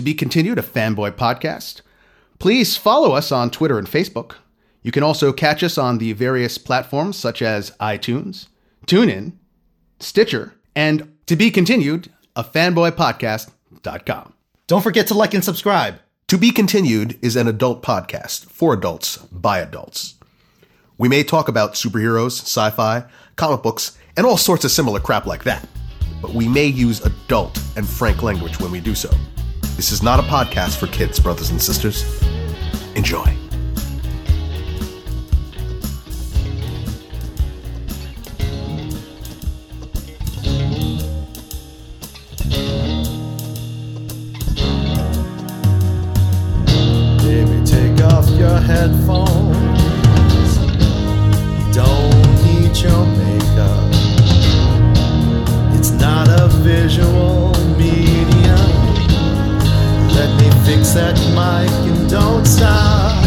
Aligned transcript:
To 0.00 0.04
Be 0.04 0.14
Continued, 0.14 0.58
a 0.58 0.62
fanboy 0.62 1.10
podcast. 1.10 1.82
Please 2.38 2.74
follow 2.74 3.12
us 3.12 3.30
on 3.30 3.50
Twitter 3.50 3.78
and 3.78 3.86
Facebook. 3.86 4.36
You 4.82 4.92
can 4.92 5.02
also 5.02 5.30
catch 5.30 5.62
us 5.62 5.76
on 5.76 5.98
the 5.98 6.14
various 6.14 6.56
platforms 6.56 7.18
such 7.18 7.42
as 7.42 7.72
iTunes, 7.72 8.46
TuneIn, 8.86 9.32
Stitcher, 9.98 10.54
and 10.74 11.14
To 11.26 11.36
Be 11.36 11.50
Continued, 11.50 12.10
a 12.34 12.42
fanboypodcast.com. 12.42 14.32
Don't 14.66 14.80
forget 14.80 15.06
to 15.08 15.12
like 15.12 15.34
and 15.34 15.44
subscribe. 15.44 15.96
To 16.28 16.38
Be 16.38 16.50
Continued 16.50 17.18
is 17.20 17.36
an 17.36 17.46
adult 17.46 17.82
podcast 17.82 18.46
for 18.46 18.72
adults 18.72 19.18
by 19.18 19.58
adults. 19.58 20.14
We 20.96 21.10
may 21.10 21.24
talk 21.24 21.46
about 21.46 21.74
superheroes, 21.74 22.40
sci 22.40 22.70
fi, 22.70 23.04
comic 23.36 23.62
books, 23.62 23.98
and 24.16 24.24
all 24.24 24.38
sorts 24.38 24.64
of 24.64 24.70
similar 24.70 24.98
crap 24.98 25.26
like 25.26 25.44
that, 25.44 25.68
but 26.22 26.32
we 26.32 26.48
may 26.48 26.64
use 26.64 27.04
adult 27.04 27.62
and 27.76 27.86
frank 27.86 28.22
language 28.22 28.58
when 28.60 28.70
we 28.70 28.80
do 28.80 28.94
so. 28.94 29.10
This 29.80 29.92
is 29.92 30.02
not 30.02 30.20
a 30.20 30.22
podcast 30.24 30.76
for 30.76 30.88
kids, 30.88 31.18
brothers 31.18 31.48
and 31.48 31.58
sisters. 31.58 32.04
Enjoy. 32.96 33.24
Baby, 47.24 47.64
take 47.64 48.04
off 48.04 48.28
your 48.38 48.58
headphones. 48.60 49.78
Don't 51.74 52.34
need 52.44 52.76
your 52.76 53.06
makeup. 53.16 53.88
It's 55.74 55.92
not 55.92 56.28
a 56.28 56.48
visual 56.48 57.39
fix 60.70 60.92
that 60.92 61.18
mic 61.34 61.68
and 61.90 62.08
don't 62.08 62.46
stop. 62.46 63.18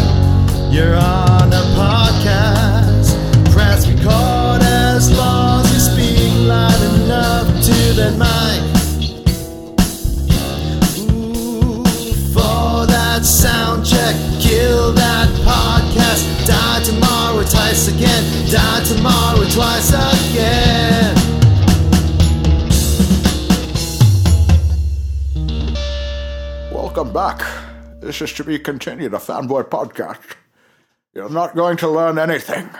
You're 0.72 0.96
on 0.96 1.52
a 1.52 1.64
podcast. 1.76 3.12
Press 3.52 3.86
record 3.86 4.62
as 4.62 5.10
long 5.12 5.60
as 5.60 5.74
you 5.74 5.80
speak 5.92 6.32
loud 6.48 6.80
enough 7.00 7.46
to 7.66 7.76
that 7.98 8.14
mic. 8.16 8.60
Ooh, 11.10 11.84
for 12.32 12.86
that 12.86 13.22
sound 13.24 13.84
check, 13.84 14.14
kill 14.40 14.92
that 14.92 15.28
podcast. 15.44 16.22
Die 16.46 16.82
tomorrow 16.82 17.44
twice 17.44 17.88
again. 17.88 18.24
Die 18.50 18.84
tomorrow 18.84 19.44
twice 19.50 19.90
again. 19.92 21.13
Welcome 26.94 27.12
back. 27.12 27.42
This 28.00 28.22
is 28.22 28.32
to 28.34 28.44
be 28.44 28.56
continued, 28.56 29.14
a 29.14 29.16
fanboy 29.16 29.64
podcast. 29.64 30.36
You're 31.12 31.28
not 31.28 31.56
going 31.56 31.76
to 31.78 31.88
learn 31.88 32.20
anything. 32.20 32.70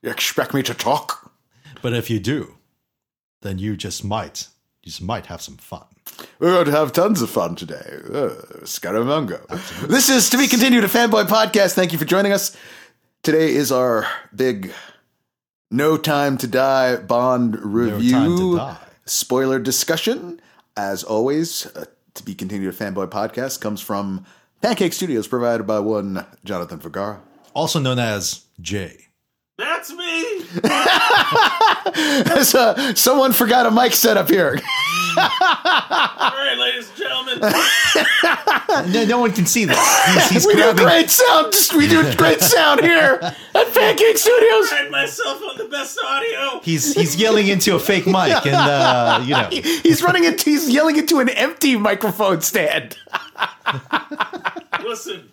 You 0.00 0.08
expect 0.08 0.54
me 0.54 0.62
to 0.62 0.72
talk? 0.72 1.30
But 1.82 1.92
if 1.92 2.08
you 2.08 2.20
do, 2.20 2.54
then 3.42 3.58
you 3.58 3.76
just 3.76 4.02
might, 4.02 4.46
you 4.82 4.86
just 4.90 5.02
might 5.02 5.26
have 5.26 5.42
some 5.42 5.58
fun. 5.58 5.84
We're 6.38 6.54
going 6.54 6.64
to 6.64 6.70
have 6.70 6.92
tons 6.94 7.20
of 7.20 7.28
fun 7.28 7.54
today. 7.54 7.98
Uh, 8.08 8.30
Scaramanga. 8.64 9.46
This 9.86 10.08
is 10.08 10.30
to 10.30 10.38
be 10.38 10.46
continued, 10.46 10.84
a 10.84 10.88
fanboy 10.88 11.24
podcast. 11.24 11.74
Thank 11.74 11.92
you 11.92 11.98
for 11.98 12.06
joining 12.06 12.32
us. 12.32 12.56
Today 13.22 13.52
is 13.54 13.70
our 13.70 14.06
big 14.34 14.72
No 15.70 15.98
Time 15.98 16.38
to 16.38 16.46
Die 16.46 16.96
Bond 16.96 17.62
review. 17.62 18.10
time 18.10 18.38
to 18.38 18.56
die. 18.56 18.78
Spoiler 19.04 19.58
discussion. 19.58 20.40
As 20.78 21.04
always, 21.04 21.66
uh, 21.76 21.84
to 22.14 22.24
be 22.24 22.34
continued, 22.34 22.74
a 22.74 22.76
fanboy 22.76 23.08
podcast 23.08 23.60
comes 23.60 23.80
from 23.80 24.24
Pancake 24.62 24.92
Studios, 24.92 25.26
provided 25.26 25.66
by 25.66 25.78
one 25.80 26.26
Jonathan 26.44 26.78
Vergara. 26.78 27.20
Also 27.54 27.78
known 27.80 27.98
as 27.98 28.44
Jay. 28.60 29.06
That's 29.58 29.92
me. 29.92 30.44
So, 32.44 32.74
someone 32.94 33.32
forgot 33.32 33.66
a 33.66 33.70
mic 33.70 33.92
setup 33.92 34.28
here. 34.28 34.58
All 35.16 36.32
right, 36.32 36.56
ladies 36.58 36.88
and 36.88 36.98
gentlemen. 36.98 37.40
No, 38.92 39.04
no 39.04 39.18
one 39.18 39.32
can 39.32 39.46
see 39.46 39.64
this. 39.64 39.78
He's, 40.06 40.28
he's 40.30 40.46
we 40.46 40.54
do 40.54 40.62
grabbing. 40.62 40.84
great 40.84 41.10
sound. 41.10 41.52
We 41.76 41.88
do 41.88 42.14
great 42.14 42.40
sound 42.40 42.80
here 42.80 43.18
at 43.20 43.74
Pancake 43.74 44.16
Studios. 44.16 44.72
I 44.72 44.76
Pride 44.78 44.90
myself 44.90 45.42
on 45.42 45.58
the 45.58 45.64
best 45.64 45.98
audio. 46.06 46.60
He's 46.62 46.94
he's 46.94 47.16
yelling 47.16 47.48
into 47.48 47.74
a 47.74 47.78
fake 47.80 48.06
mic, 48.06 48.46
and 48.46 48.54
uh, 48.54 49.20
you 49.24 49.32
know, 49.34 49.48
He's 49.82 50.02
running 50.02 50.24
into. 50.24 50.48
He's 50.48 50.70
yelling 50.70 50.96
into 50.96 51.18
an 51.18 51.28
empty 51.30 51.76
microphone 51.76 52.40
stand. 52.42 52.96
Listen. 54.84 55.28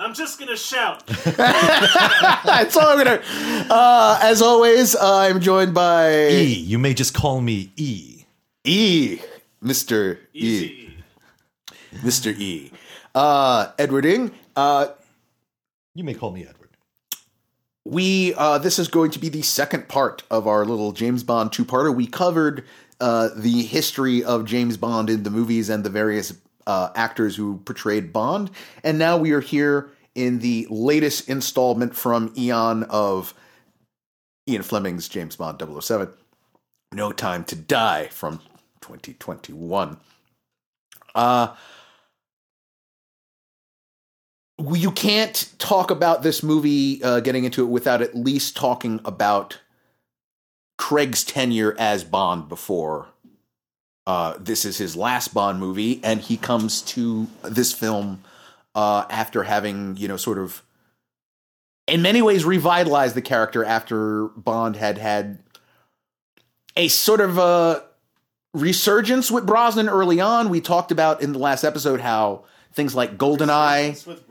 I'm 0.00 0.14
just 0.14 0.38
gonna 0.38 0.56
shout. 0.56 1.06
That's 1.36 2.74
all 2.76 2.88
I'm 2.88 2.98
gonna. 2.98 3.22
Uh, 3.68 4.18
as 4.22 4.40
always, 4.40 4.96
I'm 4.96 5.40
joined 5.40 5.74
by 5.74 6.28
E. 6.28 6.44
You 6.54 6.78
may 6.78 6.94
just 6.94 7.12
call 7.12 7.40
me 7.42 7.70
E. 7.76 8.24
E, 8.64 9.18
Mister 9.60 10.20
E, 10.32 10.88
Mister 12.02 12.30
E, 12.30 12.72
uh, 13.14 13.72
Edward 13.78 14.04
Ing. 14.06 14.32
Uh, 14.56 14.88
You 15.94 16.04
may 16.04 16.14
call 16.14 16.30
me 16.30 16.42
Edward. 16.46 16.70
we 17.84 18.32
uh, 18.34 18.56
this 18.58 18.78
is 18.78 18.88
going 18.88 19.10
to 19.12 19.18
be 19.18 19.28
the 19.28 19.42
second 19.42 19.88
part 19.88 20.22
of 20.30 20.46
our 20.46 20.64
little 20.64 20.92
James 20.92 21.22
Bond 21.22 21.52
two-parter. 21.52 21.94
We 21.94 22.06
covered 22.06 22.64
uh, 23.00 23.30
the 23.36 23.62
history 23.62 24.22
of 24.24 24.44
James 24.46 24.76
Bond 24.78 25.10
in 25.10 25.24
the 25.24 25.30
movies 25.30 25.68
and 25.70 25.84
the 25.84 25.90
various 25.90 26.32
uh, 26.66 26.90
actors 26.94 27.36
who 27.36 27.58
portrayed 27.58 28.12
Bond, 28.12 28.50
and 28.82 28.98
now 28.98 29.16
we 29.16 29.32
are 29.32 29.40
here 29.40 29.90
in 30.14 30.40
the 30.40 30.66
latest 30.70 31.28
installment 31.28 31.94
from 31.94 32.32
Eon 32.36 32.84
of 32.84 33.34
Ian 34.48 34.62
Fleming's 34.62 35.08
James 35.08 35.36
Bond 35.36 35.62
007, 35.82 36.08
No 36.92 37.12
Time 37.12 37.44
to 37.44 37.56
Die 37.56 38.08
from 38.08 38.40
2021. 38.80 39.98
Uh 41.14 41.54
you 44.74 44.90
can't 44.90 45.52
talk 45.58 45.90
about 45.90 46.22
this 46.22 46.42
movie 46.42 47.02
uh, 47.02 47.20
getting 47.20 47.44
into 47.44 47.62
it 47.62 47.68
without 47.68 48.02
at 48.02 48.14
least 48.14 48.56
talking 48.56 49.00
about 49.04 49.58
Craig's 50.76 51.24
tenure 51.24 51.74
as 51.78 52.04
Bond 52.04 52.48
before 52.48 53.08
uh, 54.06 54.34
this 54.38 54.64
is 54.64 54.78
his 54.78 54.96
last 54.96 55.34
Bond 55.34 55.60
movie, 55.60 56.00
and 56.02 56.20
he 56.20 56.36
comes 56.36 56.82
to 56.82 57.28
this 57.42 57.72
film 57.72 58.22
uh, 58.74 59.04
after 59.10 59.42
having, 59.44 59.96
you 59.96 60.08
know, 60.08 60.16
sort 60.16 60.38
of, 60.38 60.62
in 61.86 62.02
many 62.02 62.22
ways, 62.22 62.44
revitalized 62.44 63.14
the 63.14 63.22
character 63.22 63.64
after 63.64 64.28
Bond 64.28 64.76
had 64.76 64.98
had 64.98 65.40
a 66.76 66.88
sort 66.88 67.20
of 67.20 67.38
a 67.38 67.84
resurgence 68.54 69.30
with 69.30 69.46
Brosnan 69.46 69.88
early 69.88 70.20
on. 70.20 70.48
We 70.48 70.60
talked 70.60 70.92
about 70.92 71.22
in 71.22 71.32
the 71.32 71.38
last 71.38 71.64
episode 71.64 72.00
how 72.00 72.44
things 72.72 72.94
like 72.94 73.16
GoldenEye. 73.18 74.06
With. 74.06 74.24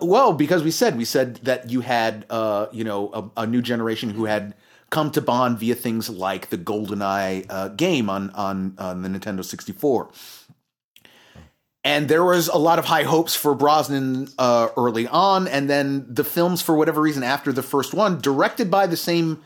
Well, 0.00 0.32
because 0.32 0.62
we 0.62 0.70
said 0.70 0.96
we 0.96 1.04
said 1.04 1.36
that 1.36 1.70
you 1.70 1.80
had 1.80 2.26
uh, 2.30 2.66
you 2.72 2.84
know 2.84 3.32
a, 3.36 3.42
a 3.42 3.46
new 3.46 3.62
generation 3.62 4.10
who 4.10 4.24
had 4.24 4.54
come 4.90 5.10
to 5.12 5.20
Bond 5.20 5.58
via 5.58 5.74
things 5.74 6.10
like 6.10 6.50
the 6.50 6.58
GoldenEye 6.58 7.46
uh, 7.48 7.68
game 7.68 8.10
on 8.10 8.30
on 8.30 8.74
on 8.78 9.02
the 9.02 9.08
Nintendo 9.08 9.44
64. 9.44 10.10
And 11.82 12.08
there 12.08 12.22
was 12.22 12.48
a 12.48 12.58
lot 12.58 12.78
of 12.78 12.84
high 12.84 13.04
hopes 13.04 13.34
for 13.34 13.54
Brosnan 13.54 14.28
uh, 14.38 14.68
early 14.76 15.06
on, 15.06 15.48
and 15.48 15.70
then 15.70 16.04
the 16.06 16.24
films, 16.24 16.60
for 16.60 16.76
whatever 16.76 17.00
reason, 17.00 17.22
after 17.22 17.52
the 17.52 17.62
first 17.62 17.94
one, 17.94 18.20
directed 18.20 18.70
by 18.70 18.86
the 18.86 18.98
same 18.98 19.42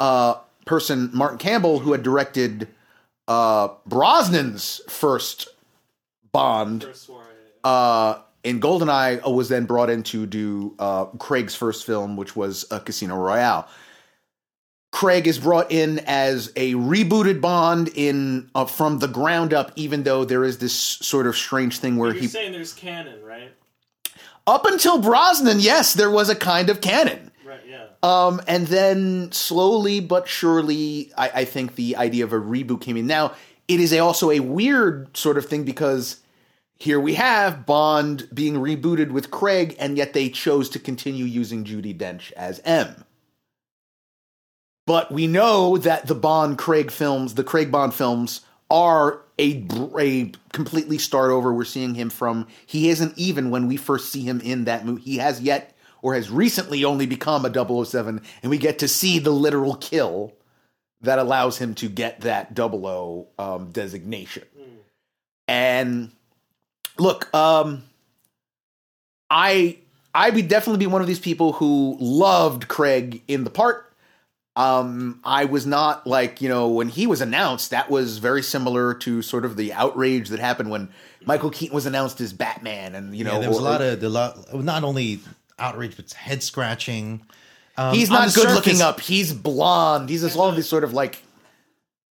uh, 0.00 0.36
person, 0.64 1.10
Martin 1.12 1.36
Campbell, 1.36 1.80
who 1.80 1.92
had 1.92 2.02
directed 2.02 2.68
uh, 3.28 3.68
Brosnan's 3.86 4.80
first 4.88 5.48
Bond, 6.32 6.86
uh, 7.62 8.18
in 8.42 8.60
Goldeneye 8.60 9.26
uh, 9.26 9.30
was 9.30 9.48
then 9.48 9.66
brought 9.66 9.90
in 9.90 10.02
to 10.04 10.26
do 10.26 10.74
uh, 10.78 11.04
Craig's 11.04 11.54
first 11.54 11.84
film, 11.84 12.16
which 12.16 12.34
was 12.34 12.66
uh, 12.70 12.78
Casino 12.78 13.16
Royale. 13.16 13.68
Craig 14.94 15.26
is 15.26 15.40
brought 15.40 15.72
in 15.72 15.98
as 16.06 16.52
a 16.54 16.74
rebooted 16.74 17.40
Bond 17.40 17.90
in 17.96 18.48
uh, 18.54 18.64
from 18.64 19.00
the 19.00 19.08
ground 19.08 19.52
up, 19.52 19.72
even 19.74 20.04
though 20.04 20.24
there 20.24 20.44
is 20.44 20.58
this 20.58 20.72
sort 20.72 21.26
of 21.26 21.36
strange 21.36 21.80
thing 21.80 21.96
where 21.96 22.12
You're 22.12 22.20
he 22.20 22.28
saying 22.28 22.52
there's 22.52 22.72
canon, 22.72 23.20
right? 23.24 23.50
up 24.46 24.64
until 24.66 24.98
Brosnan, 24.98 25.58
yes, 25.58 25.94
there 25.94 26.12
was 26.12 26.28
a 26.28 26.36
kind 26.36 26.70
of 26.70 26.80
canon. 26.80 27.32
Right. 27.44 27.58
Yeah. 27.68 27.86
Um, 28.04 28.40
and 28.46 28.68
then 28.68 29.32
slowly 29.32 29.98
but 29.98 30.28
surely, 30.28 31.10
I, 31.18 31.30
I 31.40 31.44
think 31.44 31.74
the 31.74 31.96
idea 31.96 32.22
of 32.22 32.32
a 32.32 32.38
reboot 32.38 32.80
came 32.80 32.96
in. 32.96 33.08
Now, 33.08 33.34
it 33.66 33.80
is 33.80 33.92
a, 33.92 33.98
also 33.98 34.30
a 34.30 34.38
weird 34.38 35.16
sort 35.16 35.38
of 35.38 35.46
thing 35.46 35.64
because 35.64 36.20
here 36.76 37.00
we 37.00 37.14
have 37.14 37.66
Bond 37.66 38.28
being 38.32 38.54
rebooted 38.54 39.10
with 39.10 39.32
Craig, 39.32 39.74
and 39.80 39.96
yet 39.96 40.12
they 40.12 40.28
chose 40.28 40.68
to 40.68 40.78
continue 40.78 41.24
using 41.24 41.64
Judi 41.64 41.98
Dench 41.98 42.30
as 42.34 42.60
M. 42.64 43.04
But 44.86 45.10
we 45.10 45.26
know 45.26 45.78
that 45.78 46.06
the 46.06 46.14
Bond 46.14 46.58
Craig 46.58 46.90
films, 46.90 47.34
the 47.34 47.44
Craig 47.44 47.72
Bond 47.72 47.94
films, 47.94 48.42
are 48.70 49.22
a 49.38 49.66
a 49.98 50.32
completely 50.52 50.98
start 50.98 51.30
over. 51.30 51.52
We're 51.52 51.64
seeing 51.64 51.94
him 51.94 52.10
from 52.10 52.46
he 52.66 52.88
isn't 52.90 53.16
even 53.16 53.50
when 53.50 53.66
we 53.68 53.76
first 53.76 54.12
see 54.12 54.22
him 54.22 54.40
in 54.40 54.64
that 54.64 54.84
movie. 54.84 55.02
He 55.02 55.18
has 55.18 55.40
yet 55.40 55.74
or 56.02 56.14
has 56.14 56.30
recently 56.30 56.84
only 56.84 57.06
become 57.06 57.44
a 57.46 57.84
007 57.84 58.20
and 58.42 58.50
we 58.50 58.58
get 58.58 58.78
to 58.80 58.88
see 58.88 59.18
the 59.18 59.30
literal 59.30 59.74
kill 59.76 60.34
that 61.00 61.18
allows 61.18 61.58
him 61.58 61.74
to 61.76 61.88
get 61.88 62.20
that 62.22 62.54
00 62.54 63.26
um, 63.38 63.70
designation. 63.72 64.44
And 65.48 66.10
look, 66.98 67.34
um 67.34 67.84
I 69.30 69.78
I 70.14 70.30
would 70.30 70.48
definitely 70.48 70.78
be 70.78 70.86
one 70.86 71.00
of 71.00 71.08
these 71.08 71.18
people 71.18 71.54
who 71.54 71.96
loved 71.98 72.68
Craig 72.68 73.22
in 73.26 73.44
the 73.44 73.50
part. 73.50 73.93
Um, 74.56 75.20
I 75.24 75.46
was 75.46 75.66
not 75.66 76.06
like 76.06 76.40
you 76.40 76.48
know 76.48 76.68
when 76.68 76.88
he 76.88 77.06
was 77.06 77.20
announced. 77.20 77.70
That 77.70 77.90
was 77.90 78.18
very 78.18 78.42
similar 78.42 78.94
to 78.94 79.20
sort 79.20 79.44
of 79.44 79.56
the 79.56 79.72
outrage 79.72 80.28
that 80.28 80.38
happened 80.38 80.70
when 80.70 80.90
Michael 81.26 81.50
Keaton 81.50 81.74
was 81.74 81.86
announced 81.86 82.20
as 82.20 82.32
Batman, 82.32 82.94
and 82.94 83.16
you 83.16 83.24
know 83.24 83.34
yeah, 83.34 83.38
there 83.40 83.48
was 83.48 83.58
a 83.58 83.62
lot 83.62 83.82
of 83.82 84.00
the 84.00 84.08
lot, 84.08 84.54
not 84.54 84.84
only 84.84 85.20
outrage 85.58 85.96
but 85.96 86.12
head 86.12 86.42
scratching. 86.42 87.26
Um, 87.76 87.94
He's 87.94 88.10
not 88.10 88.28
the 88.28 88.34
good 88.34 88.54
looking 88.54 88.80
up. 88.80 89.00
He's 89.00 89.32
blonde. 89.32 90.08
He's 90.08 90.22
just 90.22 90.36
all 90.36 90.48
of 90.48 90.54
these 90.54 90.68
sort 90.68 90.84
of 90.84 90.92
like 90.92 91.20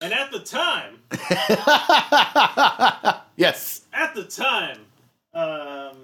And 0.00 0.12
at 0.12 0.32
the 0.32 0.40
time, 0.40 0.98
yes. 3.36 3.82
at 3.92 4.16
the 4.16 4.24
time, 4.24 4.78
um, 5.32 5.96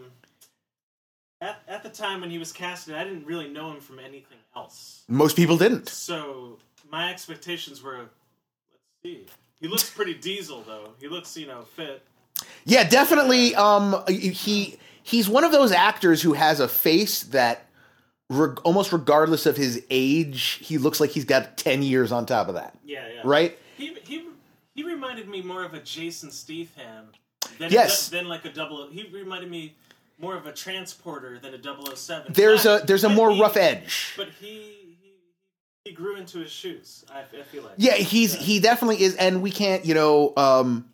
at, 1.40 1.60
at 1.66 1.82
the 1.82 1.88
time 1.88 2.20
when 2.20 2.30
he 2.30 2.38
was 2.38 2.52
casted, 2.52 2.94
I 2.94 3.02
didn't 3.02 3.26
really 3.26 3.48
know 3.48 3.72
him 3.72 3.80
from 3.80 3.98
anything 3.98 4.38
else. 4.58 5.04
Most 5.08 5.36
people 5.36 5.56
didn't. 5.56 5.88
So 5.88 6.58
my 6.90 7.10
expectations 7.10 7.82
were, 7.82 7.98
let's 7.98 8.10
see. 9.02 9.26
He 9.60 9.68
looks 9.68 9.88
pretty 9.96 10.14
diesel 10.14 10.62
though. 10.66 10.90
He 11.00 11.08
looks, 11.08 11.36
you 11.36 11.46
know, 11.46 11.62
fit. 11.62 12.02
Yeah, 12.64 12.88
definitely. 12.88 13.54
Um, 13.54 14.04
he 14.08 14.78
he's 15.02 15.28
one 15.28 15.44
of 15.44 15.52
those 15.52 15.72
actors 15.72 16.22
who 16.22 16.34
has 16.34 16.60
a 16.60 16.68
face 16.68 17.24
that, 17.24 17.66
reg- 18.30 18.60
almost 18.64 18.92
regardless 18.92 19.44
of 19.46 19.56
his 19.56 19.82
age, 19.90 20.58
he 20.62 20.78
looks 20.78 21.00
like 21.00 21.10
he's 21.10 21.24
got 21.24 21.56
ten 21.56 21.82
years 21.82 22.12
on 22.12 22.26
top 22.26 22.48
of 22.48 22.54
that. 22.54 22.78
Yeah, 22.84 23.04
yeah. 23.12 23.20
Right? 23.24 23.58
He 23.76 23.94
he 24.04 24.24
he 24.74 24.84
reminded 24.84 25.28
me 25.28 25.42
more 25.42 25.64
of 25.64 25.74
a 25.74 25.80
Jason 25.80 26.30
Statham 26.30 27.06
than 27.58 27.72
Yes. 27.72 28.08
than 28.08 28.28
like 28.28 28.44
a 28.44 28.52
double. 28.52 28.88
He 28.88 29.08
reminded 29.12 29.50
me 29.50 29.74
more 30.18 30.36
of 30.36 30.46
a 30.46 30.52
transporter 30.52 31.38
than 31.38 31.54
a 31.54 31.58
007. 31.96 32.32
There's 32.32 32.64
But- 32.64 32.82
a 32.84 32.86
there's 32.86 33.04
a 33.04 33.08
more 33.08 33.30
he- 33.30 33.40
rough 33.40 33.56
edge. 33.56 34.14
But 34.16 34.28
he 34.40 34.46
he 35.00 35.12
he 35.84 35.92
grew 35.92 36.16
into 36.16 36.38
his 36.38 36.50
shoes. 36.50 37.04
I, 37.12 37.20
I 37.20 37.42
feel 37.44 37.62
like. 37.62 37.74
Yeah, 37.76 37.94
he's 37.94 38.34
he 38.34 38.60
definitely 38.60 39.02
is, 39.02 39.14
and 39.16 39.42
we 39.42 39.50
can't, 39.50 39.84
you 39.84 39.94
know, 39.94 40.32
um, 40.36 40.90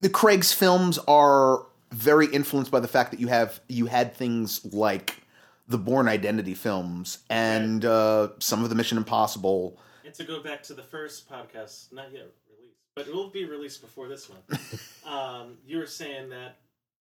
the 0.00 0.08
Craig's 0.08 0.52
films 0.52 0.98
are 1.06 1.66
very 1.92 2.26
influenced 2.26 2.70
by 2.72 2.80
the 2.80 2.88
fact 2.88 3.10
that 3.12 3.20
you 3.20 3.28
have 3.28 3.60
you 3.68 3.86
had 3.86 4.14
things 4.16 4.64
like 4.72 5.20
the 5.68 5.78
Bourne 5.78 6.08
Identity 6.08 6.54
films 6.54 7.18
and 7.30 7.84
uh, 7.84 8.28
some 8.38 8.62
of 8.64 8.68
the 8.70 8.74
Mission 8.74 8.98
Impossible. 8.98 9.78
And 10.04 10.12
to 10.14 10.24
go 10.24 10.42
back 10.42 10.62
to 10.64 10.74
the 10.74 10.82
first 10.82 11.30
podcast, 11.30 11.92
not 11.92 12.12
yet 12.12 12.26
released, 12.50 12.76
but 12.96 13.06
it 13.08 13.14
will 13.14 13.30
be 13.30 13.44
released 13.46 13.80
before 13.80 14.08
this 14.08 14.28
one. 14.28 14.40
um, 15.06 15.56
you 15.66 15.78
were 15.78 15.86
saying 15.86 16.28
that 16.30 16.56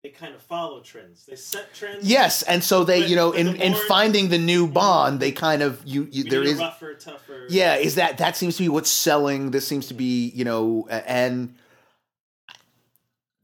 they 0.03 0.09
kind 0.09 0.35
of 0.35 0.41
follow 0.41 0.81
trends. 0.81 1.27
They 1.27 1.37
set 1.37 1.75
trends. 1.75 2.09
Yes, 2.09 2.43
and 2.43 2.65
so 2.65 2.85
they, 2.85 3.01
But- 3.01 3.11
you 3.11 3.17
know, 3.17 3.33
in 3.33 3.53
the 3.53 3.67
in 3.67 3.75
finding 3.75 4.29
the 4.31 4.39
new 4.39 4.67
Bond, 4.67 5.21
they 5.21 5.31
kind 5.33 5.61
of 5.63 5.83
you, 5.85 6.09
you 6.11 6.25
there 6.25 6.43
a 6.43 6.55
rougher, 6.55 6.95
tougher. 6.95 7.47
yeah, 7.51 7.75
is 7.77 7.97
that 7.97 8.19
that 8.19 8.37
seems 8.37 8.57
to 8.57 8.63
be 8.63 8.69
what's 8.71 8.91
selling. 8.91 9.51
This 9.51 9.67
seems 9.67 9.89
to 9.89 9.95
be, 9.95 10.31
you 10.35 10.45
know, 10.45 10.87
and 10.91 11.55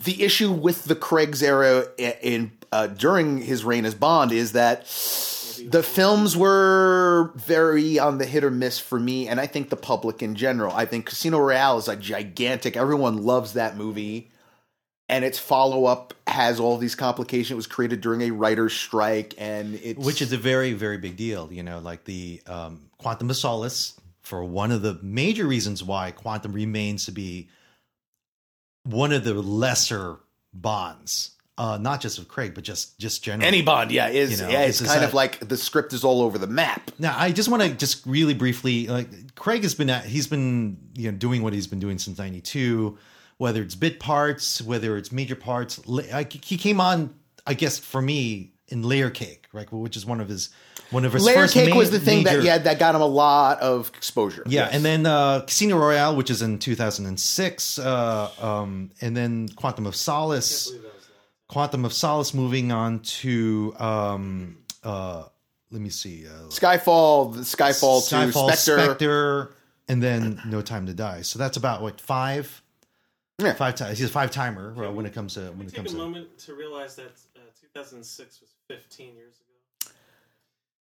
the 0.03 0.23
issue 0.23 0.50
with 0.50 0.85
the 0.85 0.94
Craig's 0.97 1.43
era 1.43 1.87
in 1.99 2.53
uh, 2.73 2.87
during 2.87 3.38
his 3.38 3.64
reign 3.64 3.85
as 3.85 3.94
Bond 3.94 4.32
is 4.32 4.52
that 4.52 4.82
the 5.69 5.82
films 5.82 6.37
were 6.37 7.32
very 7.37 7.99
on 7.99 8.17
the 8.19 8.25
hit 8.26 8.44
or 8.44 8.50
miss 8.50 8.79
for 8.79 8.99
me, 8.99 9.29
and 9.29 9.38
I 9.41 9.47
think 9.47 9.69
the 9.69 9.76
public 9.76 10.23
in 10.23 10.35
general. 10.37 10.73
I 10.75 10.87
think 10.87 11.05
Casino 11.06 11.38
Royale 11.38 11.79
is 11.79 11.88
a 11.88 11.97
gigantic. 11.97 12.76
Everyone 12.79 13.25
loves 13.25 13.52
that 13.55 13.76
movie, 13.76 14.31
and 15.08 15.25
its 15.25 15.38
follow 15.38 15.85
up 15.85 16.14
has 16.26 16.58
all 16.58 16.76
these 16.79 16.94
complications. 16.94 17.53
It 17.53 17.56
was 17.56 17.67
created 17.67 18.00
during 18.00 18.23
a 18.23 18.31
writer's 18.31 18.73
strike, 18.75 19.35
and 19.38 19.75
it's 19.76 20.05
which 20.05 20.20
is 20.23 20.32
a 20.32 20.37
very 20.38 20.73
very 20.73 20.99
big 20.99 21.17
deal 21.17 21.49
you 21.53 21.62
know 21.62 21.79
like 21.79 22.05
the 22.05 22.43
um, 22.47 22.82
quantum 22.99 23.31
of 23.31 23.37
solace 23.37 23.94
for 24.23 24.43
one 24.44 24.73
of 24.73 24.82
the 24.82 24.99
major 25.03 25.47
reasons 25.47 25.82
why 25.85 26.11
quantum 26.11 26.53
remains 26.53 27.05
to 27.06 27.12
be 27.12 27.49
one 28.85 29.12
of 29.12 29.25
the 29.25 29.35
lesser 29.35 30.17
bonds 30.53 31.32
uh, 31.59 31.79
not 31.81 32.00
just 32.00 32.19
of 32.19 32.29
craig 32.29 32.52
but 32.55 32.64
just 32.64 32.99
just 32.99 33.23
generally 33.25 33.47
any 33.47 33.62
Bond. 33.62 33.91
Yeah, 33.91 34.09
is 34.09 34.32
You 34.41 34.47
know, 34.47 34.52
yeah. 34.52 34.62
It's 34.62 34.81
it's 34.81 34.91
kind 34.91 35.05
a- 35.05 35.06
of 35.09 35.14
like 35.14 35.38
the 35.47 35.56
script 35.56 35.93
is 35.93 36.05
all 36.05 36.20
over 36.23 36.37
the 36.38 36.47
map. 36.47 36.91
now 36.99 37.14
i 37.19 37.31
just 37.32 37.49
want 37.49 37.62
to 37.62 37.70
just 37.70 38.05
really 38.06 38.35
briefly 38.35 38.87
like 38.88 39.35
craig 39.37 39.62
has 39.62 39.75
been 39.75 39.88
at, 39.91 40.05
he's 40.05 40.26
been 40.26 40.76
you 40.94 41.11
know 41.11 41.17
doing 41.17 41.43
what 41.43 41.52
he's 41.52 41.67
been 41.67 41.81
doing 41.81 41.99
since 41.99 42.19
92 42.19 42.99
whether 43.38 43.62
it's 43.62 43.75
bit 43.75 44.00
parts 44.00 44.61
whether 44.62 44.97
it's 44.97 45.12
major 45.12 45.37
parts 45.37 45.87
like 45.87 46.33
he 46.44 46.56
came 46.56 46.81
on 46.81 47.15
i 47.47 47.55
guess 47.55 47.79
for 47.79 48.00
me 48.03 48.53
in 48.69 48.83
layer 48.83 49.11
cake 49.11 49.47
right 49.53 49.71
which 49.73 49.97
is 49.97 50.05
one 50.06 50.21
of 50.21 50.29
his 50.29 50.50
one 50.91 51.05
of 51.05 51.12
his 51.12 51.25
Layer 51.25 51.35
first 51.35 51.55
Cake 51.55 51.71
ma- 51.71 51.77
was 51.77 51.91
the 51.91 51.99
thing 51.99 52.23
that 52.25 52.44
yeah 52.44 52.59
that 52.59 52.79
got 52.79 52.94
him 52.94 53.00
a 53.00 53.06
lot 53.06 53.59
of 53.61 53.88
exposure. 53.97 54.44
Yeah, 54.47 54.67
Yes. 54.67 54.73
and 54.75 54.85
then 54.85 55.05
uh, 55.05 55.41
Casino 55.41 55.77
Royale, 55.79 56.15
which 56.15 56.31
is 56.31 56.43
in 56.43 56.61
2006, 56.61 57.79
uh, 57.81 58.31
um, 58.41 58.93
and 59.00 59.17
then 59.17 59.49
Quantum 59.49 59.85
of 59.87 59.97
Solace. 59.97 60.71
Quantum 61.49 61.85
of 61.85 61.93
Solace 61.93 62.35
moving 62.35 62.71
on 62.71 63.00
to 63.00 63.75
um, 63.81 64.59
uh, 64.85 65.25
let 65.73 65.81
me 65.81 65.88
see, 65.91 66.25
uh, 66.29 66.31
Skyfall, 66.50 67.35
the 67.35 67.41
Skyfall, 67.41 68.09
two, 68.09 68.15
Skyfall, 68.17 68.53
Spectre. 68.55 68.85
Spectre, 68.85 69.55
and 69.88 70.00
then 70.00 70.41
No 70.47 70.62
Time 70.62 70.87
to 70.87 70.94
Die. 70.94 71.23
So 71.23 71.38
that's 71.41 71.56
about 71.56 71.83
what 71.83 72.00
five, 72.00 72.62
Yeah. 73.38 73.53
five 73.55 73.75
times. 73.75 73.99
He's 73.99 74.09
a 74.09 74.12
five 74.12 74.31
timer 74.31 74.75
uh, 74.83 74.91
when 74.91 75.05
it 75.06 75.12
comes 75.12 75.35
to 75.35 75.41
when 75.53 75.62
it 75.67 75.71
Take 75.71 75.77
comes 75.77 75.93
a 75.93 75.97
to. 75.97 76.03
moment 76.03 76.38
to 76.38 76.55
realize 76.55 76.97
that 76.97 77.12
uh, 77.37 77.41
2006 77.75 78.41
was 78.41 78.50
15 78.69 79.15
years 79.15 79.35
ago. 79.35 79.93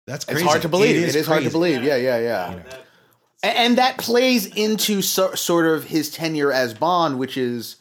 That's 0.06 0.26
It's 0.30 0.42
hard 0.42 0.62
to 0.62 0.70
believe. 0.70 0.96
It 0.96 1.16
is, 1.16 1.28
hard 1.28 1.44
to 1.44 1.50
believe. 1.50 1.84
Yeah, 1.84 1.98
yeah, 1.98 2.18
yeah. 2.20 2.36
Uh, 2.44 2.56
that- 2.70 2.86
A- 3.44 3.46
And 3.58 3.78
that 3.78 3.98
plays 3.98 4.46
into 4.46 5.02
so, 5.02 5.36
sort 5.36 5.66
of 5.66 5.84
his 5.84 6.10
tenure 6.10 6.52
as 6.54 6.74
Bond, 6.74 7.20
which 7.20 7.36
is 7.38 7.76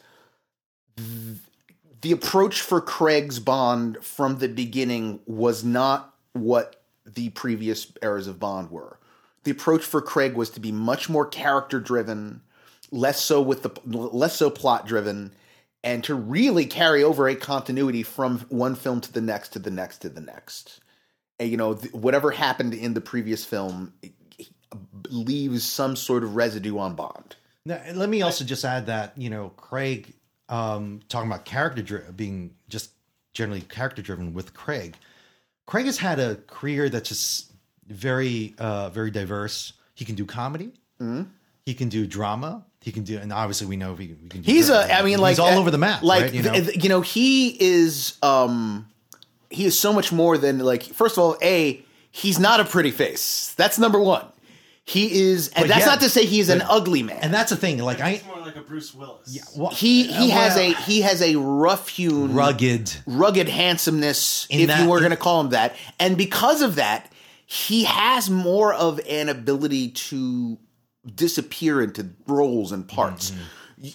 the 2.01 2.11
approach 2.11 2.59
for 2.61 2.81
Craig's 2.81 3.39
Bond 3.39 3.97
from 4.03 4.39
the 4.39 4.49
beginning 4.49 5.21
was 5.25 5.63
not 5.63 6.13
what 6.33 6.81
the 7.05 7.29
previous 7.29 7.89
eras 8.03 8.27
of 8.27 8.39
Bond 8.39 8.69
were. 8.71 8.99
The 9.45 9.51
approach 9.51 9.85
for 9.85 10.01
Craig 10.01 10.33
was 10.33 10.49
to 10.51 10.59
be 10.59 10.73
much 10.73 11.07
more 11.07 11.25
character 11.25 11.79
driven, 11.79 12.41
less 12.91 13.21
so 13.21 13.41
with 13.41 13.63
the 13.63 13.71
less 13.85 14.35
so 14.35 14.49
plot 14.49 14.87
driven, 14.87 15.31
and 15.83 16.03
to 16.05 16.15
really 16.15 16.65
carry 16.65 17.03
over 17.03 17.27
a 17.27 17.35
continuity 17.35 18.03
from 18.03 18.39
one 18.49 18.75
film 18.75 19.01
to 19.01 19.11
the 19.11 19.21
next 19.21 19.49
to 19.49 19.59
the 19.59 19.71
next 19.71 19.99
to 19.99 20.09
the 20.09 20.21
next. 20.21 20.79
And, 21.39 21.49
you 21.49 21.57
know, 21.57 21.75
th- 21.75 21.93
whatever 21.93 22.31
happened 22.31 22.73
in 22.73 22.93
the 22.93 23.01
previous 23.01 23.45
film 23.45 23.93
leaves 25.09 25.63
some 25.63 25.95
sort 25.95 26.23
of 26.23 26.35
residue 26.35 26.77
on 26.77 26.95
Bond. 26.95 27.35
Now, 27.65 27.81
let 27.93 28.09
me 28.09 28.21
also 28.21 28.45
just 28.45 28.63
add 28.63 28.85
that 28.85 29.17
you 29.17 29.29
know 29.29 29.49
Craig 29.57 30.13
um, 30.49 31.01
talking 31.09 31.29
about 31.29 31.45
character 31.45 31.81
dri- 31.81 32.03
being 32.15 32.53
just 32.69 32.91
generally 33.33 33.61
character 33.61 34.01
driven 34.01 34.33
with 34.33 34.53
Craig. 34.53 34.95
Craig 35.65 35.85
has 35.85 35.97
had 35.97 36.19
a 36.19 36.35
career 36.47 36.87
that's 36.89 37.09
just 37.09 37.51
very 37.87 38.55
uh, 38.57 38.89
very 38.89 39.11
diverse. 39.11 39.73
He 39.95 40.05
can 40.05 40.15
do 40.15 40.25
comedy. 40.25 40.71
Mm-hmm. 41.01 41.23
He 41.65 41.73
can 41.73 41.89
do 41.89 42.07
drama. 42.07 42.65
He 42.87 42.93
can 42.93 43.03
do, 43.03 43.17
and 43.17 43.33
obviously 43.33 43.67
we 43.67 43.75
know 43.75 43.95
he, 43.95 44.15
we 44.23 44.29
can. 44.29 44.41
Do 44.41 44.49
He's 44.49 44.69
a, 44.69 44.89
I 44.97 45.01
mean, 45.01 45.19
like 45.19 45.31
he's 45.31 45.39
all 45.39 45.49
uh, 45.49 45.59
over 45.59 45.71
the 45.71 45.77
map. 45.77 46.03
Like 46.03 46.21
right? 46.21 46.33
you 46.33 46.41
know, 46.41 46.53
th- 46.53 46.65
th- 46.67 46.83
you 46.83 46.87
know, 46.87 47.01
he 47.01 47.49
is, 47.61 48.17
um, 48.23 48.87
he 49.49 49.65
is 49.65 49.77
so 49.77 49.91
much 49.91 50.13
more 50.13 50.37
than 50.37 50.59
like. 50.59 50.83
First 50.83 51.17
of 51.17 51.23
all, 51.25 51.37
a 51.41 51.83
he's 52.11 52.39
not 52.39 52.61
a 52.61 52.63
pretty 52.63 52.91
face. 52.91 53.53
That's 53.57 53.77
number 53.77 53.99
one. 53.99 54.25
He 54.85 55.19
is, 55.31 55.49
and 55.49 55.63
But 55.63 55.67
that's 55.67 55.81
yeah, 55.81 55.85
not 55.87 55.99
to 55.99 56.09
say 56.09 56.25
he's 56.25 56.47
an 56.47 56.59
but- 56.59 56.67
ugly 56.69 57.03
man. 57.03 57.17
and 57.21 57.33
that's 57.33 57.49
the 57.49 57.57
thing. 57.57 57.77
Like 57.79 57.99
I, 57.99 58.11
It's 58.11 58.25
more 58.25 58.39
like 58.39 58.55
a 58.55 58.61
Bruce 58.61 58.95
Willis. 58.95 59.27
Yeah, 59.35 59.41
well, 59.57 59.71
he 59.71 60.03
he 60.03 60.31
uh, 60.31 60.35
has 60.35 60.55
a 60.55 60.71
he 60.71 61.01
has 61.01 61.21
a 61.21 61.35
rough 61.35 61.89
hewn 61.89 62.33
rugged. 62.33 62.93
rugged 63.05 63.49
handsomeness, 63.49 64.47
In 64.49 64.61
if 64.61 64.67
that- 64.69 64.81
you 64.81 64.89
were 64.89 64.99
going 64.99 65.11
to 65.11 65.17
call 65.17 65.41
him 65.41 65.49
that. 65.49 65.75
And 65.99 66.15
because 66.17 66.61
of 66.61 66.75
that, 66.75 67.11
he 67.45 67.83
has 67.83 68.29
more 68.29 68.73
of 68.73 69.01
an 69.09 69.27
ability 69.27 69.89
to 69.89 70.57
disappear 71.15 71.81
into 71.81 72.09
roles 72.27 72.71
and 72.71 72.87
parts. 72.87 73.31
Mm-hmm. 73.31 73.43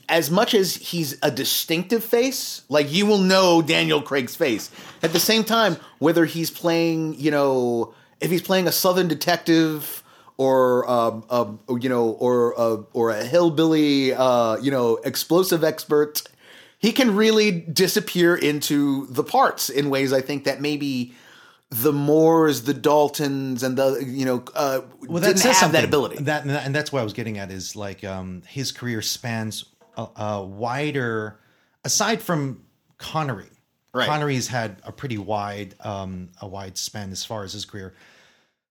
As 0.08 0.30
much 0.30 0.54
as 0.54 0.76
he's 0.76 1.18
a 1.22 1.30
distinctive 1.30 2.04
face, 2.04 2.62
like 2.68 2.92
you 2.92 3.04
will 3.04 3.18
know 3.18 3.62
Daniel 3.62 4.00
Craig's 4.00 4.36
face. 4.36 4.70
At 5.02 5.12
the 5.12 5.18
same 5.18 5.42
time, 5.42 5.76
whether 5.98 6.24
he's 6.24 6.50
playing, 6.50 7.18
you 7.18 7.32
know, 7.32 7.92
if 8.20 8.30
he's 8.30 8.42
playing 8.42 8.68
a 8.68 8.72
Southern 8.72 9.08
detective 9.08 10.02
or 10.36 10.88
um, 10.90 11.24
um, 11.30 11.60
you 11.80 11.88
know, 11.88 12.10
or 12.10 12.58
uh, 12.58 12.76
or 12.92 13.10
a 13.10 13.24
hillbilly, 13.24 14.12
uh, 14.12 14.56
you 14.56 14.70
know, 14.70 14.96
explosive 14.96 15.64
expert. 15.64 16.22
He 16.78 16.90
can 16.90 17.14
really 17.14 17.52
disappear 17.52 18.34
into 18.34 19.06
the 19.06 19.22
parts 19.22 19.70
in 19.70 19.88
ways 19.88 20.12
I 20.12 20.20
think 20.20 20.44
that 20.44 20.60
maybe 20.60 21.14
the 21.72 21.92
Moores, 21.92 22.62
the 22.62 22.74
Daltons, 22.74 23.62
and 23.62 23.78
the 23.78 24.04
you 24.06 24.26
know 24.26 24.44
uh, 24.54 24.82
well, 25.08 25.22
didn't 25.22 25.38
says 25.38 25.58
have 25.60 25.72
that 25.72 25.84
ability. 25.84 26.22
That 26.22 26.46
and 26.46 26.74
that's 26.74 26.92
what 26.92 27.00
I 27.00 27.04
was 27.04 27.14
getting 27.14 27.38
at 27.38 27.50
is 27.50 27.74
like 27.74 28.04
um, 28.04 28.42
his 28.46 28.72
career 28.72 29.00
spans 29.00 29.64
a, 29.96 30.06
a 30.16 30.44
wider, 30.44 31.40
aside 31.82 32.20
from 32.20 32.64
Connery. 32.98 33.46
Right. 33.94 34.06
Connery's 34.06 34.48
had 34.48 34.80
a 34.84 34.92
pretty 34.92 35.16
wide 35.18 35.74
um, 35.80 36.28
a 36.42 36.46
wide 36.46 36.76
span 36.76 37.10
as 37.10 37.24
far 37.24 37.42
as 37.42 37.54
his 37.54 37.64
career. 37.64 37.94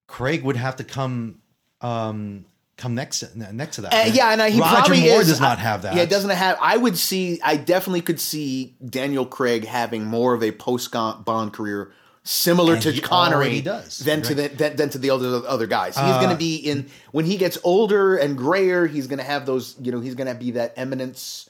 Craig 0.06 0.44
would 0.44 0.58
have 0.58 0.76
to 0.76 0.84
come 0.84 1.40
um, 1.82 2.46
come 2.78 2.94
next 2.94 3.20
to, 3.22 3.54
next 3.54 3.78
to 3.78 3.82
that. 3.82 3.94
Uh, 3.94 4.12
yeah, 4.12 4.32
and 4.32 4.42
I, 4.42 4.52
he 4.52 4.60
Roger 4.60 4.76
probably 4.76 5.02
Moore 5.10 5.22
is- 5.22 5.28
does 5.28 5.42
not 5.42 5.58
have 5.58 5.82
that. 5.84 5.96
Yeah, 5.96 6.04
it 6.04 6.10
doesn't 6.12 6.30
have. 6.30 6.58
I 6.62 6.78
would 6.78 6.98
see. 7.00 7.40
I 7.44 7.58
definitely 7.58 8.02
could 8.02 8.20
see 8.20 8.76
Daniel 8.86 9.26
Craig 9.26 9.66
having 9.66 10.06
more 10.06 10.36
of 10.36 10.44
a 10.44 10.52
post 10.52 10.92
Bond 10.92 11.54
career 11.54 11.92
similar 12.24 12.74
And 12.74 12.82
to 12.84 12.92
he 12.92 13.02
Connery 13.02 13.62
does, 13.62 14.00
than 14.00 14.22
to 14.24 14.36
the 14.36 14.48
than, 14.50 14.76
than 14.76 14.90
to 14.92 14.98
the 14.98 15.10
other 15.10 15.42
other 15.48 15.68
guys. 15.68 15.96
He's 15.96 16.04
Uh, 16.04 16.20
going 16.20 16.32
to 16.32 16.38
be 16.38 16.56
in 16.56 16.88
when 17.12 17.26
he 17.26 17.38
gets 17.38 17.58
older 17.64 18.16
and 18.18 18.38
grayer. 18.38 18.86
He's 18.88 19.08
going 19.08 19.20
to 19.20 19.26
have 19.26 19.46
those. 19.46 19.76
You 19.82 19.92
know, 19.92 20.00
he's 20.00 20.16
going 20.16 20.28
to 20.28 20.36
be 20.36 20.52
that 20.52 20.74
eminence. 20.78 21.48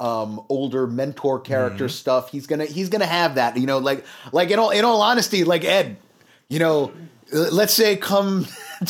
Um, 0.00 0.44
older 0.48 0.88
mentor 0.88 1.38
character 1.38 1.84
Mm-hmm. 1.84 1.90
stuff. 1.92 2.30
He's 2.30 2.48
gonna 2.48 2.64
he's 2.64 2.88
gonna 2.88 3.06
have 3.06 3.36
that. 3.36 3.56
You 3.56 3.66
know, 3.66 3.78
like 3.78 4.04
like 4.32 4.50
in 4.50 4.58
all 4.58 4.70
in 4.70 4.84
all 4.84 5.00
honesty, 5.00 5.44
like 5.44 5.64
Ed, 5.64 5.96
you 6.48 6.58
know, 6.58 6.90
let's 7.32 7.72
say 7.72 7.94
come 7.96 8.46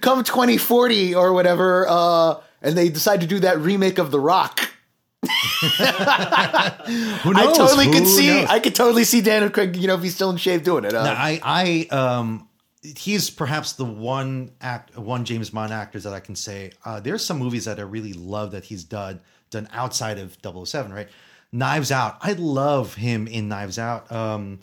come 0.00 0.22
2040 0.22 1.16
or 1.16 1.32
whatever 1.32 1.86
uh 1.88 2.36
and 2.62 2.78
they 2.78 2.88
decide 2.90 3.22
to 3.22 3.26
do 3.26 3.40
that 3.40 3.58
remake 3.58 3.98
of 3.98 4.12
the 4.12 4.20
rock 4.20 4.71
Who 5.22 5.28
i 7.34 7.44
knows? 7.44 7.56
totally 7.56 7.86
could 7.92 8.06
see 8.06 8.26
knows? 8.26 8.48
i 8.50 8.58
could 8.58 8.74
totally 8.74 9.04
see 9.04 9.20
daniel 9.20 9.50
craig 9.50 9.76
you 9.76 9.86
know 9.86 9.94
if 9.94 10.02
he's 10.02 10.16
still 10.16 10.30
in 10.30 10.36
shape 10.36 10.64
doing 10.64 10.84
it 10.84 10.94
uh, 10.94 11.14
I, 11.16 11.40
I, 11.90 11.94
um, 11.96 12.48
he's 12.82 13.30
perhaps 13.30 13.72
the 13.74 13.84
one 13.84 14.52
act, 14.60 14.96
one 14.98 15.24
James 15.24 15.50
Bond 15.50 15.72
actor 15.72 16.00
that 16.00 16.12
I 16.12 16.20
can 16.20 16.34
say. 16.34 16.72
Uh, 16.84 17.00
there's 17.00 17.24
some 17.24 17.38
movies 17.38 17.64
that 17.66 17.78
I 17.78 17.82
really 17.82 18.12
love 18.12 18.50
that 18.52 18.64
he's 18.64 18.84
done 18.84 19.20
done 19.50 19.68
outside 19.72 20.18
of 20.18 20.36
007, 20.42 20.92
right? 20.92 21.08
Knives 21.52 21.92
Out. 21.92 22.16
I 22.22 22.32
love 22.32 22.94
him 22.94 23.26
in 23.28 23.48
Knives 23.48 23.78
Out. 23.78 24.10
Um, 24.10 24.60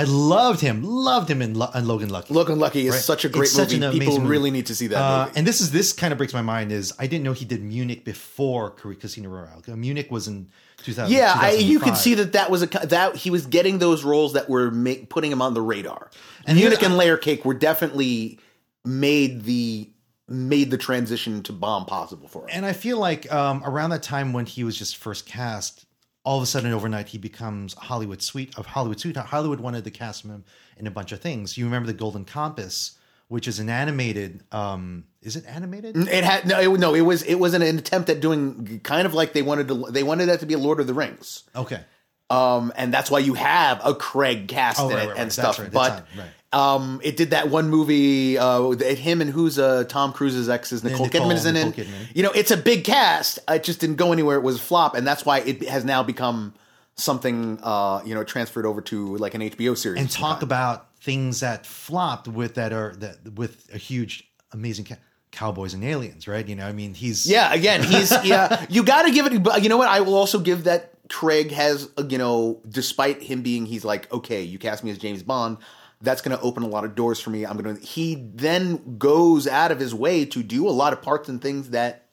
I 0.00 0.04
loved 0.04 0.60
him, 0.60 0.82
loved 0.82 1.30
him 1.30 1.42
in, 1.42 1.54
Lo- 1.54 1.70
in 1.74 1.86
Logan 1.86 2.08
Lucky. 2.08 2.32
logan 2.34 2.58
lucky 2.58 2.86
is 2.86 2.94
Right. 2.94 3.00
such 3.02 3.24
a 3.24 3.28
great 3.28 3.48
It's 3.48 3.56
movie 3.56 3.98
people 3.98 4.14
movie. 4.18 4.26
really 4.28 4.50
need 4.50 4.66
to 4.66 4.74
see 4.74 4.86
that 4.88 4.98
Uh, 5.00 5.24
movie 5.26 5.38
and 5.38 5.46
this 5.46 5.60
is 5.60 5.70
this 5.72 5.92
kind 5.92 6.12
of 6.12 6.18
breaks 6.18 6.32
my 6.34 6.42
mind 6.42 6.72
is 6.72 6.92
I 6.98 7.06
didn't 7.06 7.24
know 7.24 7.32
he 7.32 7.44
did 7.44 7.62
Munich 7.62 8.04
before 8.04 8.70
Casino 8.70 9.28
Royale. 9.28 9.62
Munich 9.76 10.10
was 10.10 10.28
in 10.28 10.48
2000. 10.84 11.14
yeah 11.14 11.34
I, 11.36 11.52
you 11.52 11.78
could 11.80 11.96
see 11.96 12.14
that 12.14 12.32
that 12.32 12.50
was 12.50 12.62
a 12.62 12.66
that 12.66 13.16
he 13.16 13.30
was 13.30 13.46
getting 13.46 13.78
those 13.78 14.02
roles 14.04 14.32
that 14.32 14.48
were 14.48 14.70
ma- 14.70 14.94
putting 15.08 15.30
him 15.30 15.42
on 15.42 15.54
the 15.54 15.62
radar 15.62 16.10
and 16.46 16.50
And 16.50 16.58
munich 16.58 16.82
and 16.82 16.96
layer 16.96 17.16
cake 17.18 17.44
were 17.44 17.54
definitely 17.54 18.38
made 18.84 19.44
the 19.44 19.90
made 20.28 20.70
the 20.70 20.78
transition 20.78 21.42
to 21.42 21.52
bomb 21.52 21.84
possible 21.86 22.28
for 22.28 22.42
him 22.44 22.48
And 22.52 22.64
I 22.66 22.72
feel 22.72 22.98
like 22.98 23.30
um, 23.32 23.62
around 23.64 23.90
that 23.90 24.02
time 24.02 24.32
when 24.32 24.46
he 24.46 24.62
was 24.64 24.76
just 24.78 24.96
first 24.96 25.26
cast, 25.26 25.84
all 26.24 26.36
of 26.36 26.42
a 26.42 26.46
sudden 26.46 26.72
overnight 26.72 27.08
he 27.08 27.18
becomes 27.18 27.74
Hollywood 27.74 28.20
sweet 28.22 28.56
of 28.58 28.66
Hollywood 28.66 29.00
sweetheart. 29.00 29.28
Hollywood 29.28 29.60
wanted 29.60 29.84
to 29.84 29.90
cast 29.90 30.24
him 30.24 30.44
in 30.76 30.86
a 30.86 30.90
bunch 30.90 31.12
of 31.12 31.20
things. 31.20 31.56
You 31.56 31.64
remember 31.64 31.86
the 31.86 31.92
Golden 31.94 32.24
Compass, 32.24 32.98
which 33.28 33.48
is 33.48 33.58
an 33.58 33.68
animated. 33.70 34.42
Um, 34.52 35.04
is 35.22 35.36
it 35.36 35.46
animated? 35.46 35.96
It 35.96 36.24
had 36.24 36.46
no, 36.46 36.58
it, 36.60 36.78
no. 36.80 36.94
It 36.94 37.00
was 37.02 37.22
it 37.22 37.36
was 37.36 37.54
an 37.54 37.62
attempt 37.62 38.10
at 38.10 38.20
doing 38.20 38.80
kind 38.82 39.06
of 39.06 39.14
like 39.14 39.32
they 39.32 39.42
wanted 39.42 39.68
to. 39.68 39.86
They 39.90 40.02
wanted 40.02 40.26
that 40.26 40.40
to 40.40 40.46
be 40.46 40.54
a 40.54 40.58
Lord 40.58 40.80
of 40.80 40.86
the 40.86 40.94
Rings, 40.94 41.44
Okay. 41.56 41.80
um, 42.28 42.72
and 42.76 42.92
that's 42.92 43.10
why 43.10 43.20
you 43.20 43.34
have 43.34 43.80
a 43.84 43.94
Craig 43.94 44.48
cast 44.48 44.80
Oh, 44.80 44.88
in 44.90 44.96
right, 44.96 45.04
it 45.04 45.08
right, 45.10 45.18
and 45.18 45.32
stuff. 45.32 45.58
But 45.72 46.06
right. 46.16 46.28
Um, 46.52 47.00
it 47.04 47.16
did 47.16 47.30
that 47.30 47.48
one 47.48 47.68
movie. 47.70 48.36
Uh, 48.38 48.70
it, 48.70 48.98
him 48.98 49.20
and 49.20 49.30
who's 49.30 49.58
uh, 49.58 49.84
Tom 49.84 50.12
Cruise's 50.12 50.48
ex 50.48 50.72
is 50.72 50.82
Nicole, 50.82 51.06
Nicole- 51.06 51.28
Kidman 51.28 51.34
is 51.34 51.46
in 51.46 51.56
it. 51.56 51.74
Kidman. 51.76 52.14
You 52.14 52.22
know, 52.24 52.30
it's 52.32 52.50
a 52.50 52.56
big 52.56 52.84
cast. 52.84 53.38
It 53.48 53.62
just 53.62 53.78
didn't 53.80 53.96
go 53.96 54.12
anywhere. 54.12 54.36
It 54.36 54.42
was 54.42 54.56
a 54.56 54.60
flop, 54.60 54.94
and 54.96 55.06
that's 55.06 55.24
why 55.24 55.40
it 55.40 55.68
has 55.68 55.84
now 55.84 56.02
become 56.02 56.54
something. 56.96 57.58
Uh, 57.62 58.02
you 58.04 58.14
know, 58.14 58.24
transferred 58.24 58.66
over 58.66 58.80
to 58.82 59.16
like 59.16 59.34
an 59.34 59.42
HBO 59.42 59.76
series. 59.76 60.00
And 60.00 60.10
talk 60.10 60.42
about 60.42 60.88
things 61.00 61.40
that 61.40 61.66
flopped 61.66 62.28
with 62.28 62.54
that 62.56 62.72
are 62.72 62.94
that 62.96 63.34
with 63.34 63.68
a 63.72 63.78
huge, 63.78 64.28
amazing 64.52 64.84
ca- 64.86 64.96
cowboys 65.30 65.72
and 65.74 65.84
aliens, 65.84 66.26
right? 66.28 66.46
You 66.46 66.56
know, 66.56 66.66
I 66.66 66.72
mean, 66.72 66.94
he's 66.94 67.26
Yeah, 67.30 67.52
again, 67.54 67.82
he's 67.82 68.10
yeah. 68.24 68.66
You 68.70 68.82
got 68.82 69.02
to 69.02 69.12
give 69.12 69.26
it. 69.26 69.42
But 69.42 69.62
you 69.62 69.68
know 69.68 69.76
what? 69.76 69.88
I 69.88 70.00
will 70.00 70.14
also 70.16 70.40
give 70.40 70.64
that 70.64 70.90
Craig 71.08 71.52
has. 71.52 71.88
uh, 71.96 72.04
You 72.08 72.18
know, 72.18 72.60
despite 72.68 73.22
him 73.22 73.42
being, 73.42 73.66
he's 73.66 73.84
like, 73.84 74.12
okay, 74.12 74.42
you 74.42 74.58
cast 74.58 74.82
me 74.84 74.90
as 74.90 74.98
James 74.98 75.22
Bond. 75.22 75.58
That's 76.02 76.22
going 76.22 76.36
to 76.36 76.42
open 76.42 76.62
a 76.62 76.66
lot 76.68 76.84
of 76.84 76.94
doors 76.94 77.20
for 77.20 77.28
me. 77.30 77.44
I'm 77.44 77.58
going 77.58 77.76
to. 77.76 77.82
He 77.84 78.14
then 78.14 78.96
goes 78.98 79.46
out 79.46 79.70
of 79.70 79.78
his 79.78 79.94
way 79.94 80.24
to 80.26 80.42
do 80.42 80.66
a 80.66 80.70
lot 80.70 80.92
of 80.94 81.02
parts 81.02 81.28
and 81.28 81.42
things 81.42 81.70
that 81.70 82.06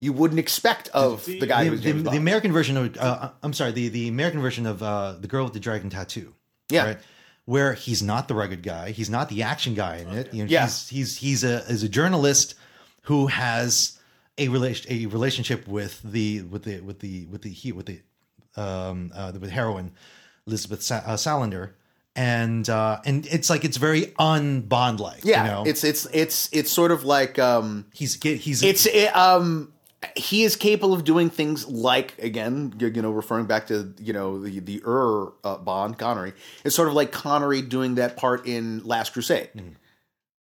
you 0.00 0.12
wouldn't 0.12 0.40
expect 0.40 0.88
of 0.88 1.24
the 1.24 1.46
guy 1.46 1.64
the, 1.64 1.70
who's 1.70 1.82
the, 1.82 1.92
the 1.92 2.02
Bond. 2.02 2.16
American 2.18 2.52
version 2.52 2.76
of 2.76 2.96
uh, 2.98 3.30
I'm 3.42 3.52
sorry 3.52 3.70
the 3.72 3.88
the 3.88 4.08
American 4.08 4.40
version 4.40 4.66
of 4.66 4.82
uh, 4.82 5.12
the 5.20 5.28
girl 5.28 5.44
with 5.44 5.52
the 5.52 5.60
dragon 5.60 5.90
tattoo. 5.90 6.34
Yeah. 6.70 6.96
Where 7.46 7.74
he's 7.74 8.02
not 8.02 8.26
the 8.26 8.34
rugged 8.34 8.62
guy, 8.62 8.90
he's 8.90 9.10
not 9.10 9.28
the 9.28 9.42
action 9.42 9.74
guy 9.74 9.96
in 9.98 10.08
it. 10.08 10.32
You 10.34 10.44
know, 10.44 10.50
Yeah. 10.50 10.62
he's 10.64 10.88
he's 10.88 11.16
he's 11.18 11.44
a 11.44 11.58
is 11.68 11.82
a 11.82 11.88
journalist 11.88 12.54
who 13.02 13.26
has 13.28 13.98
a 14.38 14.48
relation 14.48 14.90
a 14.90 15.06
relationship 15.06 15.68
with 15.68 16.00
the 16.02 16.42
with 16.42 16.64
the 16.64 16.80
with 16.80 16.98
the 17.00 17.26
with 17.26 17.42
the 17.42 17.50
he 17.50 17.70
with 17.70 17.86
the 17.86 18.00
um 18.56 19.12
uh, 19.14 19.30
with 19.38 19.50
heroine 19.50 19.92
Elizabeth 20.46 20.82
Sa- 20.82 21.02
uh, 21.06 21.16
Salander. 21.16 21.72
And 22.16 22.68
uh, 22.68 23.00
and 23.04 23.26
it's 23.26 23.50
like 23.50 23.64
it's 23.64 23.76
very 23.76 24.14
un 24.18 24.60
Bond 24.60 25.00
like. 25.00 25.24
yeah, 25.24 25.44
you 25.44 25.50
know? 25.50 25.64
it's 25.66 25.82
it's 25.82 26.06
it's 26.12 26.48
it's 26.52 26.70
sort 26.70 26.92
of 26.92 27.04
like 27.04 27.40
um, 27.40 27.86
he's 27.92 28.22
he's 28.22 28.62
it's 28.62 28.86
it, 28.86 29.14
um 29.16 29.72
he 30.16 30.44
is 30.44 30.56
capable 30.56 30.94
of 30.94 31.04
doing 31.04 31.30
things 31.30 31.66
like 31.66 32.18
again 32.18 32.74
you 32.78 32.88
you 32.88 33.02
know 33.02 33.10
referring 33.10 33.46
back 33.46 33.66
to 33.68 33.94
you 33.98 34.12
know 34.12 34.38
the 34.38 34.60
the 34.60 34.82
Ur 34.86 35.32
uh, 35.44 35.56
Bond 35.58 35.98
Connery 35.98 36.34
it's 36.64 36.74
sort 36.76 36.88
of 36.88 36.94
like 36.94 37.12
Connery 37.12 37.62
doing 37.62 37.96
that 37.96 38.16
part 38.16 38.46
in 38.46 38.84
Last 38.84 39.12
Crusade 39.12 39.48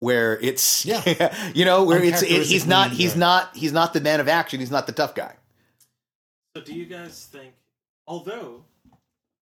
where 0.01 0.39
it's 0.41 0.85
Mm-hmm. 0.85 1.23
Yeah. 1.23 1.51
you 1.55 1.65
know 1.65 1.85
where 1.85 2.03
it's 2.03 2.23
it, 2.23 2.43
he's 2.43 2.67
not 2.67 2.91
he's 2.91 3.17
not 3.17 3.55
he's 3.57 3.73
not 3.73 3.93
the 3.93 4.01
man 4.01 4.21
of 4.21 4.29
action 4.29 4.61
he's 4.61 4.71
not 4.71 4.87
the 4.87 4.93
tough 4.93 5.15
guy 5.15 5.35
So 6.57 6.63
do 6.63 6.75
you 6.75 6.87
guys 6.87 7.29
think 7.31 7.53
although 8.07 8.65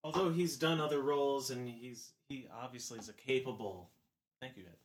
although 0.05 0.31
he's 0.31 0.57
done 0.57 0.81
other 0.81 1.01
roles 1.01 1.51
and 1.51 1.69
he's 1.69 2.11
he 2.31 2.47
obviously 2.63 2.99
is 2.99 3.11
a 3.11 3.13
capable 3.13 3.91
thank 4.41 4.57
you 4.57 4.63
Ed. 4.63 4.77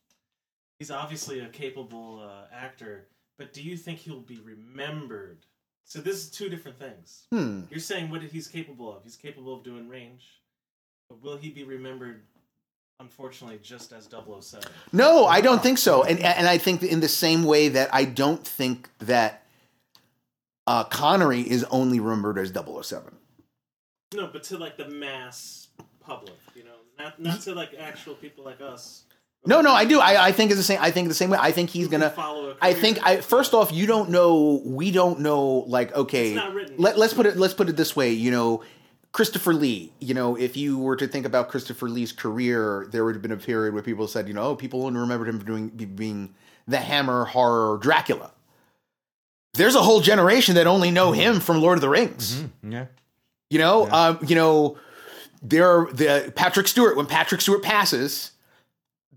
He's 0.79 0.91
obviously 0.91 1.39
a 1.39 1.47
capable 1.47 2.21
uh, 2.21 2.53
actor, 2.53 3.07
but 3.37 3.53
do 3.53 3.61
you 3.61 3.77
think 3.77 3.99
he'll 3.99 4.19
be 4.19 4.41
remembered? 4.43 5.45
So 5.85 6.01
this 6.01 6.15
is 6.17 6.29
two 6.29 6.49
different 6.49 6.77
things. 6.77 7.27
hmm 7.31 7.61
You're 7.69 7.79
saying 7.79 8.09
what 8.09 8.21
he's 8.23 8.49
capable 8.49 8.93
of. 8.93 9.03
He's 9.03 9.15
capable 9.15 9.55
of 9.55 9.63
doing 9.63 9.87
range. 9.87 10.25
But 11.07 11.23
will 11.23 11.37
he 11.37 11.49
be 11.49 11.63
remembered 11.63 12.23
unfortunately 12.99 13.59
just 13.61 13.93
as 13.93 14.09
007? 14.09 14.67
no 14.91 15.25
I 15.25 15.39
don't 15.39 15.61
think 15.61 15.77
so 15.77 16.03
and 16.03 16.19
and 16.19 16.47
I 16.47 16.57
think 16.57 16.83
in 16.83 16.99
the 16.99 17.07
same 17.07 17.43
way 17.43 17.69
that 17.69 17.93
I 17.93 18.05
don't 18.05 18.45
think 18.45 18.89
that 18.99 19.43
uh, 20.67 20.83
Connery 20.85 21.41
is 21.41 21.63
only 21.65 21.99
remembered 21.99 22.39
as 22.39 22.51
007 22.51 23.15
No, 24.15 24.27
but 24.27 24.43
to 24.43 24.57
like 24.57 24.77
the 24.77 24.89
mass 24.89 25.67
public, 25.99 26.33
not 26.99 27.19
not 27.19 27.41
to 27.41 27.53
like 27.53 27.73
actual 27.79 28.15
people 28.15 28.43
like 28.43 28.61
us. 28.61 29.03
No, 29.47 29.61
no, 29.61 29.71
I 29.73 29.85
do. 29.85 29.99
I, 29.99 30.27
I 30.27 30.31
think 30.31 30.49
it's 30.49 30.59
the 30.59 30.63
same. 30.63 30.79
I 30.81 30.89
think 30.89 31.07
the 31.07 31.13
same 31.13 31.29
way. 31.29 31.37
I 31.39 31.51
think 31.51 31.69
he's 31.69 31.87
gonna 31.87 32.09
follow 32.09 32.49
a 32.51 32.55
I 32.61 32.71
career. 32.71 32.81
think. 32.81 33.05
I 33.05 33.21
first 33.21 33.53
off, 33.53 33.71
you 33.71 33.85
don't 33.85 34.09
know. 34.09 34.61
We 34.65 34.89
don't 34.91 35.19
know. 35.19 35.65
Like, 35.67 35.93
okay, 35.95 36.29
It's 36.29 36.35
not 36.35 36.53
written. 36.53 36.75
let, 36.77 36.97
let's 36.97 37.13
put 37.13 37.25
it. 37.27 37.37
Let's 37.37 37.53
put 37.53 37.69
it 37.69 37.77
this 37.77 37.95
way. 37.95 38.09
You 38.11 38.31
know, 38.31 38.63
Christopher 39.11 39.53
Lee. 39.53 39.93
You 39.99 40.15
know, 40.15 40.35
if 40.35 40.57
you 40.57 40.79
were 40.79 40.95
to 40.95 41.07
think 41.07 41.27
about 41.27 41.49
Christopher 41.49 41.87
Lee's 41.89 42.11
career, 42.11 42.87
there 42.91 43.05
would 43.05 43.13
have 43.13 43.21
been 43.21 43.31
a 43.31 43.37
period 43.37 43.75
where 43.75 43.83
people 43.83 44.07
said, 44.07 44.27
you 44.27 44.33
know, 44.33 44.41
oh, 44.43 44.55
people 44.55 44.83
only 44.83 44.99
remembered 44.99 45.29
him 45.29 45.39
for 45.39 45.45
doing 45.45 45.69
being 45.69 46.33
the 46.67 46.77
Hammer 46.77 47.25
horror 47.25 47.77
Dracula. 47.77 48.31
There's 49.53 49.75
a 49.75 49.81
whole 49.83 50.01
generation 50.01 50.55
that 50.55 50.67
only 50.67 50.91
know 50.91 51.11
him 51.11 51.39
from 51.39 51.61
Lord 51.61 51.77
of 51.77 51.81
the 51.81 51.89
Rings. 51.89 52.43
yeah. 52.63 52.87
You 53.51 53.59
know, 53.59 53.87
um, 53.91 54.19
you 54.27 54.35
know, 54.35 54.77
there 55.49 55.69
are 55.69 55.91
the 55.91 56.33
Patrick 56.35 56.67
Stewart. 56.67 56.97
When 56.97 57.05
Patrick 57.05 57.41
Stewart 57.41 57.63
passes, 57.63 58.31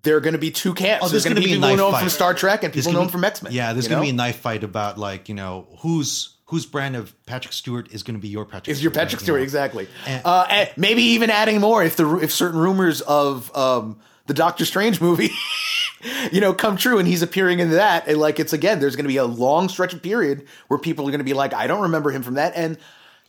there 0.02 0.16
are 0.16 0.20
going 0.20 0.34
to 0.34 0.38
be 0.38 0.50
two 0.50 0.74
camps. 0.74 1.04
Oh, 1.04 1.08
there's 1.08 1.24
there's 1.24 1.34
going 1.34 1.42
to 1.42 1.48
be 1.48 1.54
people 1.54 1.90
fight. 1.90 2.00
from 2.00 2.08
Star 2.08 2.34
Trek 2.34 2.62
and 2.62 2.72
people 2.72 2.92
know 2.92 3.04
be- 3.04 3.10
from 3.10 3.24
X 3.24 3.42
Men. 3.42 3.52
Yeah, 3.52 3.72
there's 3.72 3.88
going 3.88 4.00
to 4.00 4.04
be 4.04 4.10
a 4.10 4.14
knife 4.14 4.36
fight 4.36 4.62
about 4.62 4.98
like 4.98 5.28
you 5.28 5.34
know 5.34 5.66
whose 5.80 6.36
whose 6.46 6.66
brand 6.66 6.96
of 6.96 7.14
Patrick 7.26 7.52
Stewart 7.52 7.92
is 7.92 8.02
going 8.02 8.14
to 8.16 8.20
be 8.20 8.28
your 8.28 8.44
Patrick. 8.44 8.68
Is 8.68 8.82
your 8.82 8.90
Stewart, 8.90 9.04
Patrick 9.04 9.20
right, 9.20 9.24
Stewart 9.24 9.40
know? 9.40 9.44
exactly? 9.44 9.88
And- 10.06 10.22
uh, 10.24 10.46
and 10.48 10.70
maybe 10.76 11.02
even 11.02 11.30
adding 11.30 11.60
more 11.60 11.82
if 11.82 11.96
the 11.96 12.18
if 12.18 12.32
certain 12.32 12.60
rumors 12.60 13.00
of 13.00 13.54
um, 13.56 14.00
the 14.26 14.34
Doctor 14.34 14.64
Strange 14.64 15.00
movie 15.00 15.30
you 16.32 16.40
know, 16.40 16.52
come 16.52 16.76
true, 16.76 16.98
and 16.98 17.08
he's 17.08 17.22
appearing 17.22 17.60
in 17.60 17.70
that, 17.70 18.06
and 18.06 18.18
like 18.18 18.38
it's 18.38 18.52
again, 18.52 18.80
there's 18.80 18.96
going 18.96 19.04
to 19.04 19.08
be 19.08 19.16
a 19.16 19.24
long 19.24 19.68
stretch 19.68 19.94
of 19.94 20.02
period 20.02 20.46
where 20.68 20.78
people 20.78 21.06
are 21.06 21.10
going 21.10 21.18
to 21.18 21.24
be 21.24 21.34
like, 21.34 21.54
I 21.54 21.66
don't 21.66 21.82
remember 21.82 22.10
him 22.10 22.22
from 22.22 22.34
that, 22.34 22.52
and. 22.56 22.78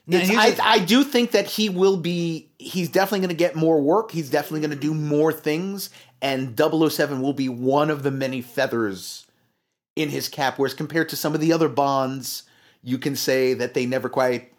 Now, 0.10 0.18
It's, 0.18 0.30
here's 0.30 0.60
I, 0.60 0.80
do 0.80 1.04
think 1.04 1.32
that 1.32 1.46
he 1.46 1.70
will 1.70 1.96
be. 1.96 2.50
He's 2.58 2.90
definitely 2.90 3.20
going 3.20 3.30
to 3.30 3.36
get 3.36 3.56
more 3.56 3.80
work. 3.80 4.10
He's 4.10 4.30
definitely 4.30 4.62
going 4.62 4.72
to 4.72 4.76
do 4.76 4.96
more 4.96 5.32
things, 5.32 5.92
and 6.20 6.60
007 6.60 7.22
will 7.22 7.34
be 7.34 7.48
one 7.48 7.92
of 7.92 8.02
the 8.02 8.10
many 8.10 8.42
feathers 8.42 9.28
in 9.96 10.10
his 10.10 10.28
cap. 10.28 10.58
Whereas 10.58 10.74
compared 10.74 11.10
to 11.10 11.16
some 11.16 11.36
of 11.36 11.42
the 11.42 11.54
other 11.54 11.70
Bonds, 11.70 12.44
you 12.84 12.98
can 12.98 13.16
say 13.16 13.54
that 13.54 13.76
they 13.76 13.86
never 13.86 14.10
quite 14.10 14.52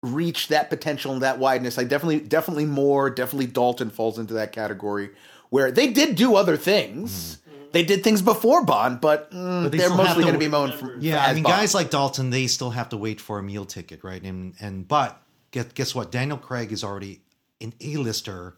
reach 0.00 0.46
that 0.48 0.70
potential 0.70 1.12
and 1.12 1.22
that 1.22 1.40
wideness. 1.40 1.76
I 1.76 1.82
definitely, 1.82 2.20
definitely 2.20 2.66
more. 2.66 3.10
Definitely 3.10 3.46
Dalton 3.46 3.90
falls 3.90 4.16
into 4.16 4.34
that 4.34 4.52
category 4.52 5.10
where 5.50 5.72
they 5.72 5.88
did 5.88 6.14
do 6.14 6.36
other 6.36 6.56
things. 6.56 7.10
Mm-hmm. 7.10 7.41
They 7.72 7.82
did 7.84 8.04
things 8.04 8.20
before 8.22 8.64
Bond, 8.64 9.00
but, 9.00 9.30
mm. 9.30 9.62
But 9.64 9.72
they 9.72 9.78
they 9.78 9.84
are 9.84 9.96
mostly 9.96 10.22
going 10.22 10.34
to 10.34 10.38
be 10.38 10.46
w- 10.48 10.68
known 10.70 10.78
for 10.78 10.96
Yeah, 11.00 11.22
as 11.24 11.30
I 11.30 11.34
mean, 11.34 11.42
Bond. 11.42 11.54
guys 11.56 11.74
like 11.74 11.90
Dalton, 11.90 12.30
they 12.30 12.46
still 12.46 12.70
have 12.70 12.88
to 12.90 12.96
wait 12.96 13.20
for 13.20 13.38
a 13.38 13.42
meal 13.42 13.64
ticket, 13.64 14.04
right? 14.04 14.22
And 14.22 14.54
and 14.60 14.86
but 14.86 15.20
guess 15.50 15.66
guess 15.74 15.94
what? 15.94 16.10
Daniel 16.12 16.38
Craig 16.38 16.70
is 16.72 16.84
already 16.84 17.20
an 17.60 17.72
A-lister. 17.80 18.54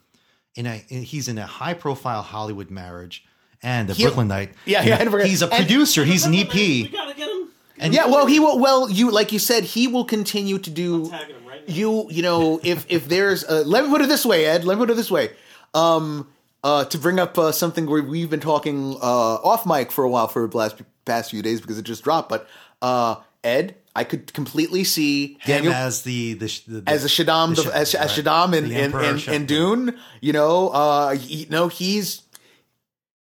In 0.57 0.67
a 0.67 0.85
in- 0.89 1.03
he's 1.03 1.27
in 1.29 1.39
a 1.39 1.47
high-profile 1.47 2.23
Hollywood 2.23 2.71
marriage 2.71 3.25
and 3.63 3.91
a 3.91 3.93
He- 3.95 4.03
Brooklyn 4.05 4.29
Night. 4.29 4.53
Yeah, 4.67 4.83
yeah, 4.85 4.97
and 5.01 5.13
we're- 5.13 5.29
He's 5.29 5.43
a 5.43 5.47
and- 5.49 5.57
producer. 5.67 6.05
He's 6.05 6.27
an 6.27 6.35
EP. 6.35 6.53
We 6.55 6.85
EP. 6.85 6.93
gotta 6.93 7.15
get 7.15 7.29
him. 7.29 7.49
And 7.79 7.93
yeah, 7.93 8.07
well, 8.07 8.27
he 8.27 8.39
will. 8.39 8.59
Well, 8.61 8.89
you 8.89 9.11
like 9.11 9.33
you 9.33 9.41
said, 9.41 9.65
he 9.65 9.89
will 9.89 10.05
continue 10.05 10.59
to 10.59 10.71
do. 10.71 11.09
tagging 11.11 11.35
him 11.37 11.47
right 11.47 11.69
now. 11.69 11.75
You 11.75 12.07
you 12.11 12.23
know 12.23 12.61
if 12.63 12.87
if 12.89 13.09
there's 13.09 13.43
a, 13.45 13.65
let 13.65 13.83
me 13.85 13.91
put 13.91 14.01
it 14.01 14.09
this 14.09 14.25
way, 14.25 14.47
Ed. 14.47 14.65
Let 14.65 14.79
me 14.79 14.83
put 14.85 14.91
it 14.91 14.97
this 14.97 15.11
way. 15.11 15.31
Um, 15.75 16.29
uh, 16.65 16.87
to 16.87 16.99
bring 16.99 17.21
up 17.21 17.39
uh, 17.39 17.53
something 17.53 17.87
where 17.87 18.03
we've 18.03 18.31
been 18.31 18.41
talking 18.41 18.95
uh, 18.95 19.35
off 19.37 19.67
mic 19.67 19.93
for 19.93 20.03
a 20.03 20.09
while 20.09 20.27
for 20.27 20.49
the 20.49 20.57
last 20.57 20.81
past 21.05 21.31
few 21.31 21.43
days 21.43 21.61
because 21.61 21.79
it 21.79 21.83
just 21.83 22.03
dropped. 22.03 22.31
But 22.31 22.49
uh, 22.81 23.17
Ed, 23.45 23.77
I 23.95 24.03
could 24.05 24.33
completely 24.33 24.83
see 24.83 25.35
him 25.41 25.59
Daniel 25.65 25.75
as 25.75 26.03
the 26.03 26.33
the, 26.33 26.47
the, 26.67 26.81
the 26.81 26.91
as 26.91 27.05
a 27.05 27.09
Shaddam, 27.09 27.55
the 27.55 27.71
as, 27.73 27.95
as 27.95 28.17
right. 28.17 28.25
Shaddam 28.25 28.57
in 28.57 28.65
in, 28.65 28.73
in, 28.73 28.93
Shaddam. 28.93 29.33
in 29.33 29.47
Dune. 29.47 29.99
You 30.23 30.33
know, 30.33 30.71
uh, 30.71 31.15
he, 31.15 31.47
no, 31.51 31.69
he's 31.69 32.23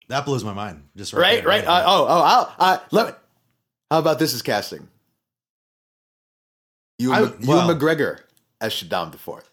that 0.08 0.24
blows 0.24 0.44
my 0.44 0.54
mind. 0.54 0.84
Just 0.96 1.12
right, 1.12 1.40
there, 1.40 1.48
right. 1.48 1.64
Uh, 1.66 1.82
oh, 1.84 2.06
oh, 2.08 2.22
I'll, 2.22 2.54
uh, 2.58 2.78
let 2.92 3.06
me. 3.08 3.12
How 3.90 3.98
about 3.98 4.20
this 4.20 4.32
is 4.32 4.42
casting? 4.42 4.88
You, 6.98 7.10
well- 7.10 7.28
McGregor 7.68 8.20
as 8.60 8.72
Shaddam 8.72 9.10
the 9.10 9.18
Fourth. 9.18 9.50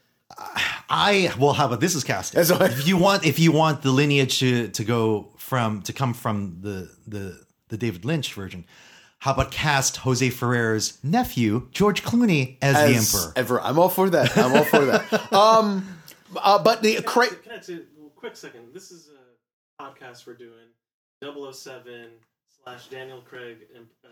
I 0.91 1.33
well, 1.39 1.53
how 1.53 1.65
about 1.67 1.79
this 1.79 1.95
is 1.95 2.03
casting? 2.03 2.37
That's 2.37 2.51
what- 2.51 2.69
if 2.71 2.87
you 2.87 2.97
want, 2.97 3.25
if 3.25 3.39
you 3.39 3.51
want 3.51 3.81
the 3.81 3.91
lineage 3.91 4.39
to 4.39 4.67
to 4.69 4.83
go 4.83 5.29
from 5.37 5.81
to 5.83 5.93
come 5.93 6.13
from 6.13 6.57
the 6.61 6.89
the 7.07 7.41
the 7.69 7.77
David 7.77 8.03
Lynch 8.05 8.33
version, 8.33 8.65
how 9.19 9.31
about 9.33 9.51
cast 9.51 9.97
Jose 9.97 10.29
Ferrer's 10.29 10.97
nephew 11.03 11.67
George 11.71 12.03
Clooney 12.03 12.57
as, 12.61 12.75
the 12.75 12.95
Emperor? 12.95 13.33
Ever, 13.37 13.61
I'm 13.61 13.79
all 13.79 13.89
for 13.89 14.09
that. 14.09 14.37
I'm 14.37 14.53
all 14.55 14.65
for 14.65 14.85
that. 14.85 15.31
Um, 15.31 15.87
uh, 16.35 16.61
but 16.61 16.81
the 16.81 17.01
cra- 17.03 17.27
Can 17.27 17.53
I 17.53 17.61
say 17.61 17.75
a 17.75 18.09
quick 18.15 18.35
second? 18.35 18.73
This 18.73 18.91
is 18.91 19.09
a 19.09 19.81
podcast 19.83 20.27
we're 20.27 20.33
doing 20.35 20.67
007 21.23 22.09
slash 22.63 22.87
Daniel 22.87 23.21
Craig 23.21 23.57
uh, 24.05 24.07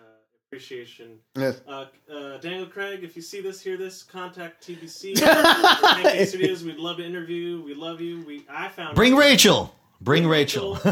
appreciation. 0.51 1.19
Yeah. 1.37 1.51
Uh, 1.67 1.85
uh, 2.11 2.37
Daniel 2.37 2.65
Craig, 2.65 3.03
if 3.03 3.15
you 3.15 3.21
see 3.21 3.39
this, 3.39 3.61
hear 3.61 3.77
this, 3.77 4.01
contact 4.01 4.65
TBC 4.67 5.15
Studios. 6.27 6.63
We'd 6.63 6.77
love 6.77 6.97
to 6.97 7.05
interview. 7.05 7.61
We 7.61 7.75
love 7.75 8.01
you. 8.01 8.23
We 8.25 8.45
I 8.49 8.67
found 8.69 8.95
Bring 8.95 9.15
Rachel. 9.15 9.75
Bring 10.01 10.27
Rachel. 10.27 10.79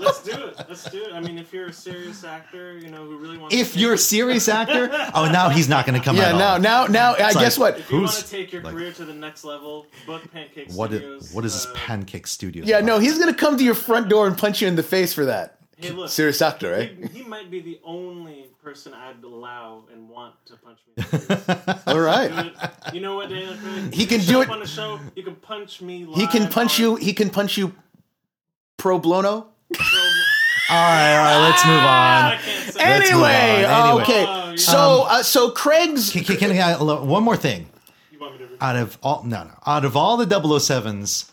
Uh, 0.00 0.06
let's 0.06 0.22
do 0.22 0.32
it. 0.32 0.56
Let's 0.68 0.84
do 0.90 1.02
it. 1.02 1.12
I 1.12 1.20
mean, 1.20 1.38
if 1.38 1.52
you're 1.52 1.66
a 1.66 1.72
serious 1.72 2.24
actor, 2.24 2.78
you 2.78 2.88
know 2.88 3.04
who 3.04 3.18
really 3.18 3.36
wants. 3.36 3.54
if 3.54 3.74
to 3.74 3.78
you're 3.78 3.92
a 3.94 3.98
serious 3.98 4.48
actor, 4.60 4.88
oh, 5.14 5.30
now 5.30 5.50
he's 5.50 5.68
not 5.68 5.84
going 5.86 5.98
to 5.98 6.04
come 6.04 6.16
yeah, 6.16 6.30
out. 6.32 6.38
now, 6.38 6.56
now, 6.56 6.86
now, 6.86 7.14
I 7.14 7.28
It's 7.28 7.34
guess 7.36 7.58
like- 7.58 7.74
what? 7.74 7.80
If 7.80 7.90
you 7.90 7.98
want 8.00 8.12
to 8.12 8.28
take 8.30 8.52
your 8.52 8.62
like- 8.62 8.72
career 8.72 8.92
to 8.92 9.04
the 9.04 9.12
next 9.12 9.44
level, 9.44 9.86
book 10.06 10.22
Pancake 10.32 10.70
What 10.72 10.92
is, 10.92 11.00
Studios. 11.00 11.32
what 11.34 11.44
is 11.44 11.52
this 11.52 11.66
uh, 11.66 11.72
Pancake 11.74 12.26
Studios? 12.26 12.66
Yeah, 12.66 12.78
about? 12.78 12.86
no, 12.86 12.98
he's 12.98 13.18
gonna 13.18 13.34
come 13.34 13.58
to 13.58 13.64
your 13.64 13.74
front 13.74 14.08
door 14.08 14.26
and 14.26 14.36
punch 14.38 14.62
you 14.62 14.68
in 14.68 14.76
the 14.76 14.82
face 14.82 15.12
for 15.12 15.26
that. 15.26 15.59
Hey, 15.80 15.90
look. 15.90 16.08
Serious 16.10 16.42
actor, 16.42 16.72
right? 16.72 16.92
He, 17.12 17.20
he 17.20 17.24
might 17.24 17.50
be 17.50 17.60
the 17.60 17.80
only 17.84 18.46
person 18.62 18.92
I'd 18.94 19.22
allow 19.24 19.84
and 19.92 20.08
want 20.08 20.34
to 20.46 20.56
punch 20.56 20.78
me. 20.86 20.92
in 20.96 21.10
the 21.10 21.18
face. 21.36 21.82
All 21.86 21.94
Do 21.94 22.00
right. 22.00 22.30
it. 22.46 22.94
You 22.94 23.00
know 23.00 23.14
what, 23.16 23.30
Daniel 23.30 23.54
Craig? 23.56 23.94
He 23.94 24.06
can 24.06 24.20
do 24.20 24.42
it- 24.42 24.50
on 24.50 24.62
a 24.62 24.66
show. 24.66 25.00
You 25.16 25.22
can 25.22 25.36
punch 25.36 25.80
me. 25.80 26.06
He 26.14 26.26
can 26.26 26.48
punch 26.48 26.78
on- 26.78 26.82
you. 26.84 26.96
He 26.96 27.12
can 27.12 27.30
punch 27.30 27.56
you. 27.56 27.74
Pro 28.76 28.98
blono. 29.00 29.46
All 30.70 30.76
right, 30.76 31.16
all 31.16 31.24
right, 31.24 31.48
let's 31.48 31.64
move 31.66 31.74
ah, 31.80 32.32
on. 32.32 32.38
can't 32.38 32.46
Let's 32.76 32.76
move 32.76 32.86
Anyway, 33.22 33.64
on. 33.64 33.88
Anyway. 33.88 34.02
okay. 34.02 34.24
Oh, 34.28 34.50
yeah. 34.50 34.56
So, 34.56 34.78
um, 35.02 35.06
uh, 35.10 35.22
so 35.22 35.50
Craig's. 35.50 36.12
Can, 36.12 36.22
can, 36.24 36.36
can 36.36 36.50
I, 36.52 36.72
uh, 36.74 37.02
one 37.02 37.24
more 37.24 37.36
thing? 37.36 37.68
You 38.12 38.20
want 38.20 38.40
me 38.40 38.46
to? 38.46 38.64
out 38.64 38.76
of 38.76 38.96
all 39.02 39.22
no 39.24 39.42
no 39.44 39.50
out 39.66 39.84
of 39.86 39.96
all 39.96 40.16
the 40.18 40.26
007s 40.26 41.30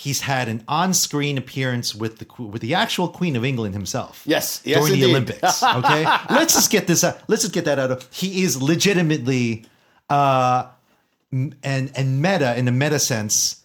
he's 0.00 0.20
had 0.20 0.48
an 0.48 0.62
on-screen 0.68 1.36
appearance 1.36 1.92
with 1.92 2.18
the 2.18 2.42
with 2.42 2.62
the 2.62 2.72
actual 2.74 3.08
queen 3.08 3.34
of 3.34 3.44
england 3.44 3.74
himself 3.74 4.22
Yes, 4.24 4.60
yes, 4.64 4.78
during 4.78 5.00
the 5.00 5.06
olympics 5.06 5.62
okay 5.80 6.04
let's 6.30 6.54
just 6.54 6.70
get 6.70 6.86
this 6.86 7.02
out 7.02 7.18
let's 7.26 7.42
just 7.42 7.52
get 7.54 7.64
that 7.64 7.78
out 7.80 7.90
of 7.90 8.08
he 8.12 8.42
is 8.42 8.62
legitimately 8.62 9.66
uh 10.08 10.68
and 11.32 11.56
and 11.64 12.22
meta 12.22 12.56
in 12.56 12.64
the 12.64 12.72
meta 12.72 12.98
sense 12.98 13.62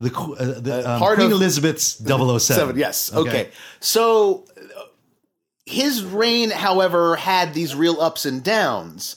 the, 0.00 0.14
uh, 0.14 0.60
the 0.60 0.90
um, 0.90 0.98
part 0.98 1.16
queen 1.16 1.26
of- 1.26 1.32
elizabeth's 1.32 1.98
007 1.98 2.40
Seven, 2.40 2.78
yes. 2.78 3.12
Okay. 3.12 3.50
So 3.80 4.46
uh, 4.56 4.82
his 5.66 6.02
reign, 6.02 6.50
however, 6.50 7.16
had 7.16 7.52
these 7.52 7.74
real 7.74 8.00
ups 8.00 8.24
and 8.24 8.42
downs. 8.42 9.16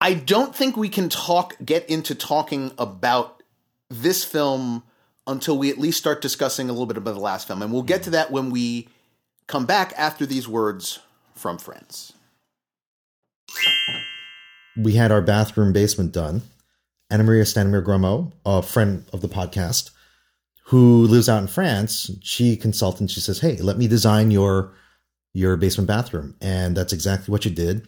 I 0.00 0.12
don't 0.12 0.54
think 0.54 0.76
we 0.76 0.90
can 0.90 1.08
talk 1.08 1.54
get 1.64 1.88
into 1.88 2.14
talking 2.14 2.72
about 2.76 3.42
this 3.88 4.22
film 4.22 4.82
until 5.26 5.58
we 5.58 5.70
at 5.70 5.78
least 5.78 5.98
start 5.98 6.22
discussing 6.22 6.68
a 6.68 6.72
little 6.72 6.86
bit 6.86 6.96
about 6.96 7.14
the 7.14 7.20
last 7.20 7.46
film, 7.46 7.62
and 7.62 7.72
we'll 7.72 7.82
get 7.82 8.02
to 8.04 8.10
that 8.10 8.30
when 8.30 8.50
we 8.50 8.88
come 9.46 9.66
back 9.66 9.92
after 9.96 10.26
these 10.26 10.48
words 10.48 11.00
from 11.34 11.58
friends. 11.58 12.12
we 14.76 14.92
had 14.94 15.10
our 15.10 15.22
bathroom 15.22 15.72
basement 15.72 16.12
done. 16.12 16.42
Anna 17.08 17.22
Maria 17.22 17.44
Stanimir 17.44 17.84
Gromo, 17.84 18.32
a 18.44 18.62
friend 18.62 19.04
of 19.12 19.20
the 19.20 19.28
podcast, 19.28 19.90
who 20.64 21.06
lives 21.06 21.28
out 21.28 21.40
in 21.40 21.46
France, 21.46 22.10
she 22.22 22.56
consulted 22.56 23.02
and 23.02 23.10
she 23.10 23.20
says, 23.20 23.40
Hey, 23.40 23.56
let 23.56 23.78
me 23.78 23.86
design 23.86 24.30
your 24.30 24.72
your 25.32 25.56
basement 25.56 25.86
bathroom. 25.86 26.34
And 26.40 26.76
that's 26.76 26.92
exactly 26.92 27.30
what 27.30 27.44
she 27.44 27.50
did. 27.50 27.86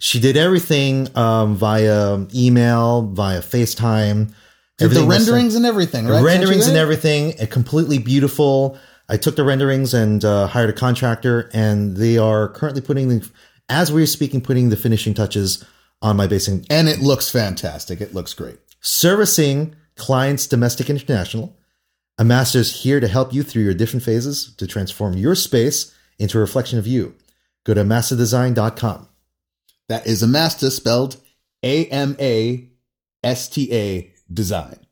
She 0.00 0.20
did 0.20 0.36
everything 0.36 1.08
um, 1.16 1.56
via 1.56 2.24
email, 2.32 3.02
via 3.02 3.40
FaceTime. 3.40 4.32
The 4.78 5.06
renderings 5.06 5.54
and 5.54 5.66
everything, 5.66 6.06
the 6.06 6.12
right? 6.12 6.22
renderings 6.22 6.66
and 6.68 6.76
everything, 6.76 7.34
uh, 7.40 7.46
completely 7.46 7.98
beautiful. 7.98 8.78
I 9.08 9.16
took 9.16 9.36
the 9.36 9.44
renderings 9.44 9.94
and 9.94 10.24
uh, 10.24 10.46
hired 10.46 10.70
a 10.70 10.72
contractor, 10.74 11.50
and 11.52 11.96
they 11.96 12.18
are 12.18 12.48
currently 12.48 12.82
putting 12.82 13.08
the, 13.08 13.28
as 13.68 13.90
we're 13.92 14.06
speaking, 14.06 14.40
putting 14.40 14.68
the 14.68 14.76
finishing 14.76 15.14
touches 15.14 15.64
on 16.00 16.16
my 16.16 16.26
basement, 16.26 16.66
And 16.70 16.88
it 16.88 17.00
looks 17.00 17.30
fantastic. 17.30 18.00
It 18.00 18.14
looks 18.14 18.32
great. 18.34 18.58
servicing 18.80 19.74
clients 19.96 20.46
domestic 20.46 20.88
and 20.88 21.00
international. 21.00 21.56
A 22.18 22.24
master 22.24 22.58
is 22.60 22.82
here 22.82 23.00
to 23.00 23.08
help 23.08 23.32
you 23.32 23.42
through 23.42 23.62
your 23.64 23.74
different 23.74 24.04
phases 24.04 24.54
to 24.56 24.66
transform 24.66 25.14
your 25.16 25.34
space 25.34 25.92
into 26.18 26.38
a 26.38 26.40
reflection 26.40 26.78
of 26.78 26.86
you. 26.86 27.14
Go 27.64 27.74
to 27.74 27.82
masterdesign.com. 27.82 29.08
That 29.88 30.06
is 30.06 30.22
a 30.22 30.26
master 30.28 30.70
spelled 30.70 31.16
A 31.64 31.86
M 31.86 32.16
A 32.20 32.68
S 33.24 33.48
T 33.48 33.72
A 33.72 34.12
design. 34.32 34.86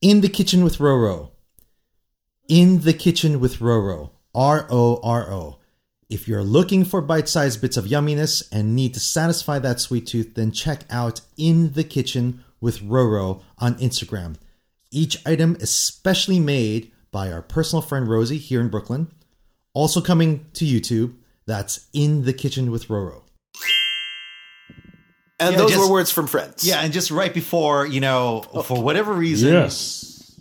In 0.00 0.20
the 0.20 0.28
kitchen 0.28 0.64
with 0.64 0.78
Roro. 0.78 1.30
In 2.48 2.80
the 2.80 2.92
kitchen 2.92 3.40
with 3.40 3.58
Roro. 3.58 4.10
R 4.34 4.66
O 4.70 5.00
R 5.02 5.30
O. 5.30 5.58
If 6.08 6.28
you're 6.28 6.44
looking 6.44 6.84
for 6.84 7.00
bite 7.00 7.28
sized 7.28 7.60
bits 7.60 7.76
of 7.76 7.86
yumminess 7.86 8.46
and 8.52 8.76
need 8.76 8.94
to 8.94 9.00
satisfy 9.00 9.58
that 9.60 9.80
sweet 9.80 10.06
tooth, 10.06 10.34
then 10.34 10.52
check 10.52 10.84
out 10.90 11.22
In 11.38 11.72
the 11.72 11.84
Kitchen 11.84 12.44
with 12.60 12.80
Roro 12.80 13.42
on 13.58 13.76
Instagram. 13.76 14.36
Each 14.90 15.26
item 15.26 15.56
is 15.58 15.74
specially 15.74 16.38
made 16.38 16.92
by 17.10 17.32
our 17.32 17.40
personal 17.40 17.80
friend 17.80 18.08
Rosie 18.08 18.36
here 18.36 18.60
in 18.60 18.68
Brooklyn. 18.68 19.10
Also 19.72 20.02
coming 20.02 20.46
to 20.52 20.66
YouTube, 20.66 21.14
that's 21.46 21.88
In 21.94 22.24
the 22.24 22.34
Kitchen 22.34 22.70
with 22.70 22.88
Roro. 22.88 23.22
And 25.42 25.52
Yeah, 25.52 25.58
those 25.58 25.70
just- 25.72 25.80
were 25.80 25.90
words 25.90 26.10
from 26.10 26.26
friends. 26.26 26.64
yeah 26.64 26.80
and 26.80 26.92
just 26.92 27.10
right 27.10 27.32
before 27.34 27.86
you 27.86 28.00
know 28.00 28.42
for 28.64 28.80
whatever 28.82 29.12
reason 29.12 29.52
Yes. 29.52 30.32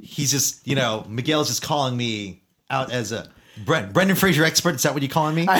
he's 0.00 0.30
just 0.30 0.66
you 0.66 0.74
know 0.74 1.04
miguel's 1.08 1.48
just 1.48 1.62
calling 1.62 1.96
me 1.96 2.42
out 2.70 2.90
as 2.92 3.12
a 3.12 3.28
Brent, 3.64 3.92
Brendan 3.94 4.16
Fraser 4.16 4.44
expert. 4.44 4.74
Is 4.74 4.82
that 4.82 4.92
what 4.92 5.02
you're 5.02 5.10
calling 5.10 5.34
me? 5.34 5.46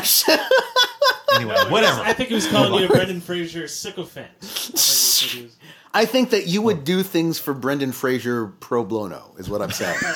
Anyway, 1.35 1.55
whatever. 1.69 2.01
I 2.01 2.15
think 2.15 2.31
he 2.31 2.35
was 2.35 2.47
calling 2.47 2.81
you 2.83 2.87
a 2.87 2.89
Brendan 2.89 3.21
Fraser 3.21 3.69
sycophant. 3.69 4.29
I 4.43 4.47
think 4.47 4.71
he 4.73 4.77
said 4.79 5.31
he 5.31 5.43
was- 5.45 5.57
I 5.93 6.05
think 6.07 6.31
that 6.31 6.47
you 6.47 6.63
would 6.63 6.85
do 6.85 7.03
things 7.03 7.39
for 7.39 7.53
Brendan 7.55 7.93
Fraser 7.93 8.47
pro 8.47 8.85
bono, 8.85 9.35
is 9.39 9.49
what 9.51 9.61
I'm 9.63 9.71
saying. 9.73 9.99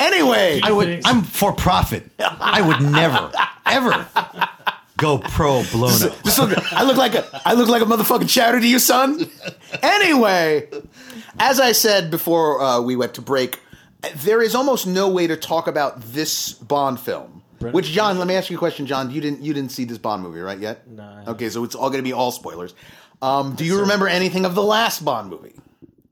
Anyway, 0.00 0.60
I 0.62 0.70
would. 0.70 1.00
I'm 1.04 1.22
for 1.24 1.52
profit. 1.52 2.08
I 2.20 2.60
would 2.62 2.80
never, 2.80 3.32
ever 3.66 4.06
go 4.98 5.18
pro 5.18 5.62
blown 5.72 6.02
up. 6.02 6.22
Just 6.24 6.38
look, 6.38 6.72
I 6.72 6.82
look 6.84 6.98
like 6.98 7.14
a 7.14 7.24
I 7.46 7.54
look 7.54 7.68
like 7.68 7.80
a 7.80 7.86
motherfucking 7.86 8.28
shadow 8.28 8.60
to 8.60 8.68
you, 8.68 8.78
son. 8.78 9.30
Anyway, 9.82 10.68
as 11.38 11.58
I 11.58 11.72
said 11.72 12.10
before 12.10 12.60
uh, 12.60 12.80
we 12.82 12.96
went 12.96 13.14
to 13.14 13.22
break, 13.22 13.60
there 14.16 14.42
is 14.42 14.54
almost 14.54 14.86
no 14.86 15.08
way 15.08 15.26
to 15.26 15.36
talk 15.36 15.66
about 15.66 16.00
this 16.02 16.52
Bond 16.52 17.00
film. 17.00 17.42
Which 17.60 17.86
John, 17.86 18.18
let 18.18 18.28
me 18.28 18.34
ask 18.34 18.50
you 18.50 18.56
a 18.56 18.58
question, 18.58 18.86
John. 18.86 19.10
You 19.10 19.20
didn't 19.20 19.42
you 19.42 19.52
didn't 19.54 19.72
see 19.72 19.84
this 19.84 19.98
Bond 19.98 20.22
movie, 20.22 20.40
right? 20.40 20.58
Yet? 20.58 20.86
No, 20.88 21.24
Okay, 21.28 21.48
so 21.48 21.64
it's 21.64 21.74
all 21.74 21.88
going 21.90 21.98
to 21.98 22.08
be 22.08 22.12
all 22.12 22.30
spoilers. 22.30 22.74
Um, 23.20 23.56
do 23.56 23.64
you 23.64 23.80
remember 23.80 24.06
anything 24.06 24.44
of 24.44 24.54
the 24.54 24.62
last 24.62 25.04
Bond 25.04 25.28
movie? 25.30 25.54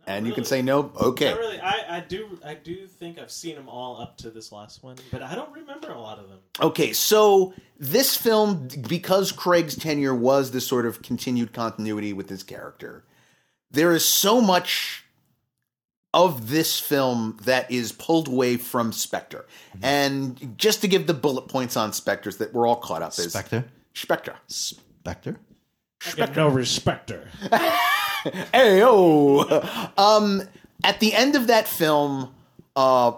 And 0.08 0.24
you 0.26 0.32
can 0.32 0.44
say 0.44 0.62
no. 0.62 0.92
Okay. 1.00 1.30
Not 1.30 1.38
really. 1.38 1.60
I, 1.60 1.96
I 1.96 2.00
do 2.00 2.38
I 2.44 2.54
do 2.54 2.86
think 2.86 3.18
I've 3.18 3.30
seen 3.30 3.56
them 3.56 3.68
all 3.68 4.00
up 4.00 4.16
to 4.18 4.30
this 4.30 4.52
last 4.52 4.84
one, 4.84 4.96
but 5.10 5.20
I 5.20 5.34
don't 5.34 5.52
remember 5.52 5.90
a 5.90 5.98
lot 5.98 6.20
of 6.20 6.28
them. 6.28 6.38
Okay, 6.60 6.92
so 6.92 7.54
this 7.78 8.16
film, 8.16 8.68
because 8.88 9.32
Craig's 9.32 9.74
tenure 9.74 10.14
was 10.14 10.52
this 10.52 10.66
sort 10.66 10.86
of 10.86 11.02
continued 11.02 11.52
continuity 11.52 12.12
with 12.12 12.28
his 12.28 12.44
character, 12.44 13.04
there 13.72 13.92
is 13.92 14.04
so 14.04 14.40
much 14.40 15.04
of 16.14 16.50
this 16.50 16.78
film 16.78 17.36
that 17.42 17.70
is 17.70 17.90
pulled 17.90 18.28
away 18.28 18.56
from 18.56 18.92
Spectre. 18.92 19.44
Mm-hmm. 19.74 19.84
And 19.84 20.58
just 20.58 20.80
to 20.82 20.88
give 20.88 21.06
the 21.08 21.14
bullet 21.14 21.48
points 21.48 21.76
on 21.76 21.92
Spectres 21.92 22.36
that 22.36 22.54
we're 22.54 22.66
all 22.66 22.76
caught 22.76 23.02
up 23.02 23.12
is 23.18 23.32
Spectre. 23.32 23.64
Spectre. 23.92 24.36
Spectre. 24.46 25.36
Get 26.14 26.36
no 26.36 26.48
respecter. 26.48 27.28
Ayo. 28.54 29.98
Um, 29.98 30.42
at 30.82 31.00
the 31.00 31.14
end 31.14 31.36
of 31.36 31.46
that 31.46 31.68
film, 31.68 32.34
uh, 32.74 33.12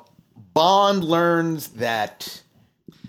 Bond 0.52 1.02
learns 1.04 1.68
that 1.68 2.42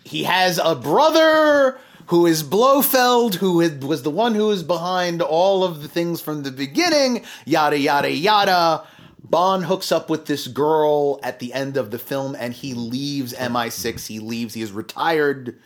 he 0.05 0.23
has 0.23 0.59
a 0.63 0.75
brother 0.75 1.77
who 2.07 2.25
is 2.25 2.41
Blofeld, 2.41 3.35
who 3.35 3.57
was 3.85 4.03
the 4.03 4.09
one 4.09 4.33
who 4.33 4.47
was 4.47 4.63
behind 4.63 5.21
all 5.21 5.63
of 5.63 5.81
the 5.81 5.88
things 5.88 6.21
from 6.21 6.43
the 6.43 6.51
beginning. 6.51 7.25
Yada 7.45 7.77
yada 7.77 8.12
yada. 8.12 8.88
Bond 9.21 9.65
hooks 9.65 9.91
up 9.91 10.09
with 10.09 10.25
this 10.25 10.47
girl 10.47 11.19
at 11.21 11.39
the 11.39 11.53
end 11.53 11.75
of 11.75 11.91
the 11.91 11.99
film, 11.99 12.35
and 12.39 12.53
he 12.53 12.73
leaves 12.73 13.33
MI6. 13.33 14.07
He 14.07 14.19
leaves. 14.19 14.53
He 14.53 14.62
is 14.62 14.71
retired. 14.71 15.59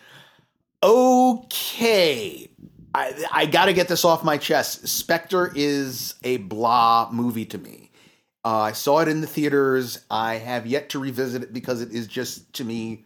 Okay. 0.82 2.50
I, 2.96 3.26
I 3.32 3.46
got 3.48 3.66
to 3.66 3.74
get 3.74 3.88
this 3.88 4.06
off 4.06 4.24
my 4.24 4.38
chest. 4.38 4.88
Spectre 4.88 5.52
is 5.56 6.16
a 6.24 6.38
blah 6.38 7.10
movie 7.12 7.46
to 7.46 7.58
me. 7.58 7.92
Uh, 8.46 8.60
I 8.60 8.72
saw 8.74 9.00
it 9.00 9.08
in 9.08 9.22
the 9.22 9.28
theaters. 9.28 10.00
I 10.12 10.36
have 10.36 10.68
yet 10.68 10.90
to 10.90 11.00
revisit 11.00 11.44
it 11.44 11.54
because 11.54 11.82
it 11.82 11.92
is 11.92 12.08
just, 12.08 12.54
to 12.54 12.64
me, 12.64 13.06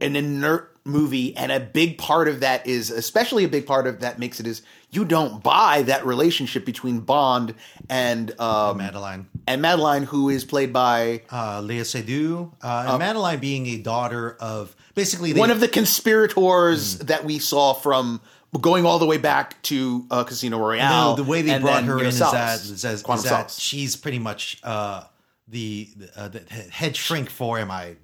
an 0.00 0.16
inert 0.16 0.76
movie. 0.84 1.36
And 1.36 1.50
a 1.50 1.60
big 1.60 1.98
part 1.98 2.28
of 2.28 2.40
that 2.40 2.66
is, 2.66 2.90
especially 2.90 3.44
a 3.44 3.48
big 3.48 3.66
part 3.66 3.86
of 3.86 4.00
that 4.00 4.18
makes 4.18 4.40
it 4.40 4.46
is, 4.46 4.62
you 4.90 5.04
don't 5.04 5.42
buy 5.42 5.82
that 5.82 6.04
relationship 6.04 6.64
between 6.64 7.00
Bond 7.00 7.54
and 7.88 8.38
um, 8.40 8.78
Madeline. 8.78 9.28
and 9.46 9.62
Madeline, 9.62 10.02
who 10.02 10.28
is 10.28 10.44
played 10.44 10.72
by 10.72 11.22
Uh, 11.30 11.60
Lea 11.60 11.80
Seydoux. 11.80 12.52
Uh, 12.62 12.86
and 12.88 12.98
Madeline 12.98 13.38
being 13.38 13.66
a 13.66 13.78
daughter 13.78 14.36
of 14.40 14.74
basically 14.94 15.32
they, 15.32 15.40
one 15.40 15.50
of 15.50 15.60
the 15.60 15.68
conspirators 15.68 16.98
that 16.98 17.24
we 17.24 17.38
saw 17.38 17.72
from 17.72 18.20
going 18.60 18.86
all 18.86 18.98
the 18.98 19.06
way 19.06 19.18
back 19.18 19.60
to 19.64 20.06
uh, 20.10 20.24
Casino 20.24 20.58
Royale. 20.58 21.10
No, 21.10 21.16
the 21.16 21.28
way 21.28 21.42
they 21.42 21.58
brought 21.58 21.84
her 21.84 21.98
in 22.00 22.06
is 22.06 22.18
that, 22.18 22.60
is 22.60 22.82
that, 22.82 22.94
is 22.94 23.22
that 23.24 23.50
she's 23.50 23.96
pretty 23.96 24.18
much 24.18 24.58
uh, 24.62 25.04
the 25.48 25.88
uh, 26.16 26.28
the 26.28 26.40
head 26.70 26.96
shrink 26.96 27.28
for 27.30 27.58
MI. 27.64 27.96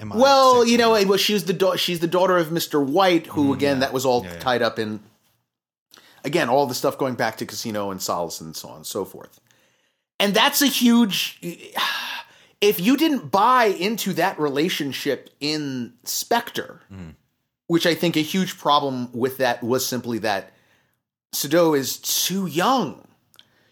MI 0.00 0.12
Well, 0.16 0.64
you 0.64 0.78
know, 0.78 0.94
it 0.94 1.08
was 1.08 1.20
she 1.20 1.32
was 1.34 1.44
the 1.46 1.52
da- 1.52 1.74
she's 1.76 1.98
the 2.00 2.06
daughter 2.06 2.36
of 2.36 2.48
Mr. 2.48 2.84
White, 2.84 3.26
who 3.28 3.52
again 3.52 3.80
that 3.80 3.92
was 3.92 4.04
all 4.06 4.22
Mm, 4.22 4.26
Yeah, 4.26 4.32
yeah. 4.34 4.38
tied 4.38 4.62
up 4.62 4.78
in 4.78 5.00
again 6.24 6.48
all 6.48 6.66
the 6.66 6.74
stuff 6.74 6.96
going 6.98 7.14
back 7.14 7.36
to 7.38 7.46
Casino 7.46 7.90
and 7.90 8.00
Solace 8.00 8.40
and 8.40 8.54
so 8.54 8.68
on 8.68 8.76
and 8.76 8.86
so 8.86 9.04
forth. 9.04 9.40
And 10.20 10.34
that's 10.34 10.62
a 10.62 10.66
huge. 10.66 11.40
If 12.60 12.80
you 12.80 12.96
didn't 12.96 13.30
buy 13.30 13.66
into 13.66 14.12
that 14.14 14.36
relationship 14.40 15.30
in 15.38 15.92
Spectre, 16.02 16.80
Mm. 16.92 17.14
Which 17.68 17.86
I 17.86 17.94
think 17.94 18.16
a 18.16 18.20
huge 18.20 18.58
problem 18.58 19.10
with 19.12 19.38
that 19.38 19.62
was 19.62 19.86
simply 19.86 20.18
that 20.18 20.52
Seydoux 21.34 21.78
is 21.78 21.98
too 21.98 22.46
young. 22.46 23.06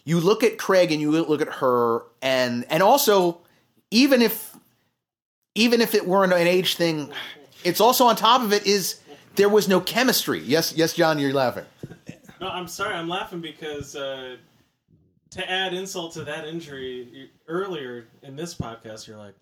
You 0.05 0.21
look 0.21 0.45
at 0.45 0.59
Craig 0.59 0.93
and 0.93 1.01
you 1.01 1.11
look 1.11 1.41
at 1.41 1.55
her, 1.55 2.03
and 2.23 2.65
and 2.71 2.83
also 2.83 3.41
even 3.91 4.23
if 4.23 4.55
even 5.55 5.81
if 5.81 5.95
it 5.95 6.07
weren't 6.07 6.33
an 6.33 6.47
age 6.47 6.77
thing, 6.77 7.11
it's 7.65 7.81
also 7.81 8.05
on 8.07 8.15
top 8.15 8.43
of 8.43 8.53
it 8.53 8.67
is 8.67 9.01
there 9.37 9.49
was 9.49 9.69
no 9.69 9.81
chemistry. 9.81 10.41
Yes, 10.41 10.75
yes, 10.77 10.93
John, 10.93 11.19
you're 11.19 11.33
laughing. 11.33 11.65
No, 12.41 12.49
I'm 12.49 12.69
sorry. 12.69 12.95
I'm 12.95 13.09
laughing 13.09 13.41
because 13.41 13.97
uh, 13.97 14.37
to 15.31 15.51
add 15.51 15.73
insult 15.73 16.13
to 16.15 16.25
that 16.25 16.47
injury, 16.47 17.31
earlier 17.49 18.07
in 18.23 18.37
this 18.37 18.55
podcast, 18.55 19.07
you're 19.07 19.17
like, 19.17 19.35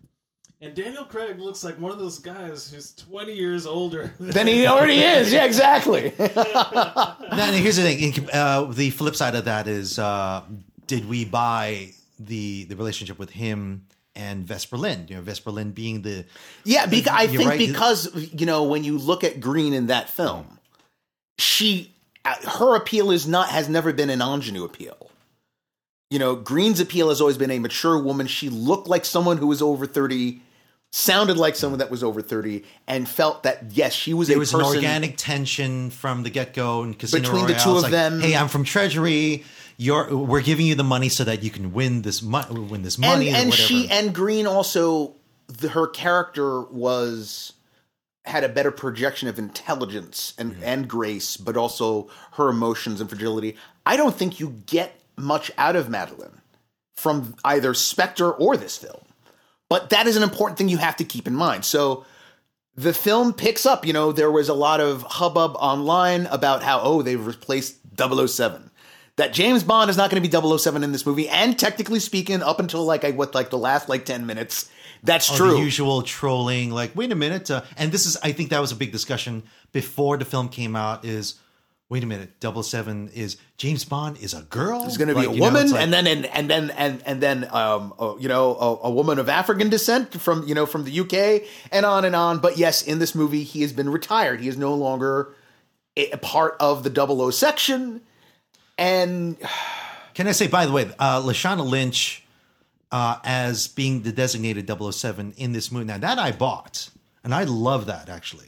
and 0.64 0.74
Daniel 0.74 1.04
Craig 1.04 1.38
looks 1.38 1.62
like 1.62 1.78
one 1.78 1.92
of 1.92 1.98
those 1.98 2.18
guys 2.18 2.70
who's 2.70 2.92
20 2.94 3.34
years 3.34 3.66
older. 3.66 4.14
than 4.18 4.46
he 4.46 4.66
already 4.66 4.98
is. 5.00 5.30
Yeah, 5.32 5.44
exactly. 5.44 6.12
Now, 7.34 7.50
now, 7.50 7.52
here's 7.52 7.76
the 7.76 7.82
thing. 7.82 8.28
Uh, 8.32 8.64
the 8.64 8.90
flip 8.90 9.16
side 9.16 9.34
of 9.34 9.46
that 9.46 9.66
is, 9.66 9.98
uh, 9.98 10.42
did 10.86 11.08
we 11.08 11.24
buy 11.24 11.90
the 12.18 12.64
the 12.64 12.76
relationship 12.76 13.18
with 13.18 13.30
him 13.30 13.86
and 14.14 14.46
Vesper 14.46 14.76
Lynd? 14.76 15.10
You 15.10 15.16
know, 15.16 15.22
Vesper 15.22 15.50
Lynd 15.50 15.74
being 15.74 16.02
the 16.02 16.24
Yeah, 16.64 16.86
because 16.86 17.12
I 17.12 17.26
think 17.26 17.48
right. 17.48 17.58
because 17.58 18.14
you 18.32 18.46
know 18.46 18.64
when 18.64 18.84
you 18.84 18.98
look 18.98 19.24
at 19.24 19.40
Green 19.40 19.72
in 19.72 19.88
that 19.88 20.08
film, 20.08 20.58
she 21.38 21.92
uh, 22.24 22.34
her 22.58 22.76
appeal 22.76 23.10
is 23.10 23.26
not 23.26 23.48
has 23.48 23.68
never 23.68 23.92
been 23.92 24.10
an 24.10 24.22
ingenue 24.22 24.64
appeal. 24.64 25.10
You 26.10 26.18
know, 26.18 26.36
Green's 26.36 26.78
appeal 26.80 27.08
has 27.08 27.20
always 27.20 27.38
been 27.38 27.50
a 27.50 27.58
mature 27.58 27.98
woman. 27.98 28.26
She 28.28 28.48
looked 28.48 28.86
like 28.86 29.04
someone 29.04 29.38
who 29.38 29.48
was 29.48 29.60
over 29.60 29.86
thirty, 29.86 30.42
sounded 30.94 31.36
like 31.36 31.56
someone 31.56 31.80
that 31.80 31.90
was 31.90 32.04
over 32.04 32.22
thirty, 32.22 32.64
and 32.86 33.08
felt 33.08 33.42
that 33.42 33.72
yes, 33.72 33.92
she 33.92 34.14
was 34.14 34.30
a 34.30 34.34
person. 34.34 34.34
there 34.34 34.36
a 34.36 34.40
was 34.40 34.52
person. 34.52 34.78
an 34.78 34.84
organic 34.84 35.16
tension 35.16 35.90
from 35.90 36.22
the 36.22 36.30
get 36.30 36.54
go 36.54 36.82
and 36.82 36.96
Casino 36.98 37.22
Between 37.22 37.46
the 37.46 37.54
two 37.54 37.76
of 37.76 37.82
like, 37.82 37.90
them. 37.90 38.20
Hey, 38.20 38.36
I'm 38.36 38.48
from 38.48 38.64
Treasury. 38.64 39.44
You're 39.76 40.16
we're 40.16 40.40
giving 40.40 40.66
you 40.66 40.76
the 40.76 40.84
money 40.84 41.08
so 41.08 41.24
that 41.24 41.42
you 41.42 41.50
can 41.50 41.72
win 41.72 42.02
this 42.02 42.22
money. 42.22 42.60
Win 42.60 42.82
this 42.82 42.94
and 42.96 43.06
money 43.06 43.32
or 43.32 43.36
and 43.36 43.52
she 43.52 43.88
and 43.90 44.14
Green 44.14 44.46
also 44.46 45.16
the, 45.48 45.70
her 45.70 45.88
character 45.88 46.62
was 46.62 47.54
had 48.24 48.44
a 48.44 48.48
better 48.48 48.70
projection 48.70 49.28
of 49.28 49.38
intelligence 49.38 50.32
and 50.38 50.52
Mm-hmm. 50.52 50.62
and 50.64 50.88
grace, 50.88 51.36
but 51.36 51.56
also 51.56 52.08
her 52.34 52.48
emotions 52.48 53.00
and 53.00 53.10
fragility. 53.10 53.56
I 53.84 53.96
don't 53.96 54.14
think 54.14 54.38
you 54.38 54.62
get 54.66 54.98
much 55.16 55.50
out 55.58 55.74
of 55.76 55.90
Madeline 55.90 56.40
from 56.94 57.34
either 57.44 57.74
Spectre 57.74 58.30
or 58.32 58.56
this 58.56 58.78
film, 58.78 59.02
but 59.68 59.90
that 59.90 60.06
is 60.06 60.16
an 60.16 60.22
important 60.22 60.58
thing 60.58 60.68
you 60.68 60.78
have 60.78 60.96
to 60.96 61.04
keep 61.04 61.26
in 61.26 61.34
mind. 61.34 61.64
So. 61.64 62.04
The 62.76 62.92
film 62.92 63.34
picks 63.34 63.66
up, 63.66 63.86
you 63.86 63.92
know, 63.92 64.10
there 64.10 64.32
was 64.32 64.48
a 64.48 64.52
lot 64.52 64.80
of 64.80 65.02
hubbub 65.02 65.54
online 65.60 66.26
about 66.26 66.64
how, 66.64 66.80
oh, 66.80 67.02
they've 67.02 67.24
replaced 67.24 67.76
007 67.96 68.68
that 69.14 69.32
James 69.32 69.62
Bond 69.62 69.90
is 69.90 69.96
not 69.96 70.10
going 70.10 70.20
to 70.20 70.28
be 70.28 70.58
007 70.58 70.82
in 70.82 70.90
this 70.90 71.06
movie. 71.06 71.28
And 71.28 71.56
technically 71.56 72.00
speaking, 72.00 72.42
up 72.42 72.58
until 72.58 72.84
like 72.84 73.04
I 73.04 73.12
what 73.12 73.32
like 73.32 73.50
the 73.50 73.58
last 73.58 73.88
like 73.88 74.04
10 74.04 74.26
minutes, 74.26 74.68
that's 75.04 75.30
Oh, 75.30 75.36
true. 75.36 75.58
Usual 75.58 76.02
trolling, 76.02 76.70
like, 76.70 76.96
wait 76.96 77.12
a 77.12 77.14
minute. 77.14 77.48
Uh, 77.48 77.62
and 77.76 77.92
this 77.92 78.06
is, 78.06 78.16
I 78.24 78.32
think 78.32 78.50
that 78.50 78.60
was 78.60 78.72
a 78.72 78.76
big 78.76 78.90
discussion 78.90 79.44
before 79.70 80.16
the 80.16 80.24
film 80.24 80.48
came 80.48 80.74
out 80.74 81.04
is, 81.04 81.36
wait 81.88 82.02
a 82.02 82.06
minute, 82.06 82.40
double 82.40 82.62
seven 82.62 83.08
is, 83.14 83.36
James 83.56 83.84
Bond 83.84 84.16
is 84.18 84.34
a 84.34 84.42
girl? 84.42 84.80
There's 84.80 84.96
going 84.96 85.08
to 85.08 85.14
be 85.14 85.26
Like, 85.26 85.36
a 85.36 85.38
know, 85.38 85.44
woman, 85.46 85.62
it's 85.64 85.72
like- 85.72 85.82
and 85.82 85.92
then 85.92 86.06
and, 86.06 86.26
and 86.26 86.50
then 86.50 86.70
and 86.70 87.02
and 87.06 87.20
then 87.20 87.48
um 87.52 87.94
uh, 87.98 88.14
you 88.18 88.28
know 88.28 88.56
a, 88.56 88.88
a 88.88 88.90
woman 88.90 89.18
of 89.18 89.28
African 89.28 89.68
descent 89.68 90.20
from 90.20 90.46
you 90.48 90.54
know 90.54 90.66
from 90.66 90.84
the 90.84 91.00
UK, 91.00 91.46
and 91.72 91.84
on 91.86 92.04
and 92.04 92.16
on. 92.16 92.38
But 92.38 92.56
yes, 92.58 92.82
in 92.82 92.98
this 92.98 93.14
movie, 93.14 93.42
he 93.44 93.62
has 93.62 93.72
been 93.72 93.90
retired. 93.90 94.40
He 94.40 94.48
is 94.48 94.56
no 94.56 94.74
longer 94.74 95.34
a, 95.96 96.10
a 96.10 96.16
part 96.18 96.56
of 96.60 96.82
the 96.82 96.90
00 96.92 97.30
section, 97.30 98.00
and 98.78 99.36
Can 100.14 100.28
I 100.28 100.32
say, 100.32 100.46
by 100.46 100.64
the 100.64 100.70
way, 100.70 100.88
uh, 100.98 101.20
Lashana 101.22 101.68
Lynch 101.68 102.22
uh, 102.92 103.16
as 103.24 103.66
being 103.66 104.02
the 104.02 104.12
designated 104.12 104.70
007 104.70 105.34
in 105.36 105.52
this 105.52 105.72
movie. 105.72 105.84
Now, 105.86 105.98
that 105.98 106.20
I 106.20 106.30
bought, 106.30 106.88
and 107.24 107.34
I 107.34 107.42
love 107.42 107.86
that 107.86 108.08
actually. 108.08 108.46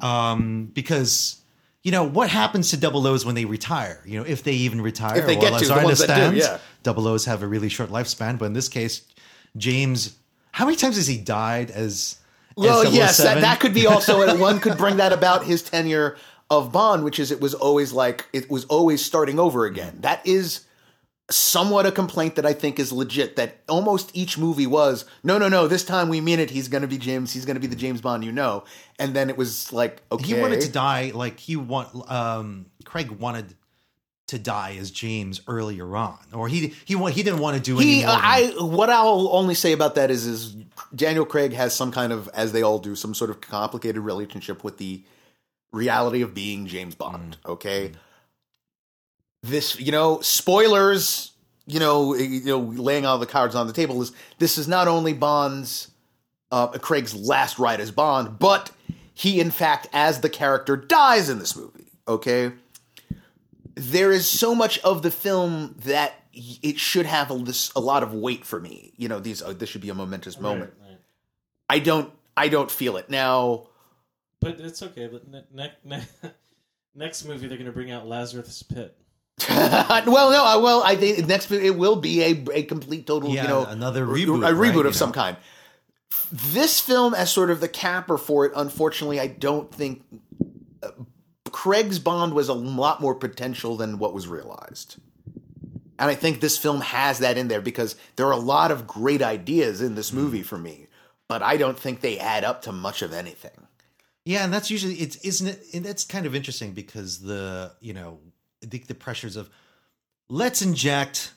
Um, 0.00 0.68
because, 0.74 1.40
you 1.86 1.92
know, 1.92 2.02
what 2.02 2.28
happens 2.28 2.70
to 2.70 2.76
double 2.76 3.06
O's 3.06 3.24
when 3.24 3.36
they 3.36 3.44
retire? 3.44 4.02
You 4.04 4.18
know, 4.18 4.26
if 4.26 4.42
they 4.42 4.54
even 4.54 4.80
retire. 4.80 5.18
If 5.18 5.26
they 5.26 5.36
well, 5.36 5.50
to, 5.50 5.54
as 5.54 5.68
the 5.68 5.74
I 5.74 5.84
ones 5.84 6.00
that 6.00 6.08
do, 6.08 6.12
understand, 6.14 6.58
yeah. 6.58 6.58
double 6.82 7.06
O's 7.06 7.26
have 7.26 7.44
a 7.44 7.46
really 7.46 7.68
short 7.68 7.90
lifespan. 7.90 8.40
But 8.40 8.46
in 8.46 8.54
this 8.54 8.68
case, 8.68 9.02
James, 9.56 10.16
how 10.50 10.64
many 10.64 10.76
times 10.76 10.96
has 10.96 11.06
he 11.06 11.16
died 11.16 11.70
as. 11.70 12.16
Well, 12.56 12.84
as 12.84 12.92
yes, 12.92 13.18
that, 13.18 13.40
that 13.40 13.60
could 13.60 13.72
be 13.72 13.86
also 13.86 14.36
one 14.40 14.58
could 14.58 14.76
bring 14.76 14.96
that 14.96 15.12
about 15.12 15.44
his 15.44 15.62
tenure 15.62 16.16
of 16.50 16.72
Bond, 16.72 17.04
which 17.04 17.20
is 17.20 17.30
it 17.30 17.40
was 17.40 17.54
always 17.54 17.92
like 17.92 18.26
it 18.32 18.50
was 18.50 18.64
always 18.64 19.04
starting 19.04 19.38
over 19.38 19.64
again. 19.64 19.98
That 20.00 20.26
is 20.26 20.65
somewhat 21.30 21.86
a 21.86 21.92
complaint 21.92 22.36
that 22.36 22.46
I 22.46 22.52
think 22.52 22.78
is 22.78 22.92
legit. 22.92 23.36
That 23.36 23.58
almost 23.68 24.10
each 24.14 24.38
movie 24.38 24.66
was 24.66 25.04
no, 25.22 25.38
no, 25.38 25.48
no. 25.48 25.68
This 25.68 25.84
time 25.84 26.08
we 26.08 26.20
mean 26.20 26.40
it. 26.40 26.50
He's 26.50 26.68
going 26.68 26.82
to 26.82 26.88
be 26.88 26.98
James. 26.98 27.32
He's 27.32 27.44
going 27.44 27.56
to 27.56 27.60
be 27.60 27.66
the 27.66 27.76
James 27.76 28.00
Bond 28.00 28.24
you 28.24 28.32
know. 28.32 28.64
And 28.98 29.14
then 29.14 29.30
it 29.30 29.36
was 29.36 29.72
like 29.72 30.02
okay, 30.12 30.34
He 30.34 30.40
wanted 30.40 30.60
to 30.62 30.70
die 30.70 31.12
like 31.14 31.38
he 31.38 31.56
want. 31.56 32.10
Um, 32.10 32.66
Craig 32.84 33.10
wanted 33.10 33.54
to 34.28 34.38
die 34.38 34.76
as 34.80 34.90
James 34.90 35.40
earlier 35.46 35.96
on, 35.96 36.18
or 36.32 36.48
he 36.48 36.74
he 36.84 36.96
he 37.10 37.22
didn't 37.22 37.38
want 37.38 37.56
to 37.56 37.62
do 37.62 37.76
any 37.76 38.00
He. 38.00 38.04
I, 38.04 38.48
what 38.58 38.90
I'll 38.90 39.28
only 39.32 39.54
say 39.54 39.72
about 39.72 39.94
that 39.94 40.10
is, 40.10 40.26
is 40.26 40.56
Daniel 40.94 41.24
Craig 41.24 41.52
has 41.52 41.74
some 41.74 41.92
kind 41.92 42.12
of, 42.12 42.28
as 42.34 42.52
they 42.52 42.62
all 42.62 42.78
do, 42.78 42.96
some 42.96 43.14
sort 43.14 43.30
of 43.30 43.40
complicated 43.40 44.02
relationship 44.02 44.64
with 44.64 44.78
the 44.78 45.04
reality 45.72 46.22
of 46.22 46.34
being 46.34 46.66
James 46.66 46.94
Bond. 46.94 47.36
Okay, 47.46 47.92
this, 49.46 49.78
you 49.78 49.92
know, 49.92 50.20
spoilers. 50.20 51.32
You 51.68 51.80
know, 51.80 52.14
you 52.14 52.44
know, 52.44 52.60
laying 52.60 53.04
all 53.04 53.18
the 53.18 53.26
cards 53.26 53.56
on 53.56 53.66
the 53.66 53.72
table 53.72 54.00
is 54.00 54.12
this 54.38 54.56
is 54.56 54.68
not 54.68 54.86
only 54.86 55.12
Bond's, 55.12 55.90
uh, 56.52 56.68
Craig's 56.68 57.12
last 57.12 57.58
ride 57.58 57.80
as 57.80 57.90
Bond, 57.90 58.38
but 58.38 58.70
he, 59.14 59.40
in 59.40 59.50
fact, 59.50 59.88
as 59.92 60.20
the 60.20 60.28
character, 60.28 60.76
dies 60.76 61.28
in 61.28 61.40
this 61.40 61.56
movie. 61.56 61.90
Okay, 62.06 62.52
there 63.74 64.12
is 64.12 64.30
so 64.30 64.54
much 64.54 64.78
of 64.80 65.02
the 65.02 65.10
film 65.10 65.74
that 65.80 66.14
it 66.32 66.78
should 66.78 67.06
have 67.06 67.30
a, 67.30 67.38
this, 67.38 67.72
a 67.74 67.80
lot 67.80 68.02
of 68.02 68.14
weight 68.14 68.44
for 68.44 68.60
me. 68.60 68.92
You 68.96 69.08
know, 69.08 69.18
these 69.18 69.42
uh, 69.42 69.52
this 69.52 69.68
should 69.68 69.80
be 69.80 69.88
a 69.90 69.94
momentous 69.94 70.38
moment. 70.38 70.72
Right, 70.80 70.90
right. 70.90 71.00
I 71.68 71.78
don't 71.80 72.12
I 72.36 72.48
don't 72.48 72.70
feel 72.70 72.96
it 72.96 73.10
now. 73.10 73.68
But 74.40 74.60
it's 74.60 74.82
okay. 74.82 75.08
But 75.08 75.28
ne- 75.28 75.44
ne- 75.52 75.72
ne- 75.84 76.30
next 76.94 77.24
movie, 77.24 77.48
they're 77.48 77.58
going 77.58 77.66
to 77.66 77.72
bring 77.72 77.90
out 77.90 78.06
Lazarus 78.06 78.62
Pit. 78.62 78.96
well, 79.50 80.30
no, 80.30 80.44
I 80.44 80.56
well 80.56 80.82
I 80.82 80.96
think 80.96 81.26
next 81.26 81.50
it 81.50 81.76
will 81.76 81.96
be 81.96 82.22
a 82.22 82.44
a 82.54 82.62
complete 82.62 83.06
total 83.06 83.30
Yeah, 83.30 83.42
you 83.42 83.48
know 83.48 83.64
another 83.66 84.04
a 84.04 84.06
reboot, 84.06 84.48
a 84.48 84.52
reboot 84.52 84.76
right, 84.76 84.86
of 84.86 84.96
some 84.96 85.10
know. 85.10 85.14
kind. 85.14 85.36
This 86.32 86.80
film 86.80 87.12
as 87.12 87.30
sort 87.30 87.50
of 87.50 87.60
the 87.60 87.68
capper 87.68 88.16
for 88.16 88.46
it. 88.46 88.52
Unfortunately, 88.56 89.20
I 89.20 89.26
don't 89.26 89.72
think 89.72 90.04
uh, 90.82 90.90
Craig's 91.50 91.98
Bond 91.98 92.32
was 92.32 92.48
a 92.48 92.54
lot 92.54 93.02
more 93.02 93.14
potential 93.14 93.76
than 93.76 93.98
what 93.98 94.14
was 94.14 94.26
realized. 94.26 94.96
And 95.98 96.10
I 96.10 96.14
think 96.14 96.40
this 96.40 96.58
film 96.58 96.80
has 96.80 97.18
that 97.18 97.38
in 97.38 97.48
there 97.48 97.60
because 97.60 97.96
there 98.16 98.26
are 98.26 98.32
a 98.32 98.38
lot 98.38 98.70
of 98.70 98.86
great 98.86 99.22
ideas 99.22 99.80
in 99.80 99.94
this 99.94 100.12
movie 100.12 100.42
for 100.42 100.58
me, 100.58 100.88
but 101.28 101.42
I 101.42 101.56
don't 101.56 101.78
think 101.78 102.00
they 102.00 102.18
add 102.18 102.44
up 102.44 102.62
to 102.62 102.72
much 102.72 103.02
of 103.02 103.12
anything. 103.12 103.66
Yeah, 104.24 104.44
and 104.44 104.52
that's 104.52 104.70
usually 104.70 104.94
it's 104.94 105.16
isn't 105.16 105.46
it? 105.46 105.62
And 105.72 105.84
that's 105.84 106.04
kind 106.04 106.26
of 106.26 106.34
interesting 106.34 106.72
because 106.72 107.20
the 107.20 107.72
you 107.80 107.94
know 107.94 108.18
I 108.66 108.68
think 108.68 108.86
the 108.86 108.94
pressures 108.94 109.36
of 109.36 109.48
let's 110.28 110.60
inject 110.62 111.32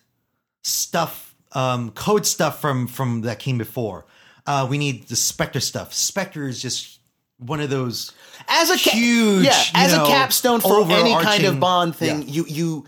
stuff, 0.63 1.35
um, 1.53 1.91
code 1.91 2.25
stuff 2.25 2.59
from 2.59 2.87
from 2.87 3.21
that 3.21 3.39
came 3.39 3.57
before. 3.57 4.05
Uh, 4.45 4.65
we 4.69 4.77
need 4.77 5.07
the 5.07 5.15
Spectre 5.15 5.59
stuff. 5.59 5.93
Spectre 5.93 6.47
is 6.47 6.61
just 6.61 6.99
one 7.37 7.59
of 7.61 7.69
those 7.69 8.11
as 8.47 8.69
a 8.69 8.77
ca- 8.77 8.91
huge, 8.91 9.45
yeah, 9.45 9.63
as 9.75 9.93
know, 9.95 10.03
a 10.03 10.07
capstone 10.07 10.59
for 10.59 10.89
any 10.91 11.13
kind 11.13 11.45
of 11.45 11.59
Bond 11.59 11.95
thing, 11.95 12.23
Yeah. 12.23 12.27
you 12.27 12.45
you 12.47 12.85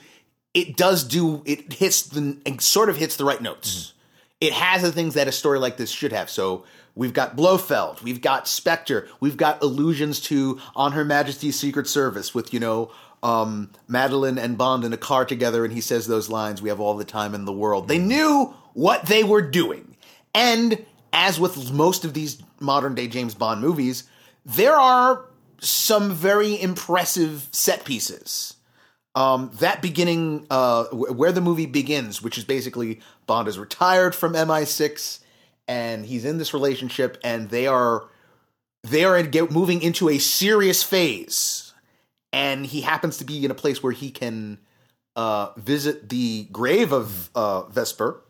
it 0.53 0.75
does 0.75 1.03
do 1.03 1.43
it 1.45 1.73
hits 1.73 2.01
the 2.03 2.37
it 2.45 2.61
sort 2.61 2.89
of 2.89 2.97
hits 2.97 3.15
the 3.15 3.25
right 3.25 3.41
notes. 3.41 3.69
Mm-hmm. 3.75 3.97
It 4.41 4.53
has 4.53 4.81
the 4.81 4.91
things 4.91 5.13
that 5.13 5.27
a 5.27 5.31
story 5.31 5.59
like 5.59 5.77
this 5.77 5.91
should 5.91 6.11
have. 6.13 6.27
So 6.29 6.65
we've 6.95 7.13
got 7.13 7.35
Blofeld, 7.35 8.01
we've 8.01 8.21
got 8.21 8.47
Spectre, 8.47 9.07
we've 9.19 9.37
got 9.37 9.61
allusions 9.61 10.19
to 10.21 10.59
On 10.75 10.93
Her 10.93 11.05
Majesty's 11.05 11.59
Secret 11.59 11.87
Service 11.87 12.33
with 12.33 12.51
you 12.53 12.59
know 12.59 12.91
um, 13.23 13.71
Madeline 13.87 14.37
and 14.37 14.57
Bond 14.57 14.83
in 14.83 14.93
a 14.93 14.97
car 14.97 15.25
together, 15.25 15.63
and 15.63 15.73
he 15.73 15.81
says 15.81 16.07
those 16.07 16.29
lines. 16.29 16.61
We 16.61 16.69
have 16.69 16.79
all 16.79 16.95
the 16.95 17.05
time 17.05 17.35
in 17.35 17.45
the 17.45 17.53
world. 17.53 17.87
They 17.87 17.97
knew 17.97 18.53
what 18.73 19.05
they 19.05 19.23
were 19.23 19.41
doing, 19.41 19.95
and 20.33 20.85
as 21.13 21.39
with 21.39 21.71
most 21.71 22.05
of 22.05 22.13
these 22.13 22.41
modern 22.59 22.95
day 22.95 23.07
James 23.07 23.35
Bond 23.35 23.61
movies, 23.61 24.05
there 24.45 24.75
are 24.75 25.25
some 25.59 26.13
very 26.13 26.59
impressive 26.59 27.47
set 27.51 27.85
pieces. 27.85 28.55
Um, 29.13 29.51
that 29.55 29.81
beginning, 29.81 30.47
uh, 30.49 30.85
wh- 30.85 31.17
where 31.17 31.33
the 31.33 31.41
movie 31.41 31.65
begins, 31.65 32.21
which 32.21 32.37
is 32.37 32.45
basically 32.45 33.01
Bond 33.27 33.49
is 33.49 33.59
retired 33.59 34.15
from 34.15 34.33
MI6 34.33 35.19
and 35.67 36.05
he's 36.05 36.25
in 36.25 36.37
this 36.37 36.53
relationship, 36.53 37.17
and 37.23 37.49
they 37.49 37.65
are 37.65 38.05
they 38.83 39.05
are 39.05 39.23
moving 39.49 39.81
into 39.81 40.09
a 40.09 40.17
serious 40.17 40.83
phase, 40.83 41.70
and 42.33 42.65
he 42.65 42.81
happens 42.81 43.17
to 43.17 43.25
be 43.25 43.43
in 43.43 43.51
a 43.51 43.55
place 43.55 43.81
where 43.83 43.91
he 43.91 44.11
can 44.11 44.59
uh, 45.15 45.51
visit 45.57 46.09
the 46.09 46.47
grave 46.51 46.91
of 46.91 47.29
uh, 47.35 47.63
Vesper, 47.63 48.21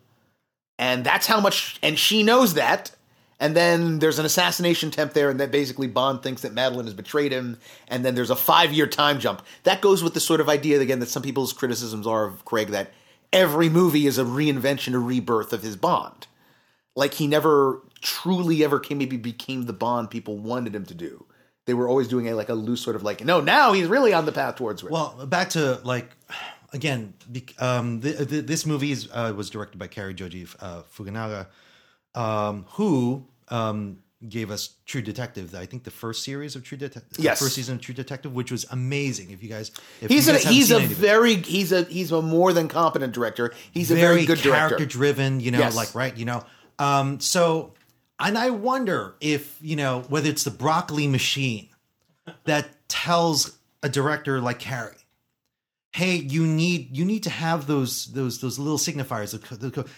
and 0.78 1.04
that's 1.04 1.26
how 1.26 1.40
much, 1.40 1.78
and 1.82 1.98
she 1.98 2.22
knows 2.22 2.54
that. 2.54 2.92
And 3.38 3.56
then 3.56 3.98
there's 3.98 4.20
an 4.20 4.24
assassination 4.24 4.90
attempt 4.90 5.14
there, 5.14 5.28
and 5.28 5.40
then 5.40 5.50
basically 5.50 5.88
Bond 5.88 6.22
thinks 6.22 6.42
that 6.42 6.52
Madeline 6.52 6.84
has 6.84 6.94
betrayed 6.94 7.32
him, 7.32 7.58
and 7.88 8.04
then 8.04 8.14
there's 8.14 8.30
a 8.30 8.36
five 8.36 8.72
year 8.72 8.86
time 8.86 9.18
jump. 9.18 9.42
That 9.64 9.80
goes 9.80 10.00
with 10.00 10.14
the 10.14 10.20
sort 10.20 10.40
of 10.40 10.48
idea, 10.48 10.80
again, 10.80 11.00
that 11.00 11.08
some 11.08 11.24
people's 11.24 11.52
criticisms 11.52 12.06
are 12.06 12.24
of 12.24 12.44
Craig 12.44 12.68
that 12.68 12.92
every 13.32 13.68
movie 13.68 14.06
is 14.06 14.18
a 14.18 14.24
reinvention, 14.24 14.94
a 14.94 14.98
rebirth 14.98 15.52
of 15.52 15.62
his 15.62 15.76
Bond. 15.76 16.28
Like 16.94 17.14
he 17.14 17.26
never 17.26 17.80
truly 18.00 18.62
ever 18.62 18.78
came, 18.78 18.98
maybe 18.98 19.16
became 19.16 19.62
the 19.62 19.72
Bond 19.72 20.10
people 20.10 20.38
wanted 20.38 20.74
him 20.74 20.84
to 20.86 20.94
do. 20.94 21.26
They 21.66 21.74
were 21.74 21.88
always 21.88 22.08
doing 22.08 22.28
a 22.28 22.34
like 22.34 22.48
a 22.48 22.54
loose 22.54 22.80
sort 22.80 22.96
of 22.96 23.02
like, 23.04 23.24
no, 23.24 23.40
now 23.40 23.72
he's 23.72 23.86
really 23.86 24.12
on 24.12 24.26
the 24.26 24.32
path 24.32 24.56
towards. 24.56 24.82
Well, 24.82 25.14
Well, 25.16 25.26
back 25.26 25.50
to 25.50 25.80
like 25.84 26.10
again, 26.72 27.14
um, 27.58 28.00
the, 28.00 28.10
the, 28.12 28.40
this 28.40 28.64
movie 28.66 28.90
is, 28.92 29.08
uh, 29.12 29.32
was 29.36 29.50
directed 29.50 29.78
by 29.78 29.86
Cary 29.86 30.14
Joji 30.14 30.46
uh, 30.60 30.82
Fukunaga, 30.96 31.46
um, 32.14 32.64
who 32.70 33.26
um, 33.48 33.98
gave 34.28 34.50
us 34.50 34.70
True 34.86 35.02
Detective. 35.02 35.54
I 35.54 35.66
think 35.66 35.84
the 35.84 35.90
first 35.90 36.24
series 36.24 36.56
of 36.56 36.64
True 36.64 36.78
Detective, 36.78 37.18
Yes. 37.22 37.38
first 37.40 37.54
season 37.54 37.76
of 37.76 37.80
True 37.80 37.94
Detective, 37.94 38.34
which 38.34 38.50
was 38.50 38.64
amazing. 38.70 39.30
If 39.30 39.42
you 39.42 39.48
guys, 39.48 39.70
if 40.00 40.10
he's 40.10 40.26
you 40.26 40.32
a 40.32 40.36
guys 40.36 40.44
haven't 40.44 40.56
he's 40.56 40.70
a 40.70 40.76
of 40.76 40.82
it. 40.90 40.96
very 40.96 41.34
he's 41.36 41.72
a 41.72 41.82
he's 41.84 42.10
a 42.12 42.22
more 42.22 42.52
than 42.52 42.68
competent 42.68 43.12
director. 43.12 43.52
He's 43.72 43.90
a 43.90 43.94
very, 43.94 44.24
good 44.24 44.38
character 44.38 44.76
director. 44.78 44.86
driven 44.86 45.40
you 45.40 45.50
know 45.50 45.58
Yes. 45.58 45.76
like 45.76 45.94
right 45.94 46.16
you 46.16 46.24
know 46.24 46.44
um 46.78 47.20
so 47.20 47.74
and 48.18 48.36
i 48.38 48.50
wonder 48.50 49.14
if 49.20 49.58
you 49.60 49.76
know 49.76 50.00
whether 50.08 50.28
it's 50.28 50.44
the 50.44 50.50
broccoli 50.50 51.06
machine 51.06 51.68
that 52.44 52.68
tells 52.88 53.58
a 53.82 53.88
director 53.88 54.40
like 54.40 54.58
Cary, 54.58 54.96
hey 55.92 56.14
you 56.14 56.46
need 56.46 56.96
you 56.96 57.04
need 57.04 57.22
to 57.24 57.30
have 57.30 57.66
those 57.66 58.06
those 58.06 58.40
those 58.40 58.58
little 58.58 58.78
signifiers 58.78 59.32
the 59.32 59.38
co- 59.38 59.56
the 59.56 59.88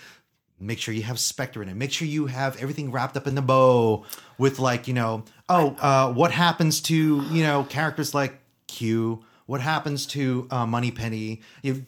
make 0.60 0.78
sure 0.78 0.94
you 0.94 1.02
have 1.02 1.18
spectre 1.18 1.62
in 1.62 1.68
it. 1.68 1.74
Make 1.74 1.92
sure 1.92 2.06
you 2.06 2.26
have 2.26 2.56
everything 2.62 2.90
wrapped 2.90 3.16
up 3.16 3.26
in 3.26 3.34
the 3.34 3.42
bow 3.42 4.04
with 4.38 4.58
like 4.58 4.88
you 4.88 4.94
know 4.94 5.24
oh 5.48 5.76
uh 5.80 6.12
what 6.12 6.30
happens 6.30 6.80
to 6.82 7.22
you 7.30 7.42
know 7.42 7.64
characters 7.64 8.14
like 8.14 8.40
q? 8.66 9.24
What 9.46 9.60
happens 9.60 10.06
to 10.06 10.46
uh 10.50 10.66
money 10.66 10.90
penny 10.90 11.42
you 11.62 11.84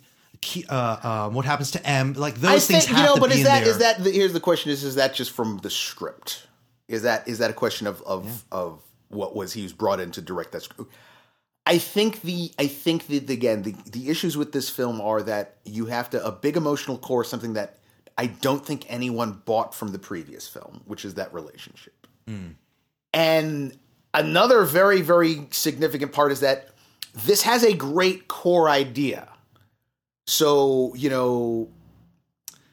uh, 0.69 0.73
uh, 0.73 1.31
what 1.31 1.45
happens 1.45 1.71
to 1.73 1.87
M? 1.87 2.13
Like 2.15 2.37
those 2.37 2.51
I 2.51 2.59
things 2.59 2.87
think 2.87 2.97
have 2.97 2.99
you 2.99 3.05
know, 3.05 3.15
to 3.15 3.21
but 3.21 3.31
be 3.31 3.39
is 3.39 3.45
that 3.45 3.61
there. 3.65 3.71
is 3.71 3.79
that 3.79 4.05
the, 4.05 4.11
here's 4.11 4.33
the 4.33 4.41
question: 4.41 4.71
is 4.71 4.85
is 4.85 4.95
that 4.97 5.15
just 5.15 5.31
from 5.31 5.59
the 5.59 5.71
script? 5.71 6.47
Is 6.89 7.03
that 7.03 7.27
is 7.27 7.39
that 7.39 7.51
a 7.51 7.55
question 7.55 7.87
of 7.87 8.03
of 8.03 8.45
of 8.53 8.83
what 9.09 9.35
was 9.35 9.53
he 9.53 9.63
was 9.63 9.73
brought 9.73 10.01
in 10.01 10.11
to 10.13 10.21
direct 10.21 10.53
that? 10.53 10.63
script? 10.63 10.93
I 11.67 11.79
think 11.79 12.23
the 12.23 12.53
I 12.59 12.69
think 12.69 13.09
that 13.09 13.29
again 13.29 13.63
the 13.63 13.75
the 13.91 14.09
issues 14.09 14.37
with 14.37 14.53
this 14.53 14.69
film 14.69 15.01
are 15.01 15.23
that 15.23 15.57
you 15.65 15.87
have 15.87 16.11
to 16.11 16.25
a 16.25 16.31
big 16.31 16.57
emotional 16.57 16.97
core, 16.99 17.25
something 17.25 17.55
that 17.55 17.79
I 18.17 18.27
don't 18.27 18.65
think 18.65 18.85
anyone 18.89 19.43
bought 19.45 19.75
from 19.75 19.89
the 19.89 19.99
previous 19.99 20.49
film, 20.49 20.83
which 20.87 21.05
is 21.05 21.15
that 21.15 21.35
relationship. 21.35 22.07
And 23.13 23.77
another 24.15 24.65
very 24.65 25.03
very 25.03 25.49
significant 25.51 26.13
part 26.13 26.31
is 26.31 26.41
that 26.41 26.69
this 27.15 27.43
has 27.43 27.65
a 27.65 27.75
great 27.75 28.29
core 28.29 28.69
idea. 28.69 29.29
So 30.27 30.95
you 30.95 31.11
know, 31.11 31.69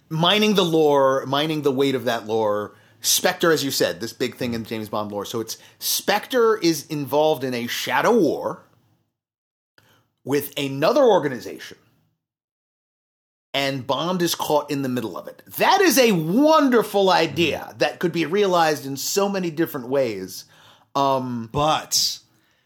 mining 0.09 0.55
the 0.55 0.65
lore, 0.65 1.25
mining 1.25 1.61
the 1.61 1.71
weight 1.71 1.95
of 1.95 2.05
that 2.05 2.25
lore. 2.27 2.75
Spectre, 3.01 3.51
as 3.51 3.65
you 3.65 3.71
said, 3.71 3.99
this 3.99 4.13
big 4.13 4.35
thing 4.35 4.53
in 4.53 4.63
James 4.63 4.87
Bond 4.87 5.11
lore. 5.11 5.25
So 5.25 5.41
it's 5.41 5.57
Spectre 5.79 6.57
is 6.57 6.87
involved 6.87 7.43
in 7.43 7.53
a 7.53 7.67
shadow 7.67 8.17
war 8.17 8.63
with 10.23 10.57
another 10.57 11.03
organization, 11.03 11.77
and 13.53 13.85
Bond 13.85 14.21
is 14.21 14.35
caught 14.35 14.71
in 14.71 14.83
the 14.83 14.89
middle 14.89 15.17
of 15.17 15.27
it. 15.27 15.43
That 15.57 15.81
is 15.81 15.99
a 15.99 16.13
wonderful 16.13 17.09
idea 17.09 17.75
that 17.79 17.99
could 17.99 18.13
be 18.13 18.25
realized 18.25 18.85
in 18.85 18.95
so 18.95 19.27
many 19.27 19.51
different 19.51 19.89
ways. 19.89 20.45
Um, 20.95 21.49
but 21.51 22.19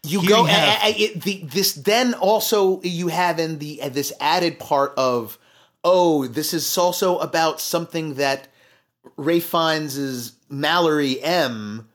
you 0.08 0.26
go 0.28 0.44
have- 0.44 0.82
a- 0.82 0.86
a- 0.86 1.02
it- 1.04 1.22
the, 1.22 1.42
this 1.44 1.72
then 1.74 2.14
also 2.14 2.80
you 2.82 3.08
have 3.08 3.38
in 3.38 3.58
the 3.58 3.82
uh, 3.82 3.88
this 3.88 4.12
added 4.20 4.58
part 4.58 4.92
of 4.96 5.38
oh 5.84 6.26
this 6.26 6.52
is 6.54 6.76
also 6.78 7.18
about 7.18 7.60
something 7.60 8.14
that 8.14 8.48
Ralph 9.16 9.44
Fiennes' 9.44 10.32
Mallory 10.48 11.20
M 11.22 11.88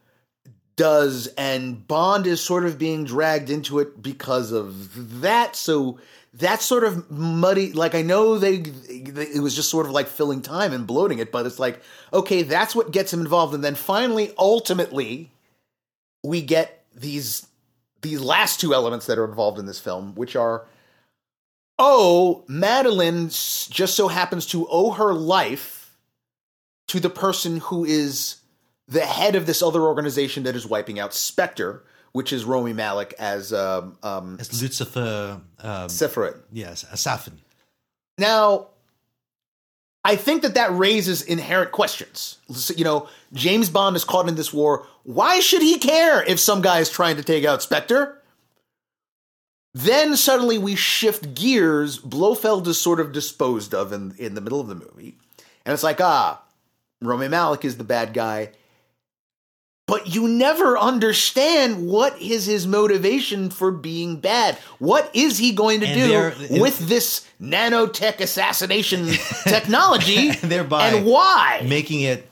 does 0.76 1.28
and 1.38 1.88
Bond 1.88 2.26
is 2.26 2.42
sort 2.42 2.66
of 2.66 2.80
being 2.80 3.04
dragged 3.06 3.50
into 3.52 3.80
it 3.80 4.02
because 4.02 4.52
of 4.52 5.22
that 5.22 5.56
so 5.56 6.00
that 6.36 6.64
sort 6.64 6.84
of 6.84 7.12
muddy. 7.12 7.74
Like 7.74 7.94
I 7.94 8.02
know 8.02 8.40
they, 8.40 8.58
they, 8.58 9.26
it 9.28 9.42
was 9.44 9.56
just 9.56 9.70
sort 9.70 9.86
of 9.86 9.92
like 9.92 10.08
filling 10.08 10.42
time 10.42 10.74
and 10.74 10.88
bloating 10.88 11.20
it, 11.20 11.32
but 11.32 11.46
it's 11.46 11.60
like 11.60 11.80
okay, 12.12 12.42
that's 12.42 12.76
what 12.76 12.92
gets 12.92 13.14
him 13.14 13.20
involved, 13.22 13.54
and 13.54 13.64
then 13.64 13.76
finally, 13.76 14.34
ultimately, 14.40 15.30
we 16.24 16.42
get 16.42 16.84
these 16.96 17.46
these 18.04 18.22
last 18.22 18.60
two 18.60 18.74
elements 18.74 19.08
that 19.08 19.18
are 19.18 19.26
involved 19.26 19.58
in 19.58 19.66
this 19.66 19.80
film, 19.80 20.14
which 20.16 20.36
are 20.36 20.66
oh, 21.80 22.46
Madeline 22.48 23.30
just 23.30 23.96
so 23.96 24.08
happens 24.08 24.46
to 24.48 24.68
owe 24.70 24.92
her 24.92 25.14
life 25.14 25.98
to 26.88 27.00
the 27.00 27.10
person 27.10 27.58
who 27.58 27.84
is 27.84 28.38
the 28.88 29.02
head 29.02 29.36
of 29.36 29.46
this 29.46 29.62
other 29.62 29.82
organization 29.82 30.44
that 30.44 30.56
is 30.56 30.68
wiping 30.68 31.00
out 31.00 31.14
Spectre, 31.14 31.84
which 32.12 32.32
is 32.32 32.46
Rami 32.46 32.74
Malek 32.74 33.14
as 33.18 33.52
um, 33.52 33.98
um, 34.04 34.38
As 34.40 34.62
Lucifer, 34.62 35.42
um, 35.60 35.88
Sephiroth. 35.88 36.42
yes, 36.52 36.86
Asafin. 36.92 37.40
Now, 38.18 38.68
I 40.04 40.16
think 40.16 40.42
that 40.42 40.56
that 40.56 40.76
raises 40.76 41.22
inherent 41.22 41.72
questions. 41.72 42.38
You 42.76 42.84
know, 42.84 43.08
James 43.32 43.70
Bond 43.70 43.96
is 43.96 44.04
caught 44.04 44.28
in 44.28 44.36
this 44.36 44.54
war. 44.54 44.86
Why 45.04 45.40
should 45.40 45.62
he 45.62 45.80
care 45.80 46.24
if 46.24 46.40
some 46.40 46.62
guy 46.62 46.80
is 46.80 46.90
trying 46.90 47.16
to 47.16 47.24
take 47.24 47.46
out 47.46 47.64
Spectre? 47.64 48.22
Then 49.74 50.16
suddenly 50.18 50.58
we 50.58 50.76
shift 50.76 51.34
gears. 51.34 51.98
Blofeld 51.98 52.68
is 52.68 52.80
sort 52.80 53.00
of 53.00 53.12
disposed 53.12 53.74
of 53.74 53.92
in, 53.92 54.14
in 54.18 54.36
the 54.36 54.42
middle 54.42 54.60
of 54.60 54.68
the 54.68 54.76
movie. 54.76 55.18
And 55.66 55.74
it's 55.74 55.84
like, 55.84 56.02
ah, 56.02 56.44
Rami 57.02 57.30
Malek 57.30 57.66
is 57.66 57.78
the 57.78 57.84
bad 57.84 58.14
guy. 58.14 58.52
But 59.94 60.08
you 60.16 60.28
never 60.28 60.76
understand 60.76 61.86
what 61.88 62.20
is 62.20 62.48
his 62.48 62.66
motivation 62.66 63.52
for 63.52 63.70
being 63.72 64.20
bad. 64.20 64.58
What 64.80 65.12
is 65.14 65.38
he 65.38 65.52
going 65.52 65.82
to 65.82 65.86
And 65.86 65.96
do 65.96 66.08
there- 66.08 66.62
with 66.62 66.80
this 66.88 67.28
nanotech 67.40 68.20
assassination 68.20 69.08
technology? 69.48 70.30
And 70.30 70.38
thereby 70.52 70.88
and 70.88 71.06
why? 71.06 71.64
making 71.70 72.02
it 72.02 72.28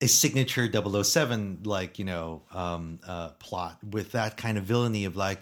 a 0.00 0.06
signature 0.08 0.70
007 0.72 1.60
like 1.64 1.98
you 1.98 2.04
know 2.06 2.42
um 2.52 2.98
uh 3.06 3.28
plot 3.38 3.78
with 3.82 4.12
that 4.12 4.36
kind 4.38 4.56
of 4.58 4.64
villainy 4.64 5.04
of 5.06 5.16
like 5.16 5.40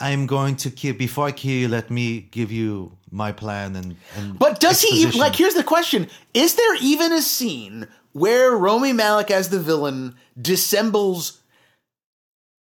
i'm 0.00 0.26
going 0.26 0.56
to 0.56 0.70
kill 0.70 0.94
before 0.94 1.26
i 1.26 1.32
kill 1.32 1.52
you 1.52 1.68
let 1.68 1.90
me 1.90 2.20
give 2.30 2.50
you 2.50 2.96
my 3.10 3.32
plan 3.32 3.76
and, 3.76 3.96
and 4.16 4.38
But 4.38 4.60
does 4.60 4.82
he 4.82 5.02
even 5.02 5.18
like? 5.18 5.34
Here's 5.34 5.54
the 5.54 5.64
question: 5.64 6.08
Is 6.32 6.54
there 6.54 6.76
even 6.76 7.12
a 7.12 7.20
scene 7.20 7.88
where 8.12 8.56
Rami 8.56 8.92
Malek 8.92 9.30
as 9.30 9.48
the 9.48 9.58
villain 9.58 10.14
dissembles 10.40 11.40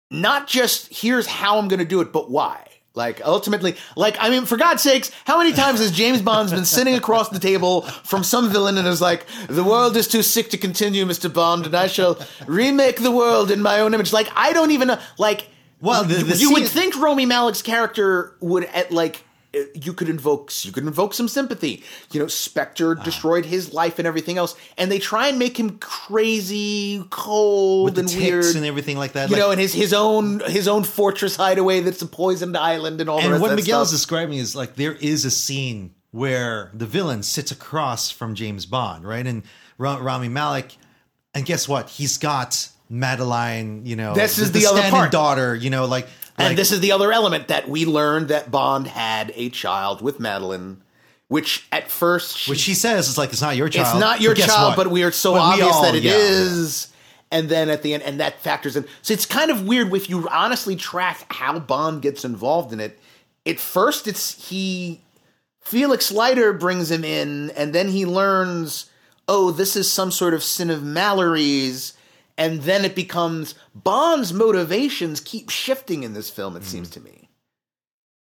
not 0.09 0.47
just 0.47 0.93
here's 0.93 1.25
how 1.25 1.57
I'm 1.57 1.67
going 1.67 1.79
to 1.79 1.85
do 1.85 2.01
it, 2.01 2.11
but 2.11 2.29
why? 2.29 2.67
Like 2.93 3.21
ultimately, 3.25 3.77
like 3.95 4.17
I 4.19 4.29
mean, 4.29 4.45
for 4.45 4.57
God's 4.57 4.83
sakes, 4.83 5.11
how 5.23 5.37
many 5.37 5.53
times 5.53 5.79
has 5.79 5.91
James 5.91 6.21
Bond's 6.21 6.51
been 6.51 6.65
sitting 6.65 6.95
across 6.95 7.29
the 7.29 7.39
table 7.39 7.83
from 7.83 8.21
some 8.21 8.49
villain 8.49 8.77
and 8.77 8.85
is 8.85 8.99
like, 8.99 9.25
"The 9.47 9.63
world 9.63 9.95
is 9.95 10.09
too 10.09 10.21
sick 10.21 10.49
to 10.49 10.57
continue, 10.57 11.05
Mister 11.05 11.29
Bond, 11.29 11.65
and 11.67 11.73
I 11.73 11.87
shall 11.87 12.19
remake 12.47 13.01
the 13.01 13.11
world 13.11 13.49
in 13.49 13.61
my 13.61 13.79
own 13.79 13.93
image." 13.93 14.11
Like 14.11 14.27
I 14.35 14.51
don't 14.51 14.71
even 14.71 14.89
know. 14.89 14.99
Like, 15.17 15.47
Well, 15.81 16.03
the- 16.03 16.19
you, 16.19 16.23
the 16.23 16.37
you 16.37 16.51
would 16.53 16.67
think 16.67 16.95
Rami 16.99 17.25
Malek's 17.25 17.61
character 17.61 18.35
would 18.39 18.65
at 18.65 18.91
like 18.91 19.23
uh, 19.53 19.59
you 19.73 19.91
could 19.93 20.07
invoke 20.07 20.51
you 20.63 20.71
could 20.71 20.85
invoke 20.85 21.13
some 21.13 21.27
sympathy. 21.27 21.83
You 22.11 22.21
know, 22.21 22.27
Spectre 22.27 22.95
Ah. 22.97 23.03
destroyed 23.03 23.45
his 23.45 23.73
life 23.73 23.99
and 23.99 24.07
everything 24.07 24.37
else, 24.37 24.55
and 24.77 24.89
they 24.91 24.99
try 24.99 25.27
and 25.27 25.37
make 25.39 25.59
him 25.59 25.77
crazy, 25.79 27.03
cold, 27.09 27.85
with 27.85 27.95
the 27.95 28.01
and 28.01 28.09
weird, 28.15 28.55
and 28.55 28.65
everything 28.65 28.97
like 28.97 29.13
that 29.13 29.29
you 29.29 29.35
like, 29.35 29.41
know, 29.41 29.51
and 29.51 29.59
his 29.59 29.73
his 29.73 29.93
own 29.93 30.39
his 30.47 30.67
own 30.67 30.83
fortress 30.83 31.35
hideaway 31.35 31.79
that's 31.81 32.01
a 32.01 32.05
poisoned 32.05 32.55
island 32.55 33.01
and 33.01 33.09
all 33.09 33.19
and 33.19 33.41
what 33.41 33.55
Miguel 33.55 33.81
is 33.81 33.91
describing 33.91 34.37
is 34.37 34.55
like 34.55 34.75
there 34.75 34.93
is 34.93 35.25
a 35.25 35.31
scene 35.31 35.93
where 36.11 36.69
the 36.73 36.85
villain 36.85 37.23
sits 37.23 37.51
across 37.51 38.11
from 38.11 38.35
James 38.35 38.65
Bond, 38.65 39.03
right? 39.05 39.25
And 39.25 39.43
Ra- 39.77 39.97
Rami 40.01 40.27
Malek, 40.29 40.75
and 41.33 41.45
guess 41.45 41.67
what? 41.67 41.89
He's 41.89 42.17
got 42.17 42.67
Madeline, 42.91 43.85
you 43.85 43.95
know, 43.95 44.13
This 44.13 44.37
is 44.37 44.51
the 44.51 44.65
other 44.67 44.77
stand-in 44.79 44.91
part. 44.99 45.11
daughter, 45.11 45.55
you 45.55 45.69
know, 45.69 45.85
like, 45.85 46.07
And 46.37 46.57
this 46.57 46.71
is 46.71 46.79
the 46.81 46.91
other 46.91 47.11
element 47.11 47.47
that 47.47 47.69
we 47.69 47.85
learned 47.85 48.27
that 48.27 48.51
Bond 48.51 48.87
had 48.87 49.31
a 49.35 49.49
child 49.49 50.01
with 50.01 50.19
Madeline, 50.19 50.81
which 51.29 51.65
at 51.71 51.89
first 51.89 52.37
she 52.37 52.51
which 52.51 52.59
she 52.59 52.73
says 52.73 53.07
is 53.07 53.17
like 53.17 53.31
it's 53.31 53.41
not 53.41 53.55
your 53.55 53.69
child. 53.69 53.87
It's 53.87 53.99
not 53.99 54.21
your 54.21 54.35
But 54.35 54.45
child, 54.45 54.75
but 54.75 54.87
we 54.91 55.03
are 55.03 55.11
so 55.11 55.33
But 55.33 55.39
obvious 55.41 55.73
all- 55.73 55.83
that 55.83 55.95
it 55.95 56.03
yeah, 56.03 56.11
is. 56.15 56.87
And 57.33 57.47
then 57.47 57.69
at 57.69 57.81
the 57.81 57.93
end, 57.93 58.03
and 58.03 58.19
that 58.19 58.41
factors 58.41 58.75
in. 58.75 58.85
So 59.03 59.13
it's 59.13 59.25
kind 59.25 59.49
of 59.51 59.65
weird 59.65 59.93
if 59.93 60.09
you 60.09 60.27
honestly 60.29 60.75
track 60.75 61.31
how 61.31 61.59
Bond 61.59 62.01
gets 62.01 62.25
involved 62.25 62.73
in 62.73 62.81
it. 62.81 62.99
At 63.45 63.57
first, 63.57 64.05
it's 64.05 64.49
he, 64.49 64.99
Felix 65.61 66.11
Leiter 66.11 66.51
brings 66.51 66.91
him 66.91 67.05
in, 67.05 67.51
and 67.51 67.71
then 67.73 67.87
he 67.87 68.05
learns, 68.05 68.87
oh, 69.29 69.51
this 69.51 69.77
is 69.77 69.89
some 69.89 70.11
sort 70.11 70.33
of 70.33 70.43
sin 70.43 70.69
of 70.69 70.83
Mallory's. 70.83 71.93
And 72.37 72.61
then 72.61 72.85
it 72.85 72.95
becomes 72.95 73.55
Bond's 73.75 74.33
motivations 74.33 75.19
keep 75.19 75.49
shifting 75.49 76.03
in 76.03 76.13
this 76.13 76.29
film, 76.29 76.55
it 76.55 76.63
seems 76.63 76.89
to 76.91 76.99
me. 76.99 77.29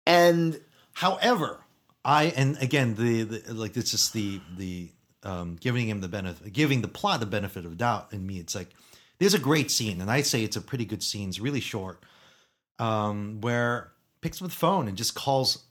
And 0.05 0.59
However, 0.97 1.59
I 2.03 2.33
and 2.35 2.57
again 2.59 2.95
the, 2.95 3.21
the 3.21 3.53
like 3.53 3.77
it's 3.77 3.91
just 3.91 4.13
the 4.13 4.41
the 4.57 4.89
um, 5.21 5.57
giving 5.59 5.87
him 5.87 6.01
the 6.01 6.07
benefit, 6.07 6.51
giving 6.51 6.81
the 6.81 6.87
plot 6.87 7.19
the 7.19 7.27
benefit 7.27 7.67
of 7.67 7.77
doubt 7.77 8.11
in 8.11 8.25
me. 8.25 8.39
It's 8.39 8.55
like 8.55 8.69
there's 9.19 9.35
a 9.35 9.39
great 9.39 9.69
scene, 9.69 10.01
and 10.01 10.09
I 10.09 10.23
say 10.23 10.43
it's 10.43 10.55
a 10.55 10.61
pretty 10.61 10.85
good 10.85 11.03
scene. 11.03 11.29
It's 11.29 11.39
really 11.39 11.59
short, 11.59 12.03
um, 12.79 13.41
where 13.41 13.91
picks 14.21 14.41
up 14.41 14.47
the 14.47 14.55
phone 14.55 14.87
and 14.87 14.97
just 14.97 15.13
calls 15.13 15.65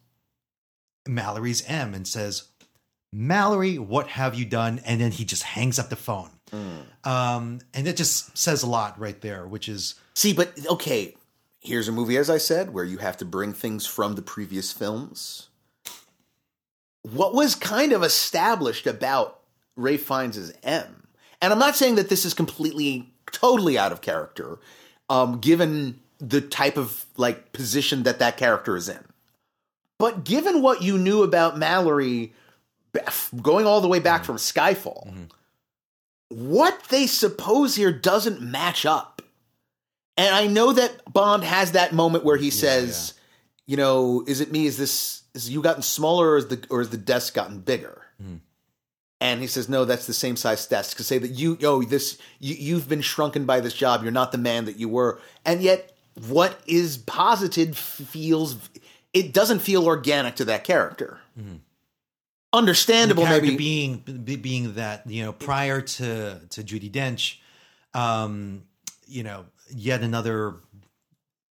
Mallory's 1.08 1.64
M 1.66 1.92
and 1.92 2.06
says, 2.06 2.44
"Mallory, 3.12 3.80
what 3.80 4.06
have 4.10 4.36
you 4.36 4.44
done?" 4.44 4.80
And 4.86 5.00
then 5.00 5.10
he 5.10 5.24
just 5.24 5.42
hangs 5.42 5.76
up 5.76 5.88
the 5.88 5.96
phone, 5.96 6.35
um, 6.52 7.60
and 7.74 7.88
it 7.88 7.96
just 7.96 8.36
says 8.36 8.62
a 8.62 8.68
lot 8.68 8.98
right 8.98 9.20
there, 9.20 9.46
which 9.46 9.68
is 9.68 9.96
See, 10.16 10.32
but 10.32 10.58
okay, 10.70 11.14
here's 11.60 11.88
a 11.88 11.92
movie, 11.92 12.16
as 12.16 12.30
I 12.30 12.38
said, 12.38 12.72
where 12.72 12.86
you 12.86 12.96
have 12.98 13.18
to 13.18 13.26
bring 13.26 13.52
things 13.52 13.84
from 13.84 14.14
the 14.14 14.22
previous 14.22 14.72
films. 14.72 15.50
What 17.02 17.34
was 17.34 17.54
kind 17.54 17.92
of 17.92 18.02
established 18.02 18.86
about 18.86 19.40
Ralph 19.76 20.00
Fiennes' 20.00 20.54
M? 20.62 21.06
And 21.42 21.52
I'm 21.52 21.58
not 21.58 21.76
saying 21.76 21.96
that 21.96 22.08
this 22.08 22.24
is 22.24 22.32
completely, 22.32 23.12
totally 23.30 23.76
out 23.76 23.92
of 23.92 24.00
character, 24.00 24.58
um, 25.10 25.38
given 25.38 26.00
the 26.18 26.40
type 26.40 26.78
of 26.78 27.04
like 27.18 27.52
position 27.52 28.04
that 28.04 28.18
that 28.20 28.38
character 28.38 28.74
is 28.74 28.88
in. 28.88 29.04
But 29.98 30.24
given 30.24 30.62
what 30.62 30.80
you 30.80 30.96
knew 30.96 31.22
about 31.22 31.58
Mallory, 31.58 32.32
going 33.42 33.66
all 33.66 33.82
the 33.82 33.88
way 33.88 33.98
back 33.98 34.24
from 34.24 34.36
Skyfall, 34.36 35.28
what 36.28 36.82
they 36.88 37.06
suppose 37.06 37.76
here 37.76 37.92
doesn't 37.92 38.40
match 38.40 38.84
up. 38.84 39.22
And 40.16 40.34
I 40.34 40.46
know 40.46 40.72
that 40.72 41.12
Bond 41.12 41.44
has 41.44 41.72
that 41.72 41.92
moment 41.92 42.24
where 42.24 42.36
he 42.36 42.50
says, 42.50 43.14
you 43.66 43.76
know, 43.76 44.24
is 44.26 44.40
it 44.40 44.50
me? 44.50 44.66
Is 44.66 44.78
this 44.78 45.22
is 45.34 45.50
you 45.50 45.60
gotten 45.60 45.82
smaller 45.82 46.30
or 46.30 46.36
is 46.38 46.48
the 46.48 46.64
or 46.70 46.80
is 46.80 46.88
the 46.90 46.96
desk 46.96 47.34
gotten 47.34 47.60
bigger? 47.60 48.02
Hmm. 48.20 48.36
And 49.20 49.40
he 49.40 49.46
says, 49.46 49.68
no, 49.68 49.84
that's 49.84 50.06
the 50.06 50.14
same 50.14 50.36
size 50.36 50.66
desk. 50.66 50.96
To 50.98 51.04
say 51.04 51.18
that 51.18 51.32
you 51.32 51.58
oh 51.62 51.82
this 51.82 52.18
you, 52.38 52.54
you've 52.54 52.88
been 52.88 53.02
shrunken 53.02 53.44
by 53.44 53.60
this 53.60 53.74
job, 53.74 54.02
you're 54.02 54.12
not 54.12 54.32
the 54.32 54.38
man 54.38 54.64
that 54.64 54.78
you 54.78 54.88
were. 54.88 55.20
And 55.44 55.62
yet 55.62 55.92
what 56.28 56.58
is 56.66 56.96
posited 56.96 57.76
feels 57.76 58.56
it 59.12 59.34
doesn't 59.34 59.60
feel 59.60 59.86
organic 59.86 60.36
to 60.36 60.46
that 60.46 60.64
character. 60.64 61.18
Hmm. 61.38 61.56
Understandable, 62.56 63.24
maybe. 63.24 63.56
being 63.56 63.98
being 64.24 64.74
that 64.74 65.06
you 65.06 65.24
know 65.24 65.32
prior 65.32 65.80
to 65.80 66.40
to 66.50 66.62
Judi 66.62 66.90
Dench, 66.90 67.36
um, 67.94 68.62
you 69.06 69.22
know, 69.22 69.44
yet 69.74 70.02
another 70.02 70.54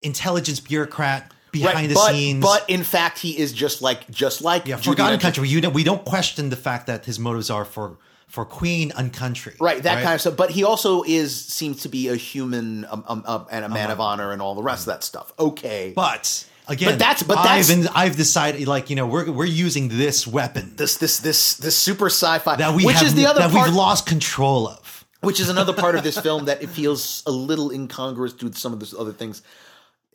intelligence 0.02 0.60
bureaucrat 0.60 1.32
behind 1.52 1.76
Right, 1.76 1.88
the 1.88 1.94
but, 1.94 2.12
scenes. 2.12 2.42
But 2.42 2.68
in 2.68 2.82
fact, 2.82 3.18
he 3.18 3.38
is 3.38 3.52
just 3.52 3.82
like 3.82 4.10
just 4.10 4.42
like 4.42 4.66
yeah, 4.66 4.76
Judi 4.76 4.84
forgotten 4.84 5.18
Dench. 5.18 5.22
country. 5.22 5.48
You 5.48 5.60
know, 5.60 5.70
we 5.70 5.84
don't 5.84 6.04
question 6.04 6.50
the 6.50 6.56
fact 6.56 6.86
that 6.86 7.04
his 7.04 7.18
motives 7.18 7.50
are 7.50 7.64
for 7.64 7.98
for 8.26 8.44
Queen 8.44 8.92
and 8.96 9.12
country. 9.12 9.54
Right, 9.60 9.82
that 9.82 10.02
kind 10.02 10.14
of 10.14 10.20
stuff. 10.20 10.36
But 10.36 10.50
he 10.50 10.64
also 10.64 11.02
is 11.04 11.38
seems 11.38 11.82
to 11.82 11.88
be 11.88 12.08
a 12.08 12.16
human 12.16 12.84
um, 12.86 13.04
um, 13.06 13.24
um, 13.26 13.46
and 13.50 13.64
a 13.64 13.68
man 13.68 13.90
of 13.90 14.00
honor 14.00 14.32
and 14.32 14.42
all 14.42 14.54
the 14.54 14.62
rest 14.62 14.82
of 14.82 14.86
that 14.86 15.04
stuff. 15.04 15.32
Okay, 15.38 15.92
But 15.94 16.44
again, 16.68 16.90
But 16.92 16.98
that's- 16.98 17.22
but 17.22 17.36
that's- 17.42 17.70
I've, 17.70 17.88
I've 17.94 18.16
decided 18.16 18.66
like 18.68 18.90
you 18.90 18.96
know 18.96 19.06
we're 19.06 19.30
we're 19.30 19.44
using 19.44 19.88
this 19.88 20.26
weapon 20.26 20.72
this 20.76 20.96
this 20.98 21.18
this 21.20 21.54
this 21.54 21.76
super 21.76 22.06
sci-fi 22.06 22.56
that 22.56 22.74
we 22.74 22.84
which 22.86 22.96
have 22.96 23.06
is 23.06 23.14
the 23.14 23.26
other 23.26 23.40
that 23.40 23.50
part, 23.50 23.68
we've 23.68 23.76
lost 23.76 24.06
control 24.06 24.66
of. 24.68 25.04
which 25.20 25.40
is 25.40 25.48
another 25.48 25.72
part 25.72 25.94
of 25.94 26.02
this 26.02 26.18
film 26.26 26.44
that 26.46 26.62
it 26.62 26.68
feels 26.70 27.22
a 27.26 27.30
little 27.30 27.70
incongruous 27.70 28.32
to 28.34 28.52
some 28.52 28.72
of 28.72 28.80
the 28.80 28.96
other 28.98 29.12
things. 29.12 29.42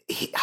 He- 0.07 0.33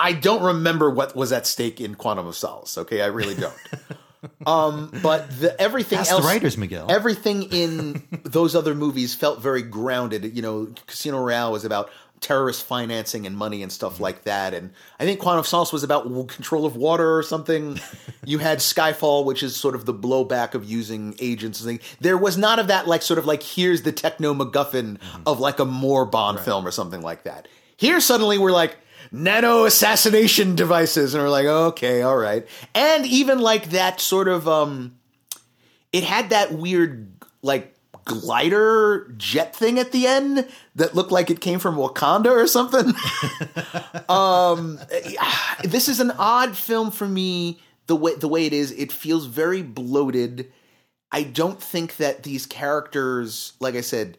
I 0.00 0.12
don't 0.12 0.42
remember 0.42 0.90
what 0.90 1.16
was 1.16 1.32
at 1.32 1.44
stake 1.46 1.80
in 1.80 1.96
Quantum 1.96 2.26
of 2.28 2.36
Solace. 2.36 2.78
Okay, 2.78 3.02
I 3.02 3.06
really 3.06 3.34
don't. 3.34 3.54
um, 4.46 4.92
but 5.02 5.28
the 5.40 5.60
everything 5.60 5.98
Ask 5.98 6.12
else, 6.12 6.22
the 6.22 6.28
writers, 6.28 6.56
Miguel. 6.56 6.86
everything 6.88 7.44
in 7.52 8.04
those 8.24 8.54
other 8.54 8.74
movies 8.76 9.14
felt 9.16 9.40
very 9.40 9.62
grounded. 9.62 10.36
You 10.36 10.42
know, 10.42 10.68
Casino 10.86 11.18
Royale 11.24 11.50
was 11.50 11.64
about 11.64 11.90
terrorist 12.20 12.64
financing 12.64 13.26
and 13.26 13.36
money 13.36 13.62
and 13.62 13.70
stuff 13.70 14.00
like 14.00 14.24
that. 14.24 14.54
And 14.54 14.72
I 14.98 15.04
think 15.04 15.20
Quantum 15.20 15.40
of 15.40 15.46
Solace 15.46 15.72
was 15.72 15.82
about 15.82 16.04
control 16.28 16.66
of 16.66 16.76
water 16.76 17.16
or 17.16 17.22
something. 17.22 17.80
you 18.24 18.38
had 18.38 18.58
Skyfall, 18.58 19.24
which 19.24 19.42
is 19.42 19.56
sort 19.56 19.74
of 19.74 19.84
the 19.84 19.94
blowback 19.94 20.54
of 20.54 20.64
using 20.64 21.14
agents 21.20 21.60
and 21.60 21.68
things. 21.68 21.96
There 22.00 22.18
was 22.18 22.36
not 22.36 22.58
of 22.58 22.68
that 22.68 22.86
like 22.86 23.02
sort 23.02 23.18
of 23.18 23.26
like 23.26 23.42
here's 23.42 23.82
the 23.82 23.92
techno 23.92 24.34
MacGuffin 24.34 24.98
of 25.26 25.40
like 25.40 25.58
a 25.58 25.64
more 25.64 26.04
Bond 26.06 26.40
film 26.40 26.66
or 26.66 26.70
something 26.70 27.02
like 27.02 27.24
that. 27.24 27.48
Here 27.76 28.00
suddenly 28.00 28.38
we're 28.38 28.52
like 28.52 28.76
nano 29.12 29.64
assassination 29.64 30.54
devices, 30.54 31.14
and 31.14 31.22
we're 31.22 31.30
like, 31.30 31.46
okay, 31.46 32.02
all 32.02 32.16
right. 32.16 32.46
And 32.74 33.06
even 33.06 33.38
like 33.38 33.70
that 33.70 34.00
sort 34.00 34.28
of 34.28 34.48
um 34.48 34.96
it 35.92 36.04
had 36.04 36.30
that 36.30 36.52
weird 36.52 37.12
like 37.42 37.74
glider 38.08 39.12
jet 39.16 39.54
thing 39.54 39.78
at 39.78 39.92
the 39.92 40.06
end 40.06 40.48
that 40.74 40.94
looked 40.94 41.12
like 41.12 41.30
it 41.30 41.40
came 41.40 41.58
from 41.58 41.76
Wakanda 41.76 42.30
or 42.30 42.46
something. 42.46 42.94
um, 44.08 44.80
this 45.62 45.88
is 45.88 46.00
an 46.00 46.10
odd 46.12 46.56
film 46.56 46.90
for 46.90 47.06
me. 47.06 47.60
The 47.86 47.96
way 47.96 48.16
the 48.16 48.28
way 48.28 48.46
it 48.46 48.52
is, 48.52 48.72
it 48.72 48.90
feels 48.90 49.26
very 49.26 49.62
bloated. 49.62 50.50
I 51.10 51.22
don't 51.22 51.62
think 51.62 51.96
that 51.96 52.22
these 52.22 52.44
characters, 52.44 53.54
like 53.60 53.74
I 53.74 53.80
said, 53.80 54.18